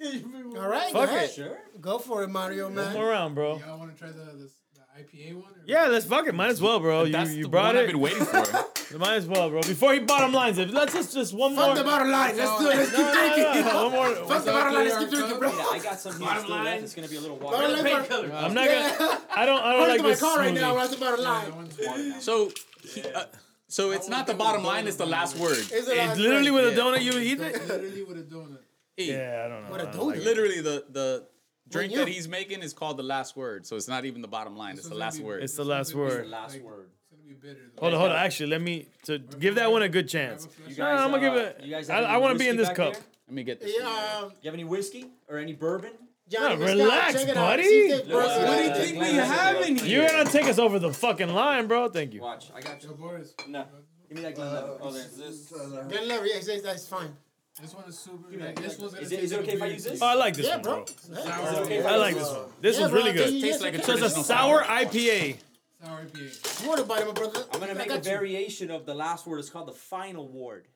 [0.00, 1.28] You- All right, Fuck go ahead.
[1.30, 1.32] it.
[1.32, 1.58] Sure.
[1.80, 2.86] Go for it, Mario, man.
[2.86, 3.58] One more round, bro.
[3.64, 4.50] Y'all want to try the, the the
[4.98, 5.44] IPA one?
[5.64, 6.34] Yeah, let's fuck it.
[6.34, 7.04] Might as well, bro.
[7.04, 7.92] You, That's you the brought one I've it.
[7.92, 8.98] been waiting for.
[8.98, 9.62] Might as well, bro.
[9.62, 11.64] Before he bottom lines it, let's just just one more.
[11.68, 12.36] Fuck the bottom line.
[12.36, 12.76] Let's do it.
[12.76, 13.74] Let's keep drinking.
[13.74, 14.14] one more.
[14.28, 14.84] Fuck the bottom line.
[14.88, 15.48] Let's keep drinking, bro.
[15.56, 16.82] Yeah, I got some here still left.
[16.82, 17.56] It's gonna be a little water.
[17.56, 18.36] Bottom line, bro.
[18.36, 19.20] I'm not gonna.
[19.34, 19.62] I don't.
[19.62, 20.60] I don't Put it like to my this car right now.
[20.60, 20.74] smoothie.
[20.74, 21.54] We're at the bottom line.
[21.56, 22.18] one's Water now.
[22.20, 22.50] So,
[22.84, 23.24] he, uh,
[23.68, 25.56] so it's not the bottom line; it's the last word.
[25.56, 27.00] It's, a It's last literally with a donut.
[27.02, 27.66] You eat it.
[27.66, 28.58] literally with a donut.
[28.98, 29.72] Yeah, I don't know.
[29.72, 30.20] With a I don't like donut.
[30.20, 30.24] it.
[30.24, 31.26] Literally, the the
[31.72, 33.66] drink that he's making is called the last word.
[33.66, 35.42] So it's not even the bottom line; it's the last word.
[35.42, 36.28] It's the last The word.
[36.28, 36.88] last word.
[37.10, 37.70] It's gonna be bitter.
[37.78, 38.18] Hold on, hold on.
[38.18, 40.48] Actually, let me to give that one a good chance.
[40.68, 41.60] You No, I'm gonna give uh, it.
[41.64, 42.92] You guys I, have I any want to be in whiskey this back cup.
[42.94, 43.02] there?
[43.28, 43.74] Let me get this.
[43.78, 43.86] Yeah,
[44.22, 45.92] um, You have any whiskey or any bourbon?
[46.28, 47.48] Johnny No, Scott, relax, check it out.
[47.50, 47.62] buddy.
[47.64, 49.86] See if they- What What do you think we have in here?
[50.02, 51.88] You're gonna take us over the fucking line, bro.
[51.88, 52.20] Thank you.
[52.22, 52.96] Watch, I got Yo, you.
[52.96, 53.64] Boris, No,
[54.08, 54.78] give me that Glenlivet.
[54.80, 55.52] Oh, there's this.
[55.52, 57.14] Glenn Lever, yeah, says that's fine.
[57.60, 58.36] This one is super.
[58.38, 60.00] Like, this one's Is it- taste it okay if I use this?
[60.02, 60.74] Oh, I like this Yeah, one, bro.
[60.74, 60.84] bro.
[60.84, 62.38] Is it okay I like this one.
[62.60, 63.34] This Yeah, one's really I good.
[63.34, 63.86] you, Tastes like a okay.
[63.98, 65.36] So it's a sour IPA.
[65.84, 66.46] Sour IPA.
[66.46, 67.44] Swear to bite, my brother.
[67.52, 68.04] I'm gonna make got a you.
[68.04, 69.38] variation of the last word.
[69.38, 70.66] It's called the final ward,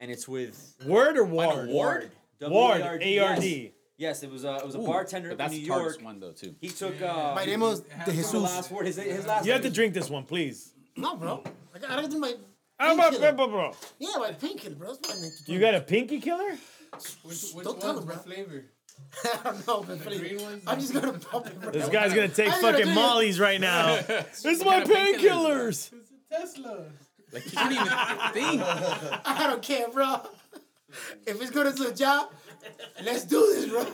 [0.00, 1.68] and it's with Word or Final ward?
[1.68, 2.10] ward?
[2.40, 2.80] Ward.
[2.80, 3.16] W-A-R-D.
[3.18, 4.22] A R Yes.
[4.22, 6.04] It was a it was a bartender But that's in New the hardest York.
[6.06, 6.54] one though too.
[6.60, 8.34] He took uh, My name was It De the Jesus.
[8.34, 8.86] last word.
[8.86, 9.44] His his last.
[9.46, 10.72] You have to drink this one, please.
[10.96, 11.42] No, bro.
[11.74, 12.34] I got, I got to do my.
[12.78, 13.32] Ah, bro, painkiller.
[13.32, 13.72] bro, bro, bro.
[13.98, 14.88] Yeah, my painkiller, bro.
[14.94, 15.52] That's what I need to do.
[15.52, 16.56] You got a pinky killer?
[17.22, 18.22] Which, which Don't tell him, my bro.
[18.22, 18.64] flavor?
[19.24, 20.62] I don't know, but The green ones?
[20.66, 21.70] I'm just gonna pop it, bro.
[21.70, 22.94] This guy's gonna take I gotta fucking do it.
[22.94, 23.96] mollies right now.
[24.06, 25.18] This is my painkillers?
[25.18, 25.92] painkillers.
[25.92, 26.84] It's a Tesla.
[27.32, 27.86] Like you can't even
[28.32, 28.62] think.
[29.26, 30.20] I don't care, bro.
[31.26, 32.30] If it's gonna do the job,
[33.04, 33.86] let's do this, bro.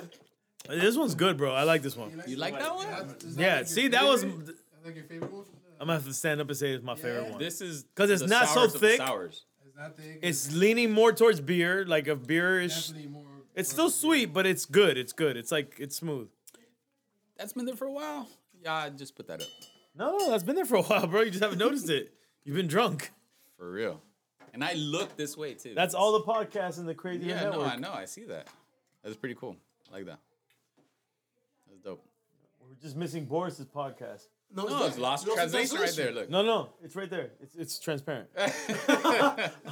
[0.69, 1.53] This one's good, bro.
[1.53, 2.23] I like this one.
[2.27, 2.87] You like that one?
[2.87, 4.23] That's- that Yeah, like see, that was.
[4.23, 4.47] favorite?
[4.47, 5.45] That's like your favorite one?
[5.83, 7.39] From the, I'm gonna have to stand up and say it's my favorite one.
[7.41, 8.97] This is because it's the not so sours of the thick.
[8.99, 9.47] Sours.
[9.67, 10.19] is that thick?
[10.23, 12.89] It's leaning more towards beer, like a beerish.
[12.89, 13.27] definitely more.
[13.55, 14.97] It's still sweet, but it's good.
[14.97, 15.37] It's good.
[15.37, 16.29] It's like it's smooth.
[17.37, 18.29] That's been there for a while.
[18.63, 19.49] Yeah, I just put that up
[19.97, 21.23] No, no, that's been there for a while, bro.
[21.23, 22.15] You just haven't noticed it.
[22.45, 23.11] You've been drunk.
[23.59, 24.01] for real.
[24.55, 25.75] And I look this way too.
[25.75, 27.55] That's all the podcasts in the crazy Yeah, network.
[27.55, 27.93] no, I know.
[27.93, 28.47] I see that.
[29.03, 29.57] That's pretty cool.
[29.91, 30.21] I like that.
[31.69, 32.05] That's dope.
[32.61, 34.27] We're just missing Boris's podcast.
[34.55, 36.13] No, no, it's lost translation right there.
[36.13, 36.29] Look.
[36.31, 37.31] No, no, it's right there.
[37.41, 38.29] It's it's transparent.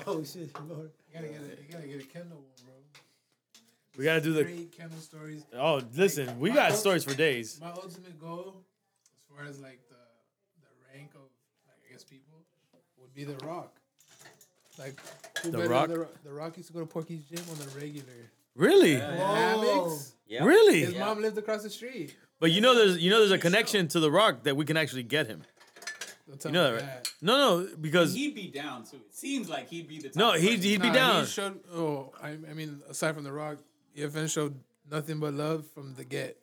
[0.06, 0.90] Oh shit, Lord.
[1.08, 2.74] You gotta get a, you gotta get a Kendall one, bro.
[3.98, 4.44] We gotta do the.
[4.44, 5.44] Great Kendall stories.
[5.56, 7.58] Oh, listen, we got stories for days.
[7.60, 8.64] My ultimate goal,
[9.14, 9.96] as far as like the
[10.62, 11.20] the rank of
[11.66, 12.38] like I guess people,
[12.98, 13.76] would be the Rock.
[14.78, 14.98] Like
[15.42, 15.88] who The better Rock?
[15.88, 16.14] than The, Rock?
[16.24, 18.06] the Rock used to go to Porky's gym on the regular.
[18.56, 20.12] Really, Hammocks.
[20.26, 20.44] Yeah.
[20.44, 20.80] really.
[20.80, 22.16] His mom lived across the street.
[22.40, 24.76] But you know, there's you know, there's a connection to the Rock that we can
[24.76, 25.42] actually get him.
[26.26, 27.12] Don't tell You know me that, right?
[27.22, 28.96] No, no, because He'd be down too.
[28.96, 30.62] It seems like he'd be the top no, he'd person.
[30.62, 31.24] he'd be Nah, down.
[31.24, 31.60] He showed.
[31.72, 33.58] Oh, I, I mean, aside from the Rock,
[33.96, 34.54] EFN showed
[34.90, 36.36] nothing but love from the get.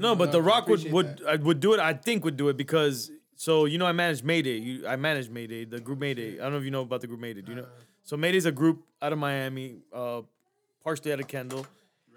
[0.00, 1.28] No, but The Rock would appreciate would that.
[1.28, 1.80] I would do it.
[1.80, 4.58] I think would do it because so you know I managed Mayday.
[4.58, 6.38] You, I managed Mayday, the group Mayday.
[6.40, 7.42] I don't know if you know about the group Mayday.
[7.42, 7.66] Do you know?
[8.04, 10.22] So Mayday's a group out of Miami, uh,
[10.82, 11.66] partially out of Kendall,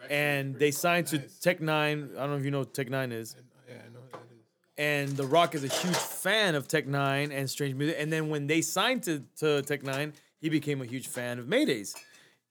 [0.09, 2.15] and they signed to Tech N9ne.
[2.15, 3.35] I don't know if you know what Tech N9ne is.
[3.67, 4.45] Yeah, I know what that is.
[4.77, 7.97] And The Rock is a huge fan of Tech N9ne and Strange Music.
[7.99, 11.45] And then when they signed to, to Tech N9ne, he became a huge fan of
[11.47, 11.95] Maydays.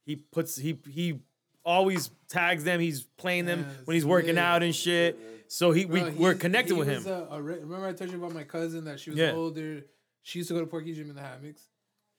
[0.05, 1.21] He puts he he
[1.65, 2.81] always tags them.
[2.81, 5.19] He's playing them when he's working out and shit.
[5.49, 7.07] So he we Bro, we're he's- connected with him.
[7.07, 9.33] a- a remember I told you about my cousin that she was Yeah.
[9.33, 9.85] older.
[10.23, 11.63] She used to go to Porky Gym in the hammocks.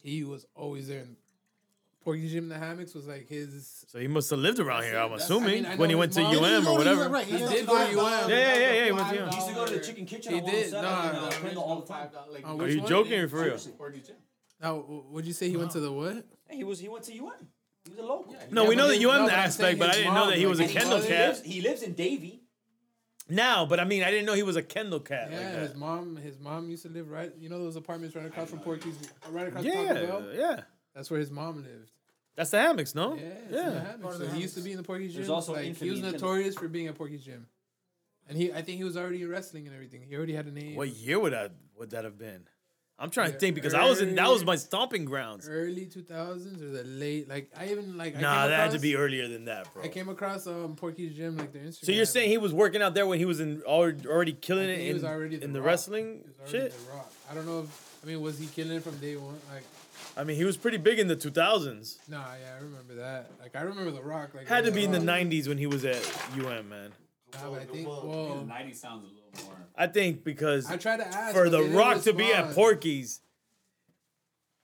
[0.01, 1.01] He was always there.
[1.01, 1.15] And
[2.09, 3.85] Porky Gym in the hammocks was like his.
[3.87, 4.97] so he must have lived around here.
[4.97, 7.09] I'm That's- I assuming mean, I when he know went to mom- UM or whatever.
[7.09, 8.29] Right, He did go to UM.
[8.29, 8.85] Yeah, yeah, yeah, yeah.
[8.85, 9.29] He went to UM.
[9.29, 10.33] He used to go to the chicken kitchen.
[10.33, 12.09] He on did, 107 nah, and, uh, nah, Kendall all the time.
[12.15, 12.89] Uh, Are which you one?
[12.89, 13.57] joking or for real?
[14.61, 16.25] Now, w- would you say he went to the what?
[16.47, 17.31] Hey, he was he went to UM.
[17.85, 18.35] He was a local.
[18.51, 19.97] No, Yeah, we but know the his- UM no, but I'm aspect, but I his
[19.97, 21.27] didn't know mom, that he was a his Kendall mother He cat.
[21.29, 22.41] lives, he lives in Davie.
[23.31, 25.29] Now, but I mean, I didn't know he was a Kendall cat.
[25.31, 25.77] Yeah, like his that.
[25.77, 26.15] mom.
[26.15, 27.31] His mom used to live right.
[27.37, 28.95] You know those apartments right across from Porky's,
[29.29, 30.61] right across from Taco Yeah, yeah.
[30.95, 31.91] That's where his mom lived.
[32.39, 33.15] That's the hammocks, no?
[33.15, 33.91] Yeah, it's the yeah.
[33.91, 34.17] hammocks.
[34.17, 35.17] So he used to be in the Porky's gym.
[35.19, 37.47] There's also like, he was notorious for being at Porky's gym,
[38.29, 38.53] and he.
[38.53, 40.03] I think he was already wrestling and everything.
[40.07, 40.77] He already had a name.
[40.77, 42.47] What year would that would that have been?
[42.97, 45.49] I'm trying to think because I was in that was my stomping grounds.
[45.49, 47.27] Early two thousands or the late?
[47.27, 48.15] Like I even like.
[48.15, 49.83] I Nah, came that had to be earlier than that, bro.
[49.83, 51.85] I came across um Porky's gym like their Instagram.
[51.87, 54.69] So you're saying he was working out there when he was in already, already killing
[54.69, 55.67] it in, was already in the Rock.
[55.67, 56.85] wrestling He was already shit?
[56.87, 57.11] The Rock.
[57.29, 57.59] I don't know.
[57.63, 59.37] if I mean, was he killing it from day one?
[59.53, 59.63] Like,
[60.17, 61.97] I mean, he was pretty big in the 2000s.
[62.09, 63.31] nah, yeah, I remember that.
[63.41, 64.31] Like, I remember the Rock.
[64.33, 65.97] Like, Had to be in the 90s when he was at
[66.37, 66.91] UM, man.
[67.33, 67.85] Nah, but I think.
[67.85, 68.09] Come on.
[68.09, 69.55] Well, 90 sounds a little more.
[69.77, 72.53] I think because I tried to ask for the Rock to be at.
[72.53, 73.21] Porky's,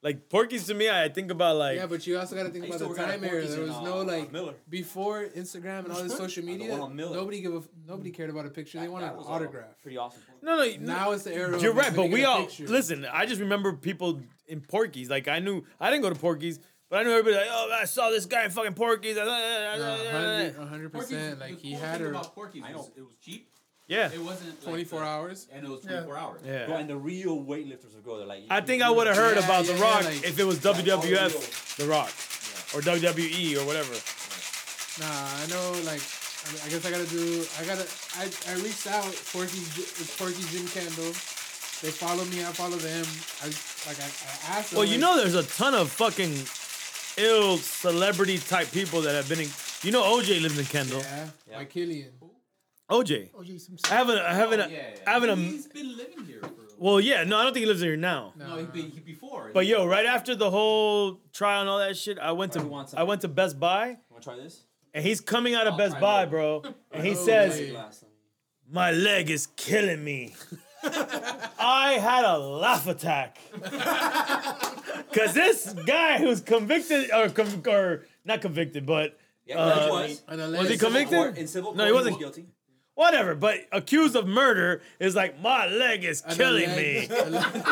[0.06, 2.64] like Porky's to me, I think about like Yeah, but you also got to think
[2.64, 3.44] about the work out at time era.
[3.44, 4.54] There was uh, no like Miller.
[4.68, 6.68] before Instagram and all this social media.
[6.68, 7.12] Miller.
[7.16, 8.78] Nobody give a nobody cared about a picture.
[8.78, 9.82] They wanted an uh, autograph.
[9.82, 10.22] Pretty awesome.
[10.42, 10.76] no, no.
[10.78, 11.60] Now it's the era.
[11.60, 13.04] You're right, but we all listen.
[13.12, 15.10] I just remember people in Porky's.
[15.10, 17.34] Like I knew I didn't go to Porky's, but I knew everybody.
[17.34, 19.16] Like, oh, I saw this guy in fucking Porky's.
[19.16, 21.40] No, 100 hundred percent.
[21.40, 22.88] Like he had her Porky's I know.
[22.96, 23.48] it was cheap.
[23.88, 25.46] Yeah, It wasn't like twenty four the- hours.
[25.52, 26.42] and it was 24 hours.
[26.42, 26.76] Bro, yeah.
[26.78, 28.26] and the real weightlifters would go there.
[28.26, 30.44] Like, I think I would have heard Yeah, about The yeah, Rock like- if it
[30.44, 32.10] was WWF The Rock
[32.74, 33.94] or WWE or whatever.
[34.98, 35.70] Nah, I know.
[35.84, 37.44] Like, I, mean, I guess I gotta do.
[37.60, 37.86] I gotta.
[38.18, 39.04] I, I reached out.
[39.32, 41.12] Porky, it's Porky Gym Kendall.
[41.82, 42.40] They follow me.
[42.42, 43.04] I follow them.
[43.42, 43.46] I
[43.86, 44.00] like.
[44.00, 44.70] I, I asked.
[44.70, 46.32] them, Well, you like, know, there's a ton of fucking
[47.24, 49.48] ill celebrity type people that have been in.
[49.82, 51.02] You know, OJ lives in Kendall.
[51.02, 52.10] Yeah, like Killian.
[52.90, 53.30] OJ.
[53.36, 54.18] Oh, yeah, some I haven't.
[54.18, 54.60] I haven't.
[54.60, 55.00] Oh, yeah, yeah.
[55.06, 55.38] I haven't.
[55.38, 56.50] He's been living here for.
[56.78, 57.24] Well, yeah.
[57.24, 58.32] No, I don't think he lives here now.
[58.36, 59.50] no, he, be, he before.
[59.52, 62.86] But yo, right after the whole trial and all that shit, I went Who to
[62.96, 64.64] I went to Best Buy, Want to try this?
[64.94, 66.30] and he's coming out of I'll Best Buy, that.
[66.30, 67.76] bro, and he Oh, says, wait.
[68.70, 70.34] "My leg is killing me."
[70.84, 73.38] I had a laugh attack.
[75.12, 80.22] Cause this guy who's convicted or com- or not convicted, but Yeah, Uh, he was.
[80.58, 81.38] Was he convicted?
[81.38, 82.18] In civil No, he wasn't.
[82.18, 82.46] guilty.
[82.96, 87.08] Whatever, but accused of murder is like my leg is killing unless-
[87.48, 87.62] me.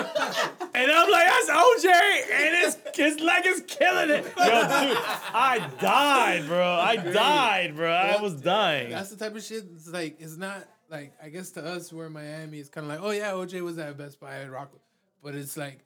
[0.76, 1.86] And I'm like, that's OJ,
[2.32, 4.24] and his his leg is killing it.
[4.24, 4.98] Yo, dude,
[5.32, 6.66] I died, bro.
[6.66, 7.92] I died, bro.
[7.92, 8.90] I was dying.
[8.90, 9.64] That's the type of shit.
[9.72, 12.58] It's like it's not like I guess to us we're in Miami.
[12.58, 14.80] It's kind of like oh yeah, OJ was at Best Buy at Rockwood,
[15.22, 15.78] but it's like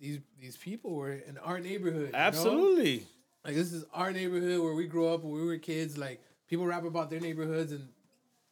[0.00, 2.06] these these people were in our neighborhood.
[2.06, 2.18] you know?
[2.18, 3.06] Absolutely.
[3.44, 5.98] Like this is our neighborhood where we grew up when we were kids.
[5.98, 7.88] Like people rap about their neighborhoods and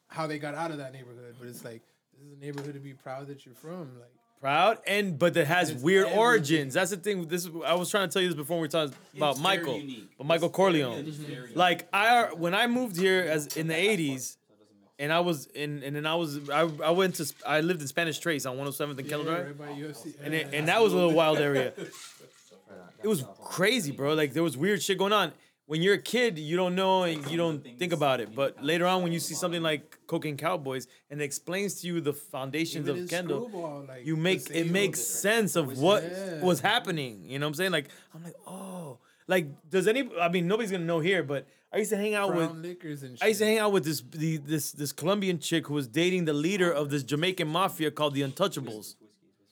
[0.08, 1.82] how they got out of that neighborhood, but it's like
[2.18, 3.90] this is a neighborhood to be proud that you're from.
[3.98, 4.10] Like
[4.40, 6.18] Proud and but that has It's weird everything.
[6.20, 6.74] origins.
[6.74, 7.26] That's the thing.
[7.26, 9.56] This is, I was trying to tell you this before we talked about It's very
[9.58, 10.10] Michael, unique.
[10.18, 11.06] but Michael Corleone.
[11.06, 14.36] It's very Like I when I moved here as in the '80s,
[14.98, 17.88] and I was in and then I was I, I went to I lived in
[17.88, 19.46] Spanish Trace on 107th and yeah, Kendall Drive.
[19.46, 20.14] right by UFC.
[20.22, 21.72] and it, and that was a little wild area.
[23.02, 24.14] It was crazy, bro.
[24.14, 25.32] Like there was weird shit going on.
[25.66, 28.34] When you're a kid, you don't know and you don't think about it.
[28.34, 32.01] But later on, when you see something like Cocaine Cowboys and it explains to you
[32.01, 36.44] the foundations Even of Kendall, Screwball, like, you make it makes sense of what Yeah.
[36.44, 37.24] was happening.
[37.28, 37.72] You know what I'm saying?
[37.72, 40.09] Like I'm like, oh, like does any?
[40.20, 43.02] I mean, nobody's gonna know here, but I used to hang out with brown liquors
[43.02, 43.24] and shit.
[43.24, 46.26] I used to hang out with this the, this this Colombian chick who was dating
[46.26, 48.94] the leader of this Jamaican mafia called the Untouchables.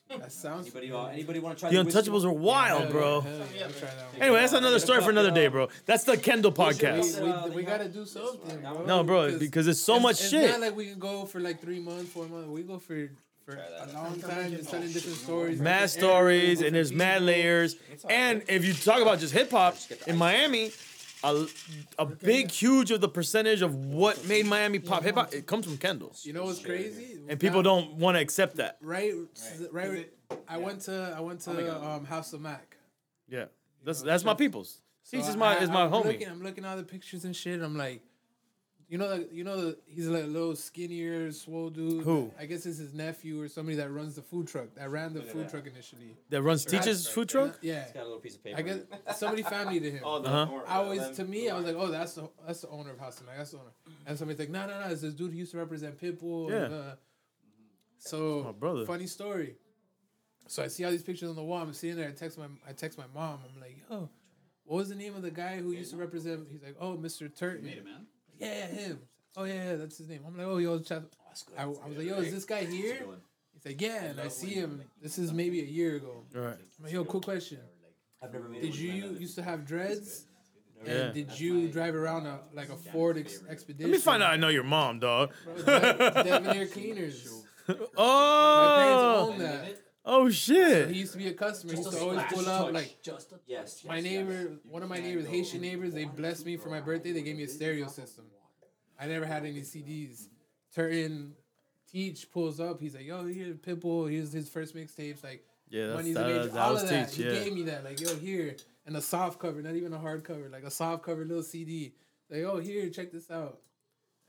[0.09, 0.67] That sounds.
[0.67, 1.99] Anybody, uh, anybody want to try The whiskey?
[2.09, 3.23] Untouchables are wild, Hell bro.
[3.25, 4.21] yeah, hell yeah, that.
[4.21, 5.67] Anyway, that's another story for another day, bro.
[5.85, 7.21] That's the Kendall podcast.
[7.21, 8.85] We, we, we gotta do something, bro.
[8.85, 10.43] No, bro, because it's so it's, much it's shit.
[10.43, 12.47] It's not like we can go for like three months, four months.
[12.47, 13.09] We go for
[13.45, 15.59] for a long time, just telling different stories.
[15.59, 17.75] Mad stories and there's mad layers.
[18.09, 19.77] And if you talk about just hip hop
[20.07, 20.71] in Miami,
[21.25, 21.47] a,
[21.99, 25.65] a big, huge of the percentage of what made Miami pop hip hop, it comes
[25.65, 26.15] from Kendall.
[26.23, 27.19] You know what's crazy?
[27.27, 28.77] And people don't want to accept that.
[28.81, 29.13] Right,
[29.71, 30.09] right.
[30.47, 32.77] I went to I went to um, House of Mac.
[33.27, 33.45] Yeah,
[33.83, 34.81] that's that's my people's.
[35.03, 36.05] So He's just my I- is my I'm homie.
[36.05, 37.61] Looking, I'm looking at all the pictures and shit.
[37.61, 38.01] I'm like,
[38.87, 42.03] you know, the, you know, the, he's like a little skinnier, swole dude.
[42.03, 42.31] Who?
[42.39, 44.75] I guess it's his nephew or somebody that runs the food truck.
[44.75, 46.15] That ran the food truck initially.
[46.29, 47.57] That runs teaches food truck.
[47.61, 48.59] Yeah, It's Got a little piece of paper.
[48.59, 48.79] I guess
[49.17, 50.01] somebody family to him.
[50.05, 50.53] Oh, the Uh-huh.
[50.53, 52.91] or- I always, them- to me, I was like, oh, that's the that's the owner
[52.91, 53.37] of House of Mac.
[53.37, 53.71] That's the owner.
[54.05, 56.49] And somebody's like, no, no, no, it's this dude who used to represent Pitbull.
[56.51, 56.65] Yeah.
[56.65, 56.95] And, uh,
[57.97, 58.85] so my brother.
[58.85, 59.55] funny story.
[60.47, 61.61] So I see all these pictures on the wall.
[61.61, 62.07] I'm sitting there.
[62.07, 63.39] I text my I text my mom.
[63.55, 64.09] I'm like, yo,
[64.63, 66.47] what was the name of the guy who used to represent?
[66.51, 67.35] He's like, oh, Mr.
[67.35, 67.65] Turton.
[67.65, 68.05] man.
[68.39, 68.99] Yeah, yeah, him.
[69.37, 70.21] Oh yeah, yeah, that's his name.
[70.25, 71.03] I'm like, oh, yo, chat.
[71.03, 73.05] Oh, I, I was like, yo, is this guy here?
[73.53, 74.81] He's like, yeah, and I see him.
[75.01, 76.23] This is maybe a year ago.
[76.33, 76.55] Right.
[76.77, 77.59] I'm like, yo, cool question.
[78.23, 80.25] I've never made Did you used to have dreads?
[80.85, 80.91] Yeah.
[80.93, 83.91] And did you drive around a like a Ford ex- Expedition?
[83.91, 85.31] Let me find out I know your mom, dog.
[85.57, 87.27] Devonair Cleaners.
[87.67, 88.57] Oh!
[88.61, 89.81] My parents Oh, own that.
[90.05, 90.89] Oh shit.
[90.89, 91.73] He used to be a customer.
[91.73, 93.83] He used to always pull up like Just Yes.
[93.85, 94.53] my neighbor.
[94.69, 97.11] One of my neighbors, Haitian neighbors, they blessed me for my birthday.
[97.11, 98.25] They gave me a stereo system.
[98.99, 100.27] I never had any CDs.
[100.73, 101.33] Turton
[101.91, 102.81] Teach pulls up.
[102.81, 104.11] He's like, "Yo, here's Pitbull.
[104.11, 105.23] Here's his first mixtapes.
[105.23, 106.53] Like, Yeah, that's, Money's that, a that, Major.
[106.53, 107.07] that all of that.
[107.09, 107.17] teach.
[107.17, 107.43] He Yeah.
[107.43, 108.55] gave me that, like, yo, here,
[108.85, 111.93] and a soft cover, not even a hard cover, like a soft cover little CD.
[112.29, 113.59] Like, oh, here, check this out.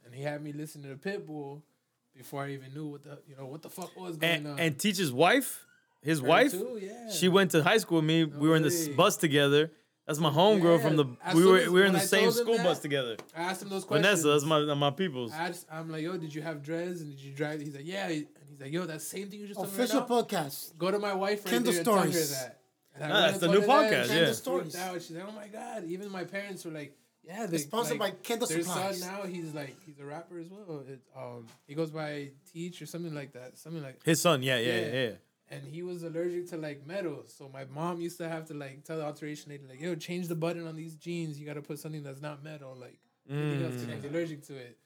[0.04, 1.62] And he had me listen to the Pitbull
[2.14, 4.58] before I even knew what the, you know, what the fuck was going And on.
[4.60, 5.65] and teach's wife,
[6.06, 7.10] his Her wife, too, yeah.
[7.10, 8.24] she went to high school with me.
[8.24, 9.70] we were in the bus together.
[10.06, 11.06] That's my homegirl from the.
[11.22, 13.16] As We were as- we were in the I same school that, bus together.
[13.36, 14.06] I asked him those questions.
[14.22, 15.32] Vanessa, that's my my people's.
[15.32, 17.60] I asked, I'm like, yo, did you have dreads and did you drive?
[17.60, 18.06] He's like, yeah.
[18.06, 20.22] And he's like, yo, that same thing you just told me right Official now?
[20.22, 20.78] podcast.
[20.78, 22.30] Go to my wife right Kendall there and tell her Stories.
[22.40, 22.60] that.
[23.00, 24.18] Nah, that's the new her that, podcast, and she yeah.
[24.18, 24.36] Kendall freaked
[24.72, 24.76] Stories.
[24.76, 25.02] out.
[25.02, 25.84] She's like, oh my god.
[25.86, 27.46] Even my parents were like, yeah.
[27.46, 29.00] They, sponsored like, by Kendall Their Supplies.
[29.00, 30.84] son now, he's like, he's a rapper as well.
[30.88, 33.58] It, um, he goes by Teach or something like that.
[33.58, 34.02] Something like.
[34.04, 34.92] His son, yeah, yeah, Yeah.
[34.92, 35.10] yeah.
[35.48, 38.82] And he was allergic to like metal, so my mom used to have to like
[38.82, 41.38] tell the alteration lady like, "Yo, change the button on these jeans.
[41.38, 42.98] You got to put something that's not metal, like
[43.30, 43.64] anything mm.
[43.64, 44.76] else, 'cause he's allergic to it."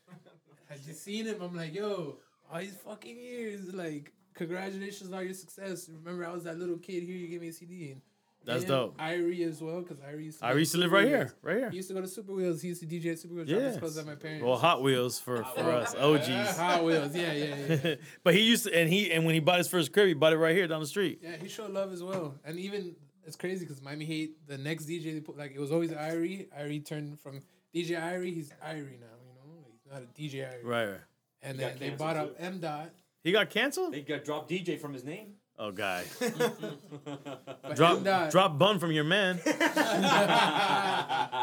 [0.70, 1.40] I just seen him.
[1.40, 2.18] I'm like, "Yo,
[2.52, 5.88] all these fucking years, like, congratulations on your success.
[5.88, 7.16] Remember, I was that little kid here.
[7.16, 8.02] You gave me a CD." And
[8.44, 8.98] That's him, dope.
[8.98, 10.46] Irie as well, because Irie used to.
[10.46, 11.70] I used to live right here, right here.
[11.70, 12.62] He used to go to Super Wheels.
[12.62, 13.48] He used to DJ at Super Wheels.
[13.48, 14.44] Drop his at my parents.
[14.44, 16.56] Well, Hot Wheels for for us OGs.
[16.56, 17.94] Hot Wheels, yeah, yeah, yeah.
[18.24, 20.32] but he used to, and he and when he bought his first crib, he bought
[20.32, 21.20] it right here down the street.
[21.22, 22.34] Yeah, he showed love as well.
[22.44, 22.96] And even
[23.26, 26.48] it's crazy because Miami Heat, the next DJ they put like it was always Irie.
[26.58, 27.42] Irie turned from
[27.74, 30.64] DJ Irie, he's Irie now, you know, he's not a DJ Irie.
[30.64, 31.00] Right, right.
[31.42, 32.34] And He then they canceled bought up.
[32.38, 32.90] M Dot.
[33.22, 33.92] He got canceled.
[33.92, 35.34] They got dropped DJ from his name.
[35.62, 36.04] Oh, guy.
[37.74, 39.38] Drop M-Dot, uh, drop bun from your man,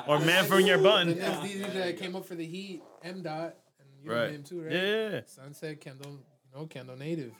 [0.07, 1.07] or man from your the bun.
[1.17, 4.31] next DJ that came up for the Heat, M Dot, and you know Right.
[4.31, 4.73] him too, right?
[4.73, 5.21] Yeah.
[5.27, 6.17] Sunset, Kendall,
[6.53, 7.33] know, Kendall Native.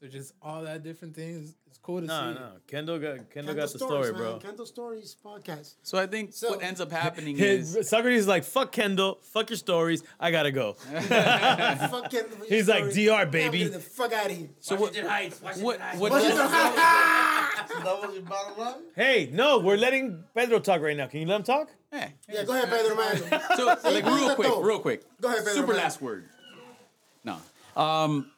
[0.00, 1.54] So just all that different things.
[1.66, 2.26] It's cool to No, see.
[2.40, 2.46] no.
[2.46, 2.50] no.
[2.66, 4.22] Kendall got Kendall Kendall got the Stories, story, man.
[4.32, 4.38] bro.
[4.38, 5.74] Kendall Stories podcast.
[5.82, 9.50] So I think So- what ends up happening is Socrates is like, fuck Kendall, fuck
[9.50, 10.02] your stories.
[10.18, 10.72] I gotta go.
[10.80, 12.38] Fuck Kendall.
[12.48, 13.58] He's like, DR, baby.
[13.58, 14.48] getting the fuck out of here.
[14.60, 15.40] so what Heights.
[15.42, 18.74] what what What's does- So that was your bottom line?
[18.96, 21.06] Hey, no, we're letting Pedro talk right now.
[21.08, 21.68] Can you let him talk?
[21.92, 22.08] Yeah.
[22.28, 23.42] Yeah, go ahead, Pedro, man.
[23.56, 25.02] So like real quick, real quick.
[25.20, 25.76] Go ahead, Pedro, Super man.
[25.76, 26.24] last word.
[27.22, 27.36] No.
[27.76, 28.30] Um,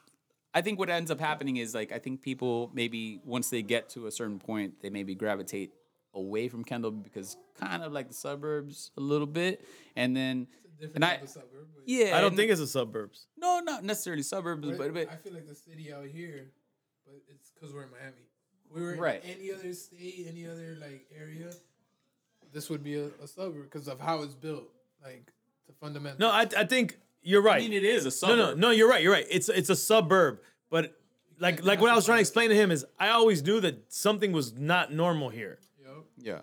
[0.53, 3.89] I think what ends up happening is like I think people maybe once they get
[3.89, 5.71] to a certain point, they maybe gravitate
[6.13, 9.65] away from Kendall because kind of like the suburbs a little bit,
[9.95, 10.47] and then
[10.79, 13.27] Different and I type suburb, yeah, I don't and- think it's the suburbs.
[13.37, 16.51] no, not necessarily suburbs, But but, but I feel like the city out here,
[17.05, 18.27] but it's because we're in Miami.
[18.73, 19.23] We were Right.
[19.23, 21.51] in any other state, any other like area,
[22.51, 24.65] this would be a, a suburb because of how it's built,
[25.03, 25.31] like
[25.67, 26.19] the fundamental.
[26.19, 27.57] No, I, I think you're right.
[27.57, 28.37] I mean it is a suburb.
[28.37, 28.69] no, no, no.
[28.71, 29.01] you're right.
[29.01, 29.25] You're right.
[29.29, 30.39] It's it's a suburb,
[30.69, 30.95] but
[31.39, 33.91] like like what I was trying to explain to him is I always knew that
[33.93, 35.59] something was not normal here.
[35.83, 36.39] Yo, Yeah.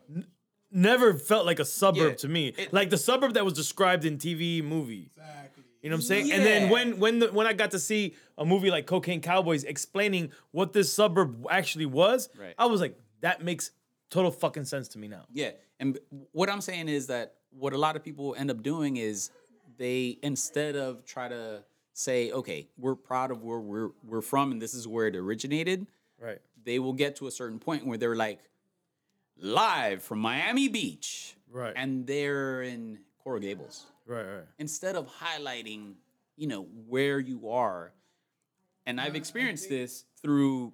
[0.73, 4.05] Never felt like a suburb Yeah, to me, it- like the suburb that was described
[4.05, 5.11] in TV movie.
[5.17, 5.65] exactly.
[5.83, 6.31] You know what I'm saying?
[6.31, 6.71] And then Yeah.
[6.71, 10.73] when when the, when I got to see a movie like Cocaine Cowboys explaining what
[10.73, 12.55] this suburb actually was, Right.
[12.57, 13.73] I was like, that makes
[14.11, 15.25] total fucking sense to me now.
[15.33, 15.51] Yeah,
[15.81, 16.01] and b-
[16.33, 19.31] what I'm saying is that what a lot of people end up doing is
[19.81, 24.61] they instead of try to say, okay, we're proud of where we're we're from and
[24.61, 25.87] this is where it originated,
[26.21, 26.39] Right.
[26.65, 28.41] they will get to a certain point where they're like
[29.39, 31.73] live from Miami Beach, Right.
[31.75, 34.23] and they're in Coral Gables Right.
[34.25, 34.45] Right.
[34.59, 35.95] instead of highlighting,
[36.37, 37.93] you know, where you are.
[38.87, 40.73] And I've experienced this through,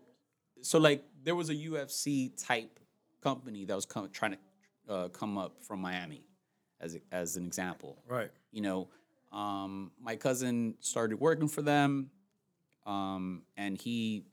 [0.62, 2.80] so like there was a UFC type
[3.20, 4.38] company that was com- trying to
[4.92, 6.24] uh, come up from Miami,
[6.80, 7.96] as as an example.
[8.08, 8.30] Right.
[8.52, 8.88] You know,
[9.32, 12.10] um, my cousin started working for them,
[12.86, 14.24] um, and he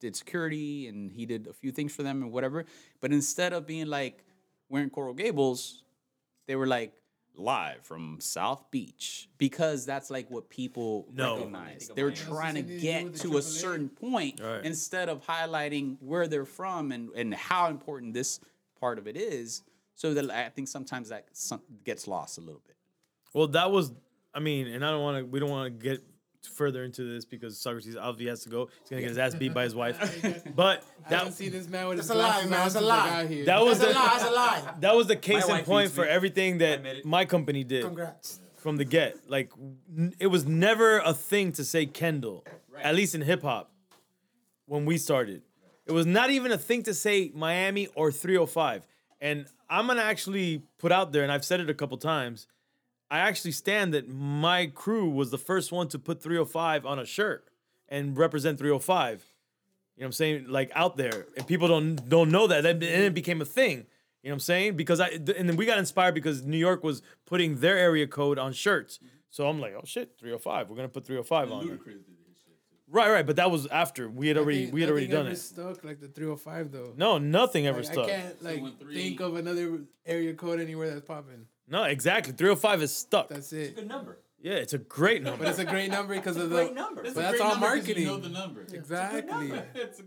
[0.00, 2.64] did security and he did a few things for them and whatever.
[3.00, 4.24] But instead of being like
[4.68, 5.82] we're in Coral Gables,
[6.48, 6.92] they were like
[7.34, 11.36] live from South Beach because that's like what people No.
[11.36, 11.90] recognize.
[11.94, 14.64] They were trying to something to do get to a certain point Right.
[14.64, 18.40] instead of highlighting where they're from and, and how important this
[18.78, 19.62] part of it is.
[19.94, 21.26] So that I think sometimes that
[21.84, 22.76] gets lost a little bit.
[23.34, 23.92] Well, that was,
[24.34, 25.24] I mean, and I don't want to.
[25.24, 26.02] We don't want to get
[26.54, 28.68] further into this because Socrates obviously has to go.
[28.80, 29.96] He's gonna get his ass beat by his wife.
[30.56, 32.44] But I haven't that seen this man with his That's a lie, man.
[32.44, 33.08] on That's a lie.
[33.22, 33.44] got here.
[33.46, 34.10] that was That's a the lie.
[34.12, 34.74] That's a lie.
[34.80, 36.08] that was the case My in point for me.
[36.08, 38.40] everything that my company did Congrats.
[38.56, 39.30] from the get.
[39.30, 39.52] Like,
[39.96, 42.44] n- it was never a thing to say Kendall,
[42.82, 43.70] at least in hip hop,
[44.66, 45.42] when we started.
[45.86, 48.86] It was not even a thing to say Miami or 305.
[49.20, 52.46] And I'm gonna actually put out there, and I've said it a couple times.
[53.10, 57.06] I actually stand that my crew was the first one to put 305 on a
[57.06, 57.48] shirt
[57.88, 59.24] and represent 305.
[59.96, 60.46] You know what I'm saying?
[60.48, 62.62] Like out there, and people don't don't know that.
[62.62, 63.86] Then and it became a thing.
[64.22, 64.76] You know what I'm saying?
[64.76, 68.06] Because I th- and then we got inspired because New York was putting their area
[68.06, 68.98] code on shirts.
[69.30, 70.68] So I'm like, oh shit, 305.
[70.68, 71.76] We're gonna put 305 on there.
[72.92, 73.26] Right, right.
[73.26, 75.38] But that was after we had already Nothing- we had already done ever it.
[75.38, 76.92] Stuck like the 305 though.
[76.96, 78.62] No, nothing ever Like, I can't like
[78.92, 81.46] think of another area code anywhere that's popping.
[81.68, 82.32] No, exactly.
[82.34, 83.28] 305 is stuck.
[83.28, 83.76] That's it.
[83.76, 84.18] Good number.
[84.42, 85.38] yeah, it's a great number.
[85.44, 86.56] But it's a great number because of the.
[86.56, 87.02] Great number.
[87.02, 88.02] But that's all marketing.
[88.02, 88.60] You know the number.
[88.70, 89.52] Exactly.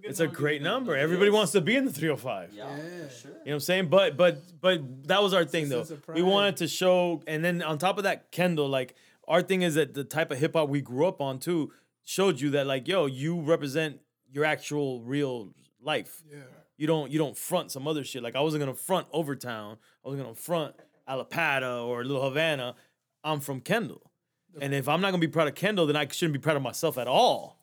[0.04, 0.96] It's a great number.
[0.96, 2.54] Everybody wants to be in the 305.
[2.54, 3.08] Yeah, Yeah.
[3.08, 3.32] for sure.
[3.32, 3.88] You know what I'm saying?
[3.90, 5.86] But but but that was our thing though.
[6.14, 8.94] We wanted to show and then on top of that, Kendall, like
[9.28, 11.72] our thing is that the type of hip hop we grew up on too
[12.06, 14.00] showed you that like, yo, you represent
[14.32, 16.24] your actual real life.
[16.32, 16.38] Yeah.
[16.78, 18.24] You don't you don't front some other shit.
[18.24, 19.78] Like I wasn't gonna front Overtown.
[20.06, 20.76] I was gonna front
[21.08, 22.76] Allapattah or Little Havana.
[23.24, 24.12] I'm from Kendall.
[24.62, 26.64] And if I'm not gonna be proud of Kendall, then I shouldn't be proud of
[26.64, 27.60] myself at all.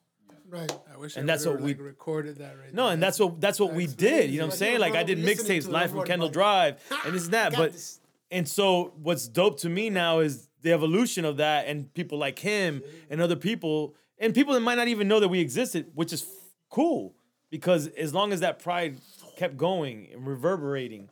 [0.48, 0.70] Right.
[0.92, 2.92] I wish And I that's what we- recorded that right No, there.
[2.94, 4.30] and that's what that's what we did.
[4.30, 4.80] You know what I'm saying?
[4.80, 7.54] Like I did mixtapes live from Kendall Drive and this and that.
[7.54, 8.00] But this.
[8.30, 12.38] and so what's dope to me now is the evolution of that and people like
[12.38, 16.12] him and other people and people that might not even know that we existed, which
[16.12, 16.28] is f-
[16.70, 17.14] cool
[17.50, 18.96] because as long as that pride
[19.36, 21.10] kept going and reverberating,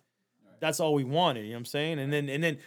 [0.60, 1.40] that's all we wanted.
[1.44, 1.98] You know what I'm saying?
[1.98, 2.58] And then and then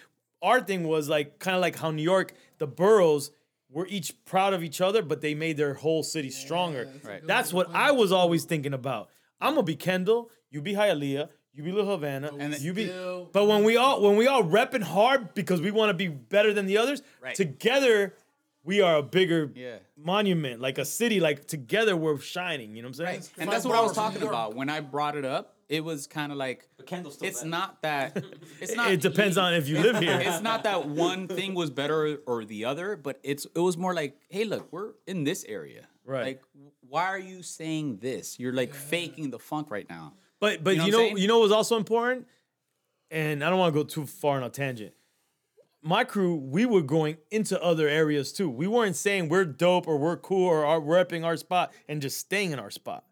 [0.42, 3.32] our thing was like kind of like how New York, the boroughs
[3.72, 6.88] were each proud of each other, but they made their whole city stronger.
[7.04, 7.26] Right.
[7.26, 9.10] That's what I was always thinking about.
[9.42, 12.88] I'm gonna be Kendall, you be Hialeah, you be Little Havana, and you be.
[13.32, 16.54] But when we all when we all repping hard because we want to be better
[16.54, 17.36] than the others, Right.
[17.36, 18.14] together
[18.64, 19.78] we are a bigger Yeah.
[19.98, 21.20] monument, like a city.
[21.20, 22.76] Like together we're shining.
[22.76, 23.20] You know what I'm saying?
[23.20, 23.30] Right.
[23.38, 25.56] And that's what I was talking about when I brought it up.
[25.70, 27.46] It was kind of like still it's better.
[27.50, 28.24] not that
[28.62, 30.20] it's not it depends on if you live here.
[30.22, 33.94] it's not that one thing was better or the other, but it's it was more
[33.94, 35.88] like, hey, look, we're in this area.
[36.06, 36.26] Right.
[36.26, 36.42] Like,
[36.88, 38.38] why are you saying this?
[38.40, 40.14] You're like faking the funk right now.
[40.40, 42.28] But but You know you know I'm you know, what was also important,
[43.10, 44.94] and I don't want to go too far on a tangent.
[45.84, 48.50] My crew, we were going into other areas too.
[48.50, 52.18] We weren't saying we're dope or we're cool or are repping our spot and just
[52.18, 53.04] staying in our spot.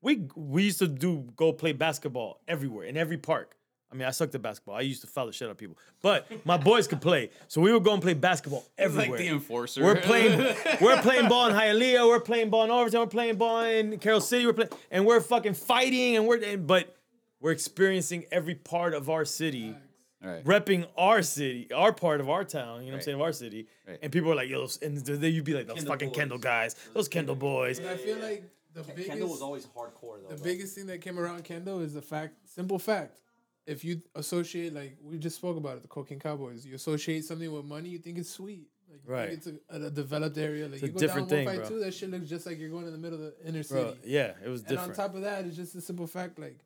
[0.00, 3.56] We we used to do go play basketball everywhere in every park.
[3.90, 4.74] I mean, I sucked at basketball.
[4.74, 7.60] I used to foul the shit out of people, but my boys could play, so
[7.60, 9.10] we would go and play basketball everywhere.
[9.10, 9.82] Like the enforcer.
[9.82, 10.38] We're playing.
[10.80, 12.06] we're playing ball in Hialeah.
[12.06, 13.02] We're playing ball in Overtown.
[13.02, 14.44] We're playing ball in Carol City.
[14.44, 16.96] We're playing, and we're fucking fighting, and we're and, but
[17.40, 19.74] we're experiencing every part of our city,
[20.22, 20.42] Right.
[20.44, 22.80] repping our city, our part of our town.
[22.80, 23.14] You know what I'm saying?
[23.16, 23.68] Of our city.
[23.86, 23.98] Right.
[24.02, 26.16] And people are like, yo, and then you'd be like, those Kendall fucking boys.
[26.16, 27.78] Kendall guys, those Kendall boys.
[27.80, 28.44] But I feel like
[28.74, 30.28] the biggest, Kendall was always hardcore though.
[30.28, 30.44] the bro.
[30.44, 33.20] biggest thing that came around Kendall is the fact, simple fact.
[33.66, 37.50] If you associate, like we just spoke about it, the Cocaine Cowboys, you associate something
[37.52, 38.68] with money, you think it's sweet.
[38.90, 39.28] Like, Right.
[39.30, 39.54] It's a,
[39.86, 40.68] a developed area.
[40.68, 41.84] Like a you go different down thing, 152, bro.
[41.84, 43.82] that shit looks just like you're going in the middle of the inner city.
[43.82, 46.38] Bro, yeah, it was And on top of that, it's just a simple fact.
[46.38, 46.58] Like,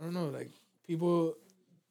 [0.00, 0.50] I don't know, like
[0.86, 1.36] people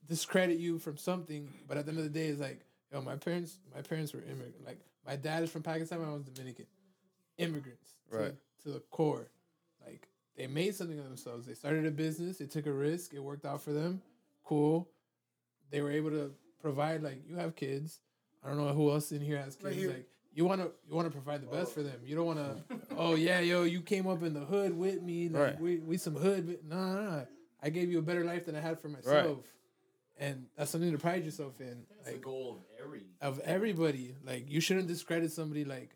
[0.08, 2.62] discredit you from something, but at the end of the day, it's like,
[2.92, 4.66] yo, my parents, my parents were immigrant.
[4.66, 6.66] Like, my dad is from Pakistan, my mom's Dominican.
[7.38, 8.36] Immigrants, to, Right.
[8.64, 9.30] to the core.
[9.86, 10.08] Like,
[10.38, 11.46] they made something of themselves.
[11.46, 12.38] They started a business.
[12.38, 13.14] They took a risk.
[13.14, 14.02] It worked out for them.
[14.44, 14.90] Cool.
[15.70, 17.04] They were able to provide.
[17.04, 18.00] Like, you have kids.
[18.44, 19.76] I don't know who else in here has kids.
[19.76, 19.90] here.
[19.90, 21.76] Like, you want to you want to provide the best oh.
[21.76, 22.00] for them.
[22.06, 22.80] You don't want to.
[22.98, 25.30] oh yeah, yo, you came up in the hood with me.
[25.30, 25.60] Like Right.
[25.60, 26.46] we we some hood.
[26.46, 27.28] but No, no, no.
[27.64, 29.40] I gave you a better life than I had for myself,
[30.18, 31.84] and that's something to pride yourself in.
[32.06, 33.02] Like goal of every.
[33.22, 34.16] of everybody.
[34.26, 35.66] Like you shouldn't discredit somebody.
[35.66, 35.96] Like,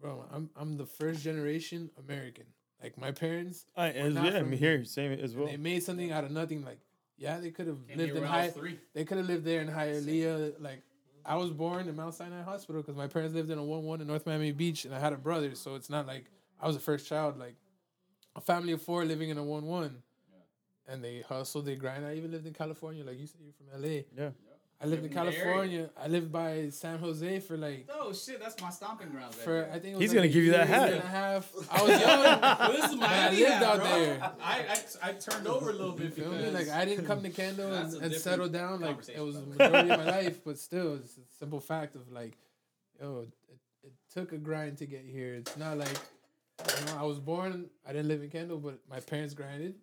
[0.00, 2.44] bro, I'm I'm the first generation American.
[2.82, 5.46] Like my parents, I, and not yeah, from me here, same as well.
[5.46, 6.64] they made something out of nothing.
[6.64, 6.80] Like,
[7.16, 8.48] yeah, they could have lived in high.
[8.48, 8.78] three.
[8.92, 10.54] They could have lived there in Hialeah.
[10.60, 10.82] Like,
[11.24, 14.00] I was born in Mount Sinai Hospital because my parents lived in a one one
[14.00, 15.54] in North Miami Beach, and I had a brother.
[15.54, 16.24] So it's not like
[16.60, 17.38] I was the first child.
[17.38, 17.54] Like
[18.34, 20.02] a family of four living in a one one,
[20.88, 22.04] and they hustle, they grind.
[22.04, 24.02] I even lived in California, like you said, you're from LA.
[24.16, 24.30] Yeah.
[24.80, 25.32] I lived in From the.
[25.32, 25.90] California.
[25.96, 29.32] I lived by San Jose for like Oh shit, that's my stomping ground.
[29.36, 29.68] Right for.
[29.72, 30.92] I think it was He's like gonna give you that hat.
[30.92, 31.52] and a half.
[31.70, 32.40] I was young.
[32.40, 33.88] Well, this is but I lived hat, out bro.
[33.88, 34.32] there.
[34.42, 34.58] I,
[35.04, 36.58] I I turned over a little bit feel because me?
[36.58, 39.90] Like I didn't come to Kendall and, and settle down like it was the majority
[39.90, 42.36] of my life, but still, it's a simple fact of like,
[43.00, 43.28] yo, it,
[43.84, 45.34] it took a grind to get here.
[45.34, 45.96] It's not like,
[46.80, 49.76] you know, I was born, I didn't live in Kendall, but my parents grinded,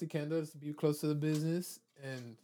[0.00, 2.36] to Kendall to be close to the business, and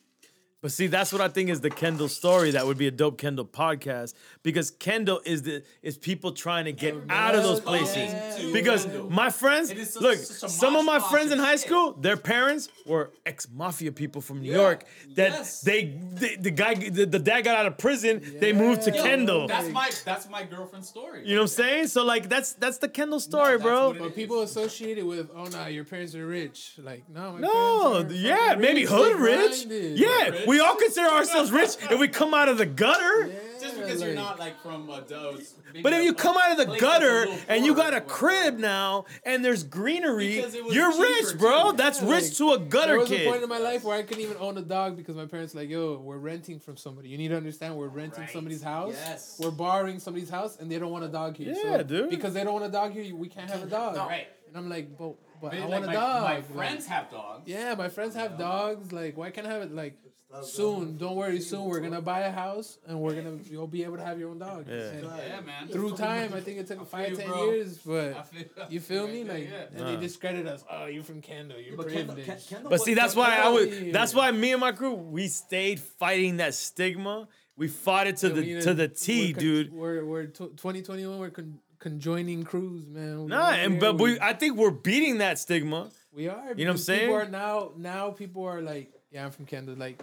[0.61, 2.51] But see, that's what I think is the Kendall story.
[2.51, 6.73] That would be a dope Kendall podcast because Kendall is the is people trying to
[6.73, 7.97] get out of those places.
[7.97, 8.51] Yeah.
[8.53, 12.71] Because my friends, It is look, some of my friends in high school, their parents
[12.87, 14.85] were ex mafia people from New Yeah, York.
[15.15, 15.61] That yes.
[15.61, 18.21] they, they, the guy, the, the dad got out of prison.
[18.41, 19.03] They moved to Yeah.
[19.03, 19.47] Kendall.
[19.47, 21.23] That's my that's my girlfriend's story.
[21.25, 21.87] You know what I'm saying?
[21.87, 23.95] So like, that's that's the Kendall story, that's bro.
[23.97, 26.73] but people associate it with, oh nah, your parents are rich.
[26.83, 28.89] Like no, my No, parents are yeah, maybe rich.
[28.91, 29.69] hood rich.
[29.69, 29.99] grinded.
[29.99, 30.48] Yeah, Rich.
[30.49, 33.31] We all consider ourselves rich if we come out of the gutter.
[33.61, 35.55] Just Yeah, because you're not like from Dove's.
[35.83, 37.93] But if you come out of the place that's a gutter little and you got
[37.93, 41.73] a poorer, crib now and there's greenery, Because it was you're rich, bro.
[41.73, 41.77] too.
[41.77, 43.83] That's Yeah, rich like, to a gutter There gutter was a point in my life
[43.85, 46.61] where I couldn't even own a dog because my parents were like, yo, we're renting
[46.61, 47.09] from somebody.
[47.09, 48.31] You need to understand we're renting Right.
[48.31, 48.95] somebody's house.
[48.97, 49.37] Yes.
[49.43, 51.53] We're borrowing somebody's house and they don't want a dog here.
[51.55, 52.11] Yeah, so dude.
[52.11, 53.97] Because they don't want a dog here, we can't have a dog.
[53.97, 54.29] Right.
[54.47, 56.23] And I'm like, but, but I Like, want a my, dog.
[56.23, 57.43] my Like, friends have dogs.
[57.47, 58.93] yeah, my friends have dogs.
[58.93, 59.73] Like, why can't I have it?
[59.75, 59.99] Like,
[60.43, 63.97] soon, don't worry, soon we're gonna buy a house and we're gonna you'll be able
[63.97, 64.67] to have your own dog.
[64.69, 64.75] Yeah.
[64.77, 65.69] And Yeah, man.
[65.69, 67.51] through time, I think it took five, you, ten bro.
[67.51, 69.23] years, but feel- you feel me?
[69.23, 69.67] Yeah, Like, yeah.
[69.75, 70.63] and they discredit us.
[70.71, 71.59] Oh, you're from Kendall.
[71.61, 72.27] You're But Kendall, privileged.
[72.49, 73.93] Ken- Kendall But see, that's why I Kendall- would.
[73.93, 77.27] That's why me and my crew we stayed fighting that stigma.
[77.57, 79.73] We fought it to Yeah, the we need to the T, con- dude.
[79.73, 81.19] We're we're tw 2021.
[81.19, 83.23] We're con- conjoining crews, man.
[83.25, 85.91] We- Nah, and but we I think we're beating that stigma.
[86.13, 86.53] we are.
[86.57, 87.01] You know what I'm saying?
[87.01, 89.75] People are now now people are like, yeah, I'm from Kendall.
[89.77, 90.01] Like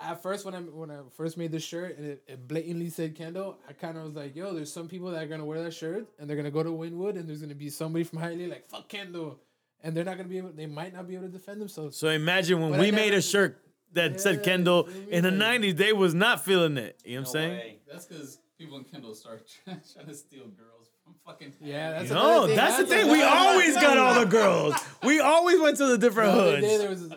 [0.00, 3.14] at first when I when I first made the shirt and it, it blatantly said
[3.14, 5.74] Kendall, I kind of was like, yo, there's some people that are gonna wear that
[5.74, 8.66] shirt and they're gonna go to Wynwood and there's gonna be somebody from Hialeah like
[8.66, 9.38] fuck Kendall,
[9.82, 10.50] and they're not gonna be able.
[10.52, 11.96] They might not be able to defend themselves.
[11.96, 13.64] So imagine when But I we made never- a shirt
[13.94, 17.00] that said Yeah, Kendall you in the Like- '90s, they was not feeling it.
[17.04, 17.50] You know what I'm saying?
[17.52, 17.78] way.
[17.90, 21.54] That's because people in Kendall start trying to steal girls from fucking.
[21.60, 22.56] Yeah, that's No, another thing.
[22.56, 23.10] that's the thing.
[23.10, 24.74] We always got all the girls.
[25.02, 26.78] We always went to the different The other day hoods.
[26.80, 27.08] there was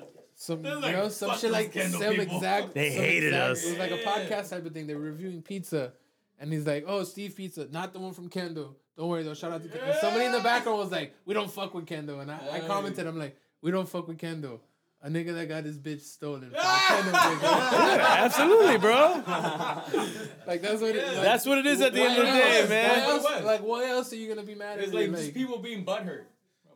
[0.41, 2.73] some, They're you know, some shit like Kendall some people." exact.
[2.73, 3.63] They some hated exact- us.
[3.63, 4.88] It was like a podcast type of thing.
[4.88, 5.93] They were reviewing pizza,
[6.39, 8.76] and he's like, "Oh, Steve Pizza, not the one from Kendall.
[8.97, 9.35] Don't worry though.
[9.35, 11.85] Shout out to Kendall." And somebody in the background was like, "We don't fuck with
[11.85, 14.61] Kendall," and I, I commented, "I'm like, we don't fuck with Kendall."
[15.03, 16.49] A nigga that got his bitch stolen.
[16.51, 17.41] From a Kendall nigga.
[17.43, 19.13] Yeah, absolutely, bro.
[20.47, 20.95] like that's what.
[20.95, 22.89] It, like, That's what it is at the end of the day, else- man.
[23.05, 24.85] What else, like what else are you gonna be mad at?
[24.85, 26.23] It's like, Like, people being butthurt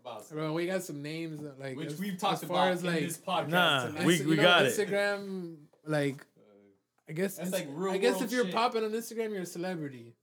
[0.05, 2.67] about stuff, bro, we got some names that, like which as- we've talked as far
[2.69, 3.47] about as in like this podcast.
[3.49, 4.05] Nah, tonight.
[4.05, 4.73] we- we you know, got it.
[4.77, 5.55] Instagram,
[5.85, 6.25] like,
[7.09, 8.53] I guess That's Inst- like real I guess if you're shit.
[8.53, 10.15] popping on Instagram, you're a celebrity.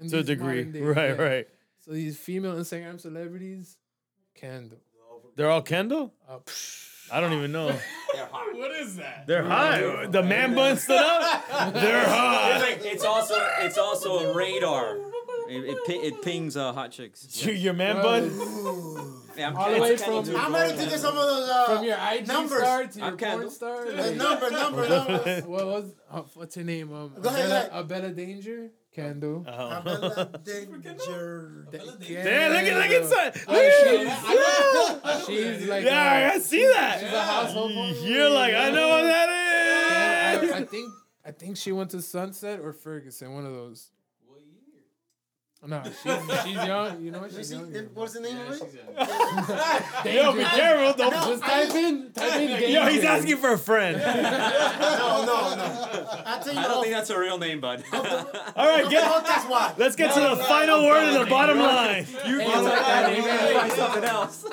[0.00, 1.22] In To a degree, days, right, yeah.
[1.22, 1.48] right.
[1.84, 3.76] So these female Instagram celebrities,
[4.34, 4.78] Kendall.
[5.36, 6.12] They're all Kendall.
[6.28, 6.38] Uh,
[7.12, 7.68] I don't even know.
[8.14, 8.54] They're hot.
[8.56, 9.26] What is that?
[9.26, 10.10] They're hot.
[10.12, 11.48] The man bun stood up.
[11.74, 12.58] They're It's, hot.
[12.60, 14.98] like, it's also it's also a radar.
[15.48, 17.26] It, it, pi- it pings uh, hot chicks.
[17.44, 19.22] Your, your man bro, bun.
[19.36, 21.66] Yeah, I'm All the way Kendall from- I'm ready to get some of those uh,
[21.76, 22.58] from your IG numbers.
[22.58, 23.38] star to your I'm Kendall.
[23.40, 23.86] porn star.
[23.86, 25.40] Uh, Like, number, number, number.
[25.48, 26.92] what was uh, what's her name?
[26.92, 27.70] Um, Go ahead, Abella, go ahead.
[27.72, 29.44] Abella Danger, Kendall.
[29.48, 31.66] Abella Danger.
[31.70, 33.32] Damn, look at look at son.
[33.54, 37.00] Look at she's, she's like Yeah, uh, I see that.
[37.00, 37.94] she's a household woman.
[38.02, 40.52] You're like, I know what I, that is.
[40.52, 40.92] I think
[41.24, 43.90] I think she went to Sunset or Ferguson, one of those.
[45.66, 47.02] No, she's, she's young.
[47.02, 47.32] You know eh, what?
[47.34, 47.64] She's young.
[47.94, 50.14] What's the name of it?
[50.14, 50.94] Yo, be careful.
[51.10, 51.12] Don't.
[51.28, 52.72] Just type in, type in.
[52.72, 53.06] Yo, he's danger.
[53.08, 53.96] asking for a friend.
[54.78, 56.06] No, no, no.
[56.26, 57.82] I'll tell you I don't off- think that's a real name, bud.
[57.92, 59.02] All right, get.
[59.78, 62.06] Let's get to the final word and the bottom line.
[62.26, 63.14] you Hey, can look, type that I in.
[63.14, 64.44] mean, You're gonna find something else.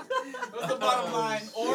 [0.51, 1.41] What's the bottom line?
[1.55, 1.71] Or Yo,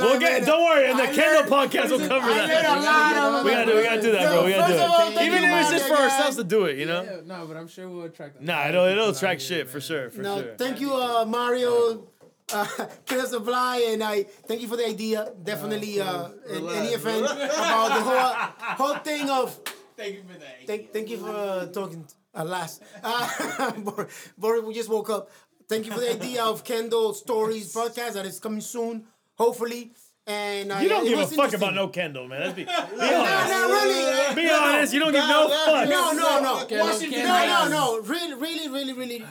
[0.00, 0.32] We'll get.
[0.40, 0.90] man, Don't worry.
[0.90, 2.64] and the Kendall podcast, we'll cover that.
[2.64, 3.76] a lot of We gotta do.
[3.76, 4.44] We gotta do that, bro.
[4.44, 5.22] We gotta do First of all, it.
[5.26, 7.22] Even if it's just for ourselves to do it, you know.
[7.26, 8.40] No, but I'm sure we'll attract.
[8.40, 10.54] a Nah, lot of it'll it'll attract here, shit for sure, for No, sure.
[10.56, 12.08] thank you, uh, Mario.
[12.52, 12.64] Uh,
[13.06, 15.32] Killer Supply, and I thank you for the idea.
[15.42, 19.58] Definitely, uh, in any event about the whole whole thing of
[19.96, 20.64] thank you for that.
[20.66, 22.04] Thank, thank you for uh, talking.
[22.34, 25.30] Alas, uh, Bor- Bor- we just woke up.
[25.68, 29.06] Thank you for the idea of Kendall Stories podcast that is coming soon,
[29.36, 29.92] hopefully.
[30.26, 32.40] And uh, You don't it give a fuck about no Kendall, man.
[32.40, 33.50] Let's be, be No, honest.
[33.50, 34.34] no, really.
[34.34, 35.88] Be honest, you don't give no fucks.
[35.88, 36.62] No, no, no.
[36.62, 37.70] Okay, Washington, okay, no, no, nice.
[37.70, 38.00] no.
[38.02, 39.24] Really, really, really, really.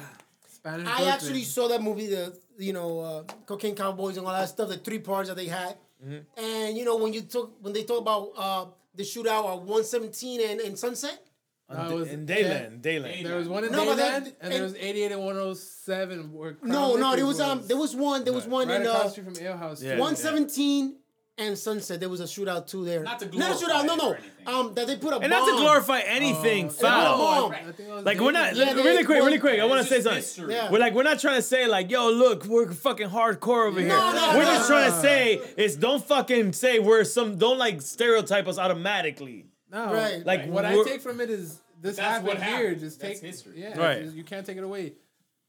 [0.47, 1.09] Spanish I Brooklyn.
[1.13, 4.77] actually saw that movie, the you know, uh, Cocaine Cowboys and all that stuff, the
[4.77, 5.75] three parts that they had.
[6.05, 6.41] Mm-hmm.
[6.41, 8.65] And you know, when you talk, when they talk about uh,
[8.95, 11.19] the shootout at 117 and, and Sunset.
[11.67, 13.23] No, it was- in Dadeland, Dadeland.
[13.23, 16.31] There was one in No, Dadeland, that- and there was 88 and 107.
[16.33, 19.05] Where No, no, there was um, there was one, there was one right in across
[19.05, 19.81] uh, street from Ale House.
[19.81, 19.95] Yeah.
[19.95, 19.99] too.
[20.01, 20.95] 117
[21.37, 21.99] and Sunset.
[21.99, 23.01] There was a shootout too there.
[23.03, 23.85] Not to not a shootout.
[23.85, 24.11] No, glorify no.
[24.13, 24.31] anything.
[24.47, 25.31] Um, that they put a And bomb.
[25.31, 27.17] not to glorify anything They put a foul.
[27.49, 27.51] bomb.
[27.51, 29.59] I think it was Like we're not Yeah, really quick, really quick.
[29.59, 30.49] I want to say something.
[30.51, 30.71] Yeah.
[30.71, 33.89] We're like we're not trying to say like, yo, look, we're fucking hardcore over here.
[33.89, 37.57] No, no, we're no, just trying to say is don't fucking say we're some don't
[37.57, 39.47] like stereotype us automatically.
[39.75, 40.25] No, Right.
[40.25, 42.75] Like what I take from it is this That's happened what here.
[42.75, 43.61] Just That's take history.
[43.61, 44.03] Yeah, Right.
[44.03, 44.93] just- You can't take it away.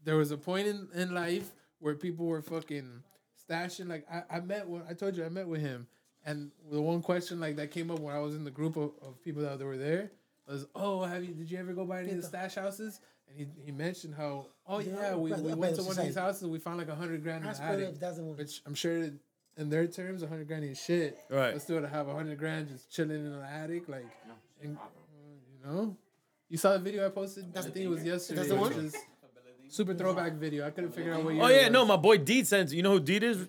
[0.04, 3.02] There was a point in, in life where people were fucking
[3.48, 3.88] stashing.
[3.88, 5.86] Like I, I met when I told you I met with him,
[6.24, 8.90] and the one question like that came up when I was in the group of,
[9.02, 10.10] of people that were there
[10.48, 11.34] was, "Oh, have you?
[11.34, 14.46] Did you ever go by any of the stash houses?" And he, he mentioned how,
[14.66, 16.42] "Oh yeah, we, we went to one of these houses.
[16.42, 18.18] and We found like a hundred grand in the Ask brother attic." if that's.
[18.18, 19.10] Which I'm sure
[19.56, 21.18] in their terms, a hundred grand is shit.
[21.30, 21.52] Right.
[21.52, 24.06] But still to have a hundred grand just chilling in the attic, like,
[24.62, 24.76] and,
[25.52, 25.96] you know,
[26.48, 27.46] you saw the video I posted.
[27.56, 28.36] I think it was yesterday.
[28.36, 28.68] that's the one?
[28.68, 28.96] which is
[29.68, 30.66] Super throwback video.
[30.66, 31.42] I couldn't figure out what oh, year.
[31.42, 31.72] Oh yeah, was.
[31.72, 32.72] no, my boy Deed sent.
[32.72, 32.76] it.
[32.76, 33.48] You know who Deed is?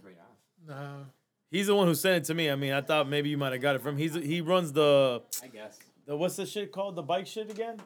[0.67, 1.03] Nah.
[1.49, 2.49] He's the one who sent it to me.
[2.49, 3.97] I mean, I thought maybe you might have got it from.
[3.97, 5.77] He's he runs the I guess.
[6.05, 6.95] the what's the shit called?
[6.95, 7.79] The bike shit again?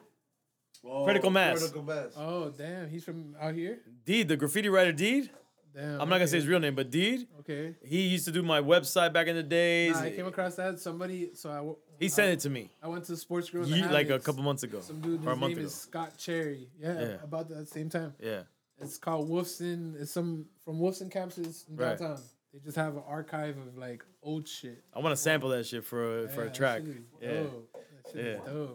[0.80, 1.58] Whoa, Critical mass.
[1.58, 2.12] Critical mass.
[2.16, 3.80] Oh damn, he's from out here.
[4.04, 5.30] Deed, the graffiti writer Deed.
[5.74, 6.00] Damn.
[6.00, 7.26] I'm not gonna say his real name, but Deed.
[7.40, 7.74] Okay.
[7.84, 9.94] He used to do my website back in the days.
[9.94, 11.30] Nah, I came across that somebody.
[11.34, 11.56] So I.
[11.56, 13.66] w- he sent it to me I went to Sports Grill.
[13.66, 15.24] ye- like a couple months ago, Some dude.
[15.24, 15.60] a His name ago.
[15.62, 16.68] is Scott Cherry.
[16.78, 17.06] Yeah, Yeah.
[17.22, 18.14] About that same time.
[18.20, 18.42] Yeah.
[18.80, 20.00] It's called Wolfson.
[20.00, 21.98] It's some from Wolfson campuses in Right.
[21.98, 22.20] downtown.
[22.52, 24.82] They just have an archive of like old shit.
[24.92, 26.82] I want to sample that shit for a, for Yeah, a that track.
[26.82, 27.32] shit is Yeah.
[27.44, 27.72] dope.
[27.72, 28.66] That shit is Yeah.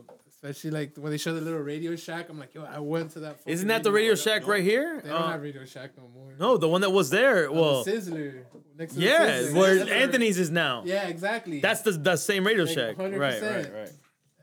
[0.42, 0.50] Dope.
[0.52, 2.30] Especially like when they show the little Radio Shack.
[2.30, 3.38] I'm like, yo, I went to that.
[3.40, 5.02] fucking Isn't that the Radio Shack right here?
[5.04, 6.34] They don't Uh, have Radio Shack no more.
[6.40, 7.50] no, the one that was there.
[7.50, 8.44] Oh, Well, the Sizzler.
[8.78, 9.54] Next to the yeah, Sizzler.
[9.56, 10.84] where That's where- Anthony's is now.
[10.86, 11.60] Yeah, exactly.
[11.60, 12.98] That's the the same Radio Like, Shack.
[12.98, 13.20] Right, 100%.
[13.20, 13.90] right, right.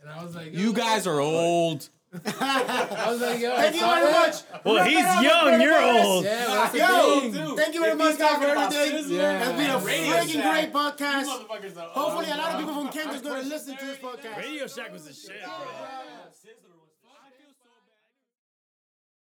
[0.02, 1.88] And I was like, yo, You guys are old.
[2.24, 4.36] I was like, yo, Thank you very much.
[4.64, 5.60] Well, he's young.
[5.60, 6.24] You're old.
[6.24, 9.16] Yeah, well, Yo, thank you very much, he's guys, for everything.
[9.16, 9.48] Yeah.
[9.48, 11.26] It's been a Radio freaking great podcast.
[11.26, 14.36] Hopefully, a lot of people from Kansas going to listen to this podcast.
[14.36, 15.50] Radio Shack was the shit, bro.
[15.50, 16.23] Sizzler